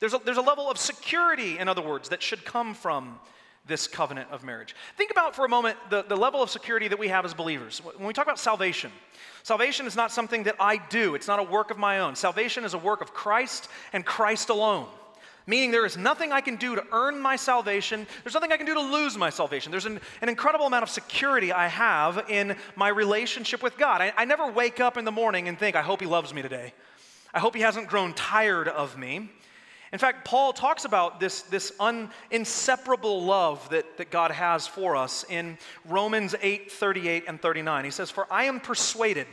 There's 0.00 0.14
a, 0.14 0.20
there's 0.24 0.38
a 0.38 0.42
level 0.42 0.70
of 0.70 0.78
security, 0.78 1.58
in 1.58 1.68
other 1.68 1.82
words, 1.82 2.08
that 2.08 2.22
should 2.22 2.44
come 2.44 2.72
from 2.72 3.18
this 3.66 3.88
covenant 3.88 4.30
of 4.30 4.44
marriage. 4.44 4.74
Think 4.96 5.10
about 5.10 5.34
for 5.34 5.44
a 5.44 5.48
moment 5.48 5.76
the, 5.90 6.02
the 6.02 6.16
level 6.16 6.42
of 6.42 6.48
security 6.48 6.86
that 6.88 6.98
we 6.98 7.08
have 7.08 7.24
as 7.24 7.34
believers. 7.34 7.80
When 7.80 8.06
we 8.06 8.12
talk 8.12 8.24
about 8.24 8.38
salvation, 8.38 8.92
salvation 9.42 9.86
is 9.86 9.96
not 9.96 10.12
something 10.12 10.44
that 10.44 10.54
I 10.60 10.76
do, 10.76 11.14
it's 11.16 11.26
not 11.26 11.40
a 11.40 11.42
work 11.42 11.70
of 11.70 11.78
my 11.78 11.98
own. 11.98 12.14
Salvation 12.14 12.64
is 12.64 12.74
a 12.74 12.78
work 12.78 13.00
of 13.00 13.12
Christ 13.12 13.68
and 13.92 14.06
Christ 14.06 14.48
alone. 14.48 14.86
Meaning, 15.48 15.70
there 15.70 15.86
is 15.86 15.96
nothing 15.96 16.32
I 16.32 16.40
can 16.40 16.56
do 16.56 16.74
to 16.74 16.84
earn 16.90 17.20
my 17.20 17.36
salvation. 17.36 18.06
There's 18.24 18.34
nothing 18.34 18.50
I 18.50 18.56
can 18.56 18.66
do 18.66 18.74
to 18.74 18.80
lose 18.80 19.16
my 19.16 19.30
salvation. 19.30 19.70
There's 19.70 19.86
an, 19.86 20.00
an 20.20 20.28
incredible 20.28 20.66
amount 20.66 20.82
of 20.82 20.90
security 20.90 21.52
I 21.52 21.68
have 21.68 22.28
in 22.28 22.56
my 22.74 22.88
relationship 22.88 23.62
with 23.62 23.78
God. 23.78 24.00
I, 24.00 24.12
I 24.16 24.24
never 24.24 24.50
wake 24.50 24.80
up 24.80 24.96
in 24.96 25.04
the 25.04 25.12
morning 25.12 25.46
and 25.46 25.56
think, 25.56 25.76
I 25.76 25.82
hope 25.82 26.00
He 26.00 26.06
loves 26.06 26.34
me 26.34 26.42
today. 26.42 26.74
I 27.32 27.38
hope 27.38 27.54
He 27.54 27.60
hasn't 27.60 27.86
grown 27.86 28.12
tired 28.14 28.66
of 28.66 28.98
me. 28.98 29.30
In 29.92 30.00
fact, 30.00 30.24
Paul 30.24 30.52
talks 30.52 30.84
about 30.84 31.20
this, 31.20 31.42
this 31.42 31.72
un, 31.78 32.10
inseparable 32.32 33.22
love 33.22 33.68
that, 33.70 33.98
that 33.98 34.10
God 34.10 34.32
has 34.32 34.66
for 34.66 34.96
us 34.96 35.24
in 35.28 35.58
Romans 35.84 36.34
8 36.42 36.72
38 36.72 37.24
and 37.28 37.40
39. 37.40 37.84
He 37.84 37.90
says, 37.92 38.10
For 38.10 38.26
I 38.28 38.44
am 38.44 38.58
persuaded 38.58 39.28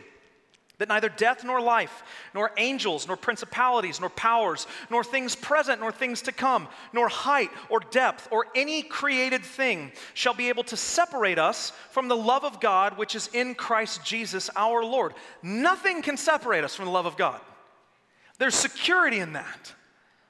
that 0.80 0.90
neither 0.90 1.10
death 1.10 1.44
nor 1.44 1.62
life, 1.62 2.04
nor 2.34 2.52
angels, 2.58 3.08
nor 3.08 3.16
principalities, 3.16 4.00
nor 4.00 4.10
powers, 4.10 4.66
nor 4.90 5.04
things 5.04 5.36
present, 5.36 5.80
nor 5.80 5.92
things 5.92 6.24
to 6.24 6.32
come, 6.32 6.68
nor 6.94 7.08
height 7.08 7.50
or 7.70 7.80
depth, 7.80 8.28
or 8.32 8.48
any 8.56 8.82
created 8.82 9.44
thing 9.44 9.92
shall 10.14 10.34
be 10.34 10.50
able 10.50 10.64
to 10.64 10.76
separate 10.76 11.38
us 11.38 11.72
from 11.92 12.08
the 12.08 12.18
love 12.18 12.44
of 12.44 12.60
God 12.60 12.98
which 12.98 13.16
is 13.16 13.30
in 13.34 13.54
Christ 13.54 14.04
Jesus 14.04 14.50
our 14.56 14.84
Lord. 14.84 15.14
Nothing 15.44 16.02
can 16.02 16.18
separate 16.18 16.64
us 16.64 16.76
from 16.76 16.86
the 16.86 16.92
love 16.92 17.06
of 17.06 17.18
God. 17.18 17.40
There's 18.40 18.56
security 18.56 19.20
in 19.20 19.34
that. 19.34 19.74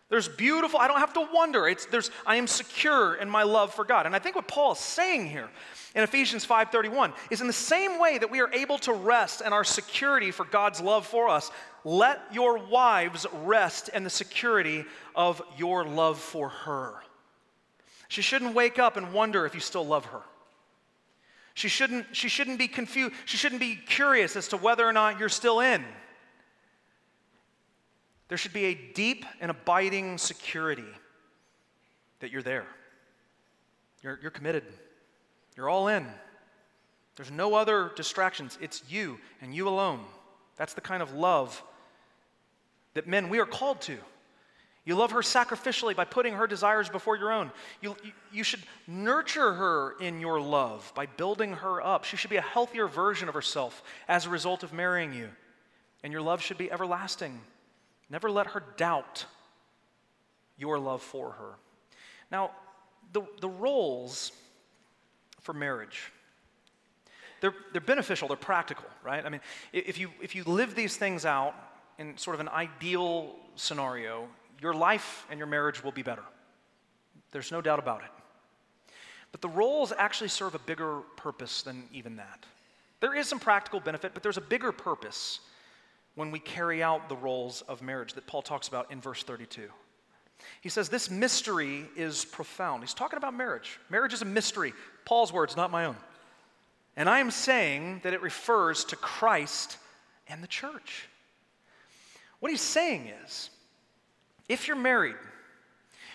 There's 0.10 0.28
beautiful, 0.28 0.80
I 0.80 0.88
don't 0.88 1.00
have 1.00 1.14
to 1.14 1.28
wonder. 1.34 1.68
It's, 1.68 1.88
there's, 1.88 2.12
I 2.26 2.36
am 2.36 2.46
secure 2.46 3.16
in 3.16 3.30
my 3.30 3.44
love 3.44 3.74
for 3.74 3.84
God. 3.84 4.06
And 4.06 4.16
I 4.16 4.20
think 4.20 4.36
what 4.36 4.48
Paul 4.48 4.74
is 4.74 4.80
saying 4.80 5.28
here 5.30 5.50
in 5.96 6.04
Ephesians 6.04 6.46
5:31 6.46 7.14
is 7.30 7.41
in 7.41 7.48
the 7.48 7.54
same 7.54 8.00
way 8.00 8.18
that 8.18 8.32
we 8.32 8.41
are 8.41 8.52
able 8.54 8.78
to 8.80 8.94
rest 8.94 9.41
in 9.41 9.54
our 9.54 9.64
security 9.64 10.32
for 10.32 10.46
God's 10.46 10.82
love 10.82 11.06
for 11.06 11.30
us, 11.30 11.52
let 11.84 12.22
your 12.34 12.58
wives 12.58 13.28
rest 13.32 13.89
in 13.89 14.04
the 14.04 14.10
security 14.10 14.86
of 15.16 15.41
your 15.58 15.86
love 15.86 16.20
for 16.20 16.50
her. 16.50 17.04
She 18.08 18.22
shouldn't 18.22 18.56
wake 18.56 18.80
up 18.80 18.98
and 18.98 19.14
wonder 19.14 19.46
if 19.46 19.54
you 19.54 19.62
still 19.62 19.86
love 19.86 20.06
her. 20.06 20.22
She 21.56 21.68
shouldn't, 21.68 22.16
she 22.16 22.30
shouldn't 22.30 22.58
be 22.58 22.68
confused. 22.68 23.14
She 23.26 23.38
shouldn't 23.38 23.62
be 23.62 23.76
curious 23.76 24.36
as 24.36 24.48
to 24.50 24.58
whether 24.58 24.88
or 24.88 24.94
not 24.94 25.20
you're 25.20 25.30
still 25.30 25.60
in. 25.60 25.86
There 28.28 28.38
should 28.38 28.54
be 28.54 28.66
a 28.66 28.74
deep 28.74 29.26
and 29.39 29.52
abiding 29.52 30.18
security 30.18 30.84
that 32.20 32.32
you're 32.32 32.41
there. 32.41 32.66
You're, 34.02 34.18
you're 34.22 34.32
committed. 34.32 34.64
You're 35.56 35.70
all 35.70 35.88
in. 35.88 36.06
There's 37.16 37.32
no 37.32 37.56
other 37.56 37.91
distractions. 37.95 38.58
It's 38.62 38.84
you 38.89 39.20
and 39.41 39.54
you 39.54 39.68
alone. 39.68 39.99
That's 40.56 40.74
the 40.74 40.82
kind 40.82 41.04
of 41.04 41.14
love 41.14 41.62
that 42.93 43.08
men, 43.08 43.30
we 43.30 43.39
are 43.39 43.45
called 43.45 43.82
to. 43.82 43.97
You 44.86 44.95
love 44.95 45.12
her 45.12 45.22
sacrificially 45.22 45.95
by 45.95 46.04
putting 46.04 46.34
her 46.34 46.45
desires 46.45 46.89
before 46.89 47.16
your 47.16 47.32
own. 47.32 47.51
You, 47.82 47.95
you, 48.34 48.43
should 48.43 48.62
nurture 48.86 49.54
her 49.54 49.95
in 50.01 50.20
your 50.20 50.41
love 50.41 50.91
by 50.93 51.06
building 51.06 51.54
her 51.54 51.82
up. 51.82 52.04
She 52.04 52.18
should 52.18 52.30
be 52.30 52.36
a 52.36 52.41
healthier 52.41 52.88
version 52.88 53.30
of 53.30 53.34
herself 53.34 53.82
as 54.10 54.26
a 54.26 54.30
result 54.30 54.62
of 54.62 54.74
marrying 54.74 55.14
you. 55.14 55.30
And 56.04 56.12
your 56.12 56.22
love 56.22 56.41
should 56.41 56.58
be 56.58 56.70
everlasting. 56.70 57.39
Never 58.10 58.30
let 58.30 58.47
her 58.47 58.64
doubt 58.76 59.26
your 60.58 60.78
love 60.78 61.01
for 61.01 61.32
her. 61.32 61.54
Now, 62.30 62.51
the, 63.14 63.22
the 63.39 63.49
roles 63.49 64.34
for 65.44 65.54
marriage. 65.54 66.12
They're, 67.41 67.54
they're 67.74 67.82
beneficial, 67.82 68.28
they're 68.28 68.38
practical, 68.38 68.86
right? 69.04 69.26
I 69.26 69.30
mean, 69.30 69.41
if 69.74 69.98
you, 69.98 70.10
if 70.22 70.34
you 70.34 70.44
live 70.46 70.76
these 70.76 70.96
things 70.96 71.26
out 71.26 71.54
in 72.00 72.18
sort 72.18 72.36
of 72.36 72.39
an 72.39 72.50
ideal 72.50 73.36
scenario, 73.56 74.28
your 74.62 74.74
life 74.74 75.28
and 75.30 75.38
your 75.38 75.48
marriage 75.48 75.84
will 75.84 75.91
be 75.91 76.04
better. 76.04 76.24
There's 77.32 77.52
no 77.52 77.62
doubt 77.62 77.80
about 77.80 78.02
it. 78.02 78.10
But 79.32 79.41
the 79.41 79.50
roles 79.50 79.91
actually 79.98 80.30
serve 80.30 80.56
a 80.56 80.60
bigger 80.60 81.02
purpose 81.18 81.64
than 81.64 81.84
even 81.91 82.16
that. 82.16 82.46
There 83.02 83.14
is 83.14 83.28
some 83.28 83.39
practical 83.39 83.82
benefit, 83.82 84.14
but 84.14 84.24
there's 84.24 84.38
a 84.38 84.41
bigger 84.41 84.72
purpose 84.72 85.41
when 86.16 86.32
we 86.32 86.39
carry 86.39 86.82
out 86.82 87.10
the 87.10 87.16
roles 87.16 87.62
of 87.64 87.82
marriage 87.82 88.14
that 88.14 88.26
Paul 88.28 88.41
talks 88.41 88.68
about 88.68 88.91
in 88.91 89.02
verse 89.02 89.24
32. 89.24 89.68
He 90.62 90.70
says, 90.70 90.88
This 90.88 91.10
mystery 91.10 91.86
is 91.96 92.26
profound. 92.26 92.84
He's 92.84 92.94
talking 92.94 93.18
about 93.18 93.34
marriage. 93.34 93.80
Marriage 93.89 94.14
is 94.14 94.22
a 94.22 94.26
mystery. 94.26 94.74
Paul's 95.06 95.34
words, 95.34 95.56
not 95.56 95.72
my 95.72 95.86
own. 95.86 95.97
And 96.95 97.10
I 97.10 97.20
am 97.20 97.32
saying 97.32 98.01
that 98.04 98.14
it 98.14 98.22
refers 98.22 98.86
to 98.86 98.95
Christ 98.95 99.78
and 100.28 100.43
the 100.43 100.47
church. 100.47 101.08
What 102.39 102.51
he's 102.51 102.62
saying 102.62 103.12
is 103.24 103.49
if 104.49 104.68
you're 104.68 104.78
married, 104.78 105.16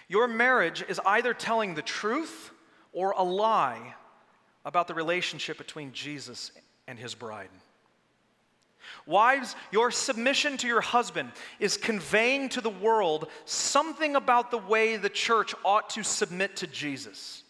your 0.09 0.28
marriage 0.28 0.84
is 0.89 1.01
either 1.05 1.34
telling 1.34 1.74
the 1.74 1.82
truth 1.82 2.51
or 2.93 3.12
a 3.12 3.22
lie 3.22 3.95
about 4.64 4.89
the 4.89 4.95
relationship 4.95 5.59
between 5.59 5.93
Jesus 5.93 6.53
and 6.86 6.99
his 6.99 7.14
bride. 7.14 7.49
Wives, 9.07 9.55
your 9.70 9.91
submission 9.91 10.57
to 10.59 10.66
your 10.66 10.80
husband 10.80 11.30
is 11.61 11.76
conveying 11.76 12.49
to 12.51 12.61
the 12.61 12.70
world 12.70 13.28
something 13.45 14.16
about 14.16 14.51
the 14.51 14.59
way 14.59 14.97
the 14.97 15.09
church 15.09 15.55
ought 15.64 15.91
to 15.91 16.03
submit 16.03 16.57
to 16.57 16.66
Jesus. 16.66 17.43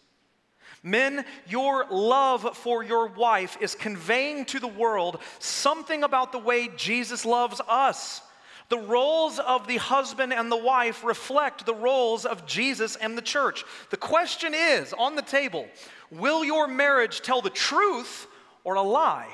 Men, 0.83 1.25
your 1.47 1.87
love 1.91 2.57
for 2.57 2.85
your 2.85 3.09
wife 3.09 3.57
is 3.61 3.75
conveying 3.75 4.45
to 4.47 4.61
the 4.61 4.69
world 4.69 5.19
something 5.39 6.05
about 6.05 6.33
the 6.33 6.39
way 6.39 6.69
Jesus 6.77 7.25
loves 7.25 7.61
us. 7.69 8.23
The 8.69 8.79
roles 8.79 9.39
of 9.39 9.67
the 9.67 9.79
husband 9.79 10.33
and 10.33 10.53
the 10.53 10.57
wife 10.57 11.03
reflect 11.03 11.65
the 11.65 11.75
roles 11.75 12.27
of 12.27 12.47
Jesus 12.47 12.97
and 12.97 13.17
the 13.17 13.23
church. 13.23 13.65
The 13.91 13.97
question 13.97 14.53
is 14.55 14.93
on 14.93 15.17
the 15.17 15.23
table 15.23 15.67
will 16.11 16.45
your 16.45 16.69
marriage 16.69 17.23
tell 17.23 17.41
the 17.41 17.51
truth 17.51 18.27
or 18.65 18.75
a 18.75 18.83
lie? 18.83 19.29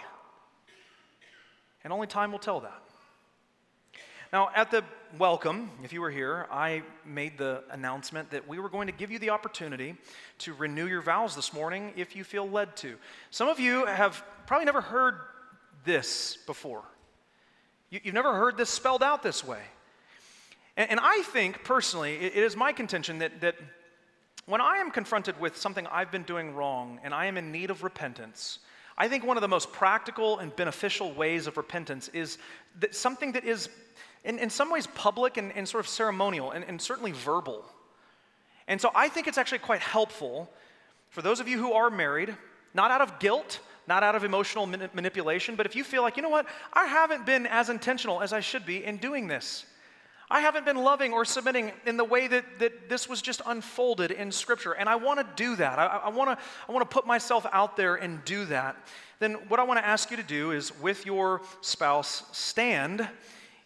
And 1.83 1.93
only 1.93 2.07
time 2.07 2.33
will 2.33 2.39
tell 2.39 2.61
that. 2.61 2.81
Now, 4.33 4.51
at 4.55 4.71
the 4.71 4.83
welcome, 5.19 5.71
if 5.85 5.93
you 5.93 6.01
were 6.01 6.11
here, 6.11 6.47
I 6.51 6.83
made 7.05 7.39
the 7.39 7.63
announcement 7.71 8.31
that 8.31 8.49
we 8.49 8.59
were 8.59 8.69
going 8.69 8.89
to 8.89 8.93
give 8.93 9.11
you 9.11 9.19
the 9.19 9.31
opportunity 9.31 9.97
to 10.39 10.55
renew 10.55 10.87
your 10.87 11.03
vows 11.03 11.37
this 11.37 11.53
morning 11.53 11.93
if 11.97 12.17
you 12.17 12.25
feel 12.25 12.49
led 12.49 12.77
to. 12.79 12.97
Some 13.31 13.49
of 13.49 13.61
you 13.61 13.87
have 13.87 14.25
probably 14.47 14.65
never 14.65 14.81
heard 14.81 15.21
this 15.85 16.39
before. 16.47 16.83
You, 17.91 18.01
have 18.05 18.15
never 18.15 18.35
heard 18.35 18.57
this 18.57 18.71
spelled 18.71 19.03
out 19.03 19.23
this 19.23 19.47
way. 19.47 19.61
And, 20.77 20.93
and 20.93 21.01
I 21.01 21.23
think, 21.23 21.63
personally, 21.63 22.17
it, 22.17 22.37
it 22.37 22.43
is 22.43 22.57
my 22.57 22.73
contention 22.73 23.19
that, 23.19 23.41
that 23.41 23.55
when 24.47 24.61
I 24.61 24.79
am 24.79 24.91
confronted 24.91 25.39
with 25.39 25.57
something 25.57 25.87
I've 25.87 26.11
been 26.11 26.25
doing 26.25 26.55
wrong 26.55 26.99
and 27.05 27.15
I 27.15 27.27
am 27.27 27.37
in 27.37 27.53
need 27.53 27.71
of 27.71 27.85
repentance, 27.85 28.59
I 28.97 29.09
think 29.09 29.25
one 29.25 29.37
of 29.37 29.43
the 29.43 29.49
most 29.49 29.73
practical 29.73 30.39
and 30.39 30.55
beneficial 30.55 31.13
ways 31.13 31.47
of 31.47 31.57
repentance 31.57 32.09
is 32.09 32.39
that 32.81 32.95
something 32.95 33.33
that 33.33 33.45
is, 33.45 33.69
in, 34.25 34.39
in 34.39 34.51
some 34.51 34.71
ways, 34.71 34.87
public 34.89 35.37
and, 35.37 35.53
and 35.57 35.69
sort 35.69 35.85
of 35.85 35.89
ceremonial 35.89 36.51
and, 36.51 36.65
and 36.65 36.81
certainly 36.81 37.13
verbal. 37.13 37.65
And 38.67 38.81
so 38.81 38.91
I 38.95 39.09
think 39.09 39.27
it's 39.27 39.39
actually 39.39 39.59
quite 39.59 39.81
helpful 39.81 40.51
for 41.11 41.23
those 41.23 41.39
of 41.39 41.47
you 41.47 41.59
who 41.59 41.73
are 41.73 41.91
married, 41.91 42.35
not 42.73 42.91
out 42.91 43.01
of 43.01 43.19
guilt, 43.21 43.61
not 43.87 44.03
out 44.03 44.15
of 44.17 44.25
emotional 44.25 44.67
manipulation, 44.67 45.55
but 45.55 45.67
if 45.67 45.77
you 45.77 45.85
feel 45.85 46.03
like, 46.03 46.17
you 46.17 46.23
know 46.23 46.29
what, 46.29 46.47
I 46.73 46.87
haven't 46.87 47.27
been 47.27 47.47
as 47.47 47.69
intentional 47.69 48.23
as 48.23 48.33
I 48.33 48.41
should 48.41 48.65
be 48.65 48.83
in 48.83 48.97
doing 48.97 49.29
this. 49.29 49.67
I 50.31 50.41
haven't 50.41 50.65
been 50.65 50.79
loving 50.79 51.13
or 51.13 51.25
submitting 51.25 51.71
in 51.87 51.99
the 51.99 52.05
way 52.05 52.27
that, 52.29 52.59
that 52.59 52.89
this 52.89 53.09
was 53.09 53.21
just 53.21 53.43
unfolded 53.47 54.11
in 54.11 54.33
Scripture, 54.33 54.73
and 54.73 54.89
I 54.89 54.97
want 54.97 55.21
to 55.21 55.27
do 55.37 55.55
that. 55.57 55.79
I, 55.79 55.87
I 55.87 56.09
want 56.09 56.37
to 56.37 56.45
I 56.69 56.73
wanna 56.73 56.87
put 56.87 57.07
myself 57.07 57.47
out 57.53 57.77
there 57.77 57.97
and 57.97 58.25
do 58.25 58.47
that. 58.47 58.77
Then, 59.21 59.35
what 59.49 59.61
I 59.61 59.63
want 59.65 59.79
to 59.79 59.87
ask 59.87 60.11
you 60.11 60.17
to 60.17 60.23
do 60.23 60.51
is, 60.51 60.73
with 60.81 61.05
your 61.07 61.43
spouse, 61.61 62.25
stand 62.33 63.07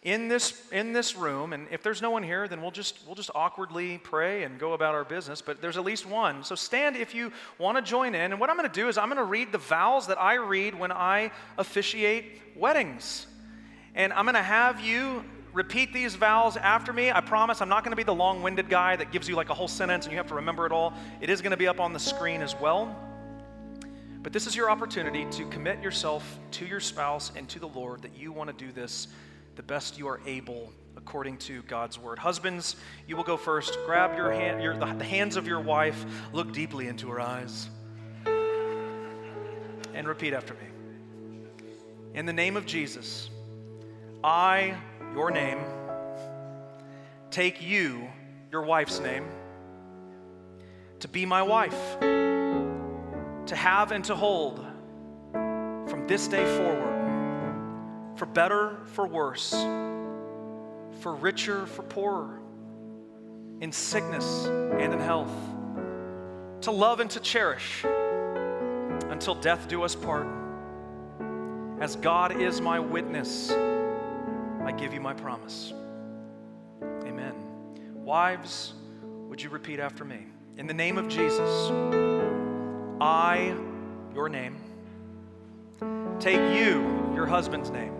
in 0.01 0.29
this, 0.29 0.63
in 0.71 0.93
this 0.93 1.17
room, 1.17 1.51
and 1.51 1.67
if 1.71 1.83
there's 1.83 2.01
no 2.01 2.09
one 2.09 2.23
here, 2.23 2.47
then 2.47 2.61
we'll 2.61 2.71
just, 2.71 2.99
we'll 3.05 3.15
just 3.15 3.31
awkwardly 3.35 3.97
pray 3.97 4.43
and 4.43 4.57
go 4.57 4.71
about 4.71 4.95
our 4.95 5.03
business, 5.03 5.41
but 5.41 5.61
there's 5.61 5.75
at 5.75 5.83
least 5.83 6.05
one. 6.05 6.43
So 6.45 6.55
stand 6.55 6.95
if 6.95 7.13
you 7.13 7.33
want 7.57 7.77
to 7.77 7.81
join 7.81 8.15
in, 8.15 8.31
and 8.31 8.39
what 8.39 8.49
I'm 8.49 8.55
going 8.55 8.69
to 8.69 8.73
do 8.73 8.87
is 8.87 8.97
I'm 8.97 9.09
going 9.09 9.17
to 9.17 9.23
read 9.25 9.51
the 9.51 9.57
vows 9.57 10.07
that 10.07 10.17
I 10.17 10.35
read 10.35 10.73
when 10.73 10.93
I 10.93 11.31
officiate 11.57 12.41
weddings. 12.55 13.27
And 13.93 14.13
I'm 14.13 14.23
going 14.23 14.35
to 14.35 14.41
have 14.41 14.79
you 14.79 15.25
repeat 15.51 15.91
these 15.91 16.15
vows 16.15 16.55
after 16.55 16.93
me. 16.93 17.11
I 17.11 17.19
promise 17.19 17.61
I'm 17.61 17.67
not 17.67 17.83
going 17.83 17.91
to 17.91 17.97
be 17.97 18.03
the 18.03 18.15
long 18.15 18.41
winded 18.41 18.69
guy 18.69 18.95
that 18.95 19.11
gives 19.11 19.27
you 19.27 19.35
like 19.35 19.49
a 19.49 19.53
whole 19.53 19.67
sentence 19.67 20.05
and 20.05 20.13
you 20.13 20.17
have 20.17 20.27
to 20.27 20.35
remember 20.35 20.65
it 20.65 20.71
all. 20.71 20.93
It 21.19 21.29
is 21.29 21.41
going 21.41 21.51
to 21.51 21.57
be 21.57 21.67
up 21.67 21.81
on 21.81 21.91
the 21.91 21.99
screen 21.99 22.41
as 22.41 22.55
well. 22.55 22.95
But 24.21 24.31
this 24.31 24.47
is 24.47 24.55
your 24.55 24.69
opportunity 24.69 25.25
to 25.31 25.45
commit 25.47 25.81
yourself 25.81 26.39
to 26.51 26.65
your 26.65 26.79
spouse 26.79 27.31
and 27.35 27.49
to 27.49 27.59
the 27.59 27.67
Lord 27.67 28.01
that 28.03 28.15
you 28.17 28.31
want 28.31 28.49
to 28.49 28.65
do 28.65 28.71
this 28.71 29.07
the 29.59 29.63
best 29.63 29.99
you 29.99 30.07
are 30.07 30.21
able 30.25 30.71
according 30.95 31.35
to 31.35 31.61
God's 31.63 31.99
word. 31.99 32.17
Husbands, 32.17 32.77
you 33.09 33.17
will 33.17 33.25
go 33.25 33.35
first. 33.35 33.77
Grab 33.85 34.15
your 34.15 34.31
hand, 34.31 34.63
your, 34.63 34.73
the, 34.73 34.85
the 34.93 35.03
hands 35.03 35.35
of 35.35 35.47
your 35.47 35.59
wife, 35.59 36.05
look 36.31 36.53
deeply 36.53 36.87
into 36.87 37.09
her 37.09 37.19
eyes, 37.19 37.69
and 39.93 40.07
repeat 40.07 40.33
after 40.33 40.53
me. 40.53 40.61
In 42.13 42.25
the 42.25 42.31
name 42.31 42.55
of 42.55 42.65
Jesus, 42.65 43.29
I, 44.23 44.77
your 45.13 45.29
name, 45.29 45.59
take 47.29 47.61
you, 47.61 48.07
your 48.53 48.61
wife's 48.61 49.01
name, 49.01 49.27
to 51.01 51.09
be 51.09 51.25
my 51.25 51.41
wife, 51.41 51.99
to 51.99 53.55
have 53.57 53.91
and 53.91 54.05
to 54.05 54.15
hold 54.15 54.65
from 55.33 56.05
this 56.07 56.29
day 56.29 56.45
forward, 56.55 56.88
for 58.19 58.25
better, 58.25 58.75
for 58.87 59.07
worse, 59.07 59.51
for 60.99 61.15
richer, 61.15 61.65
for 61.65 61.83
poorer, 61.83 62.41
in 63.61 63.71
sickness 63.71 64.45
and 64.45 64.93
in 64.93 64.99
health, 64.99 65.31
to 66.59 66.69
love 66.71 66.99
and 66.99 67.09
to 67.11 67.21
cherish 67.21 67.85
until 69.09 69.35
death 69.35 69.69
do 69.69 69.83
us 69.83 69.95
part. 69.95 70.27
As 71.79 71.95
God 71.95 72.41
is 72.41 72.59
my 72.59 72.77
witness, 72.77 73.51
I 73.51 74.73
give 74.77 74.93
you 74.93 74.99
my 74.99 75.13
promise. 75.13 75.71
Amen. 76.83 77.33
Wives, 77.95 78.73
would 79.29 79.41
you 79.41 79.49
repeat 79.49 79.79
after 79.79 80.03
me? 80.03 80.25
In 80.57 80.67
the 80.67 80.73
name 80.73 80.97
of 80.97 81.07
Jesus, 81.07 81.71
I, 82.99 83.55
your 84.13 84.27
name, 84.27 84.57
take 86.19 86.41
you, 86.53 87.13
your 87.15 87.25
husband's 87.25 87.69
name, 87.69 87.93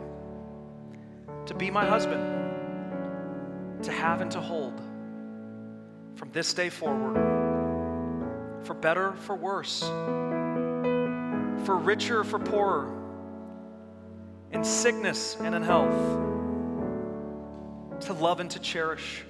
to 1.50 1.56
be 1.56 1.72
my 1.72 1.84
husband, 1.84 2.22
to 3.82 3.92
have 3.92 4.22
and 4.22 4.30
to 4.30 4.40
hold 4.40 4.80
from 6.14 6.32
this 6.32 6.54
day 6.54 6.70
forward, 6.70 7.16
for 8.62 8.76
better, 8.76 9.14
for 9.14 9.36
worse, 9.36 9.80
for 11.66 11.76
richer, 11.76 12.24
for 12.24 12.38
poorer, 12.38 12.96
in 14.52 14.64
sickness 14.64 15.38
and 15.40 15.56
in 15.56 15.64
health, 15.64 15.90
to 18.02 18.14
love 18.14 18.40
and 18.42 18.52
to 18.52 18.60
cherish 18.60 19.24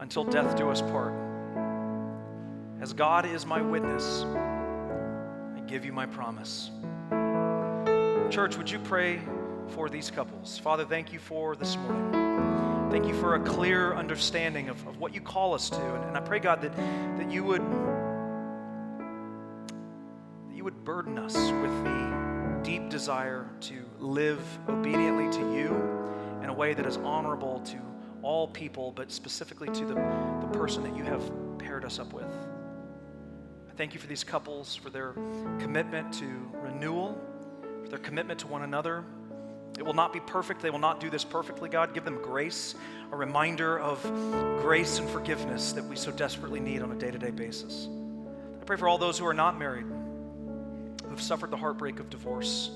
until 0.00 0.24
death 0.24 0.56
do 0.56 0.70
us 0.70 0.80
part. 0.80 1.12
As 2.80 2.94
God 2.94 3.26
is 3.26 3.44
my 3.44 3.60
witness, 3.60 4.24
I 4.24 5.60
give 5.66 5.84
you 5.84 5.92
my 5.92 6.06
promise. 6.06 6.70
Church, 8.30 8.56
would 8.56 8.70
you 8.70 8.78
pray 8.78 9.20
for 9.68 9.88
these 9.88 10.10
couples? 10.10 10.58
Father, 10.58 10.84
thank 10.84 11.12
you 11.12 11.18
for 11.18 11.56
this 11.56 11.76
morning. 11.76 12.38
Thank 12.90 13.06
you 13.06 13.14
for 13.14 13.34
a 13.34 13.40
clear 13.40 13.94
understanding 13.94 14.70
of, 14.70 14.86
of 14.86 14.98
what 14.98 15.14
you 15.14 15.20
call 15.20 15.52
us 15.52 15.68
to. 15.68 15.94
And, 15.94 16.04
and 16.04 16.16
I 16.16 16.20
pray, 16.20 16.38
God, 16.38 16.62
that, 16.62 16.74
that 16.74 17.30
you 17.30 17.44
would 17.44 17.60
that 20.48 20.56
you 20.56 20.64
would 20.64 20.84
burden 20.84 21.18
us 21.18 21.34
with 21.34 21.84
the 21.84 22.60
deep 22.62 22.88
desire 22.88 23.50
to 23.60 23.84
live 23.98 24.40
obediently 24.68 25.30
to 25.32 25.52
you 25.52 25.68
in 26.42 26.48
a 26.48 26.52
way 26.52 26.72
that 26.72 26.86
is 26.86 26.96
honorable 26.98 27.60
to 27.60 27.78
all 28.22 28.48
people, 28.48 28.92
but 28.92 29.12
specifically 29.12 29.68
to 29.68 29.84
the, 29.84 29.94
the 29.94 30.48
person 30.52 30.82
that 30.82 30.96
you 30.96 31.04
have 31.04 31.22
paired 31.58 31.84
us 31.84 31.98
up 31.98 32.12
with. 32.12 32.24
I 33.68 33.72
thank 33.76 33.92
you 33.92 34.00
for 34.00 34.06
these 34.06 34.24
couples, 34.24 34.74
for 34.74 34.90
their 34.90 35.12
commitment 35.58 36.12
to 36.14 36.50
renewal, 36.62 37.20
for 37.82 37.90
their 37.90 37.98
commitment 37.98 38.40
to 38.40 38.46
one 38.46 38.62
another. 38.62 39.04
It 39.76 39.84
will 39.84 39.94
not 39.94 40.12
be 40.12 40.20
perfect. 40.20 40.60
They 40.62 40.70
will 40.70 40.78
not 40.78 41.00
do 41.00 41.10
this 41.10 41.24
perfectly, 41.24 41.68
God. 41.68 41.94
Give 41.94 42.04
them 42.04 42.20
grace, 42.22 42.74
a 43.12 43.16
reminder 43.16 43.78
of 43.78 44.02
grace 44.62 44.98
and 44.98 45.08
forgiveness 45.08 45.72
that 45.72 45.84
we 45.84 45.96
so 45.96 46.10
desperately 46.10 46.60
need 46.60 46.82
on 46.82 46.90
a 46.90 46.96
day 46.96 47.10
to 47.10 47.18
day 47.18 47.30
basis. 47.30 47.88
I 48.60 48.64
pray 48.64 48.76
for 48.76 48.88
all 48.88 48.98
those 48.98 49.18
who 49.18 49.26
are 49.26 49.34
not 49.34 49.58
married, 49.58 49.86
who 49.86 51.10
have 51.10 51.22
suffered 51.22 51.50
the 51.50 51.56
heartbreak 51.56 52.00
of 52.00 52.10
divorce, 52.10 52.70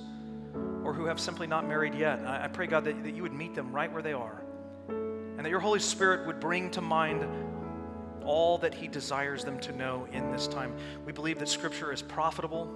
or 0.85 0.93
who 0.95 1.07
have 1.07 1.19
simply 1.19 1.47
not 1.47 1.67
married 1.67 1.95
yet. 1.95 2.21
I, 2.21 2.45
I 2.45 2.49
pray, 2.49 2.67
God, 2.67 2.85
that, 2.85 3.03
that 3.03 3.15
you 3.15 3.23
would 3.23 3.33
meet 3.33 3.55
them 3.55 3.73
right 3.73 3.93
where 3.93 4.03
they 4.03 4.13
are, 4.13 4.43
and 4.89 5.41
that 5.41 5.51
your 5.51 5.61
Holy 5.61 5.81
Spirit 5.81 6.27
would 6.27 6.39
bring 6.39 6.71
to 6.71 6.81
mind 6.81 7.27
all 8.25 8.59
that 8.59 8.75
He 8.75 8.87
desires 8.87 9.45
them 9.45 9.59
to 9.61 9.73
know 9.73 10.07
in 10.13 10.31
this 10.31 10.47
time. 10.47 10.75
We 11.05 11.13
believe 11.13 11.39
that 11.41 11.49
Scripture 11.49 11.93
is 11.93 12.01
profitable 12.01 12.73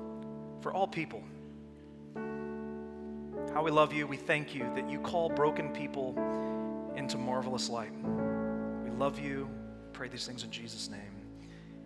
for 0.61 0.73
all 0.73 0.89
people. 0.89 1.23
How 3.55 3.63
we 3.63 3.71
love 3.71 3.93
you. 3.93 4.07
We 4.07 4.17
thank 4.17 4.55
you 4.55 4.71
that 4.75 4.91
you 4.91 4.99
call 5.01 5.29
broken 5.31 5.71
people 5.71 6.15
into 6.95 7.17
marvelous 7.17 7.69
light. 7.69 7.93
We 8.85 8.91
love 8.91 9.19
you. 9.19 9.49
Pray 9.93 10.09
these 10.09 10.27
things 10.27 10.45
in 10.45 10.51
Jesus' 10.51 10.91
name. 10.91 11.01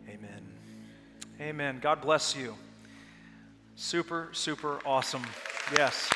Amen. 0.09 0.43
Amen. 1.41 1.79
God 1.81 2.01
bless 2.01 2.35
you. 2.37 2.55
Super, 3.77 4.29
super 4.33 4.81
awesome. 4.85 5.23
Yes. 5.77 6.11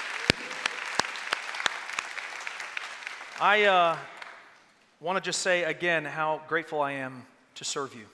I 3.41 3.65
uh, 3.65 3.97
want 5.01 5.17
to 5.17 5.23
just 5.23 5.41
say 5.41 5.65
again 5.65 6.05
how 6.05 6.43
grateful 6.49 6.81
I 6.81 6.93
am 6.93 7.25
to 7.57 7.65
serve 7.65 7.95
you. 7.95 8.07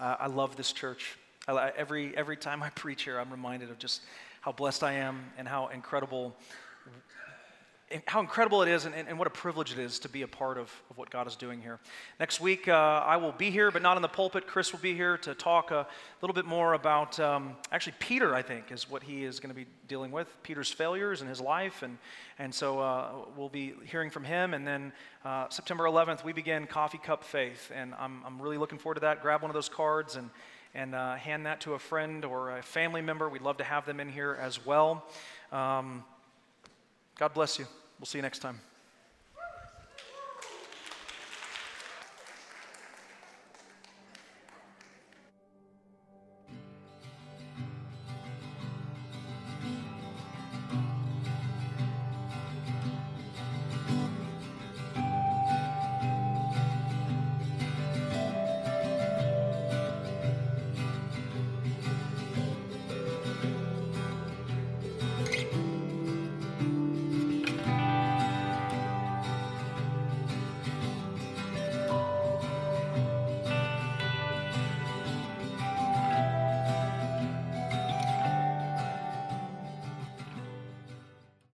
Uh, 0.00 0.16
I 0.20 0.26
love 0.26 0.56
this 0.56 0.72
church. 0.72 1.16
I, 1.48 1.72
every, 1.76 2.16
every 2.16 2.36
time 2.36 2.62
I 2.62 2.70
preach 2.70 3.04
here, 3.04 3.18
I'm 3.18 3.30
reminded 3.30 3.70
of 3.70 3.78
just 3.78 4.02
how 4.44 4.52
blessed 4.52 4.84
I 4.84 4.92
am 4.92 5.24
and 5.38 5.48
how 5.48 5.68
incredible 5.68 6.36
how 8.06 8.20
incredible 8.20 8.60
it 8.62 8.68
is 8.68 8.84
and, 8.86 8.94
and, 8.94 9.18
what 9.18 9.26
a 9.26 9.30
privilege 9.30 9.70
it 9.72 9.78
is 9.78 10.00
to 10.00 10.08
be 10.08 10.22
a 10.22 10.26
part 10.26 10.58
of, 10.58 10.72
of 10.90 10.98
what 10.98 11.10
God 11.10 11.26
is 11.28 11.36
doing 11.36 11.62
here. 11.62 11.78
Next 12.18 12.40
week, 12.40 12.66
uh, 12.66 12.72
I 12.72 13.18
will 13.18 13.30
be 13.30 13.50
here, 13.50 13.70
but 13.70 13.82
not 13.82 13.96
in 13.96 14.02
the 14.02 14.08
pulpit. 14.08 14.46
Chris 14.46 14.72
will 14.72 14.80
be 14.80 14.94
here 14.94 15.16
to 15.18 15.34
talk 15.34 15.70
a 15.70 15.86
little 16.20 16.34
bit 16.34 16.44
more 16.44 16.72
about, 16.72 17.20
um, 17.20 17.56
actually, 17.70 17.94
Peter, 18.00 18.34
I 18.34 18.42
think, 18.42 18.72
is 18.72 18.90
what 18.90 19.02
he 19.02 19.22
is 19.22 19.38
going 19.38 19.50
to 19.50 19.54
be 19.54 19.66
dealing 19.86 20.10
with 20.10 20.26
Peter's 20.42 20.70
failures 20.70 21.22
in 21.22 21.28
his 21.28 21.40
life. 21.40 21.82
And, 21.82 21.98
and 22.38 22.52
so 22.52 22.80
uh, 22.80 23.12
we'll 23.36 23.48
be 23.48 23.74
hearing 23.84 24.10
from 24.10 24.24
him. 24.24 24.54
And 24.54 24.66
then 24.66 24.92
uh, 25.24 25.48
September 25.50 25.84
11th, 25.84 26.24
we 26.24 26.32
begin 26.32 26.66
Coffee 26.66 26.98
Cup 26.98 27.22
Faith. 27.22 27.70
And 27.72 27.94
I'm, 27.98 28.22
I'm 28.26 28.42
really 28.42 28.58
looking 28.58 28.78
forward 28.78 28.96
to 28.96 29.02
that. 29.02 29.22
Grab 29.22 29.42
one 29.42 29.50
of 29.50 29.54
those 29.54 29.68
cards 29.68 30.16
and, 30.16 30.30
and 30.74 30.94
uh, 30.94 31.14
hand 31.14 31.46
that 31.46 31.60
to 31.62 31.74
a 31.74 31.78
friend 31.78 32.24
or 32.24 32.58
a 32.58 32.62
family 32.62 33.00
member. 33.00 33.28
We'd 33.28 33.42
love 33.42 33.58
to 33.58 33.64
have 33.64 33.86
them 33.86 34.00
in 34.00 34.08
here 34.08 34.36
as 34.40 34.64
well. 34.64 35.04
Um, 35.52 36.04
God 37.18 37.32
bless 37.32 37.58
you. 37.58 37.66
We'll 37.98 38.06
see 38.06 38.18
you 38.18 38.22
next 38.22 38.40
time. 38.40 38.60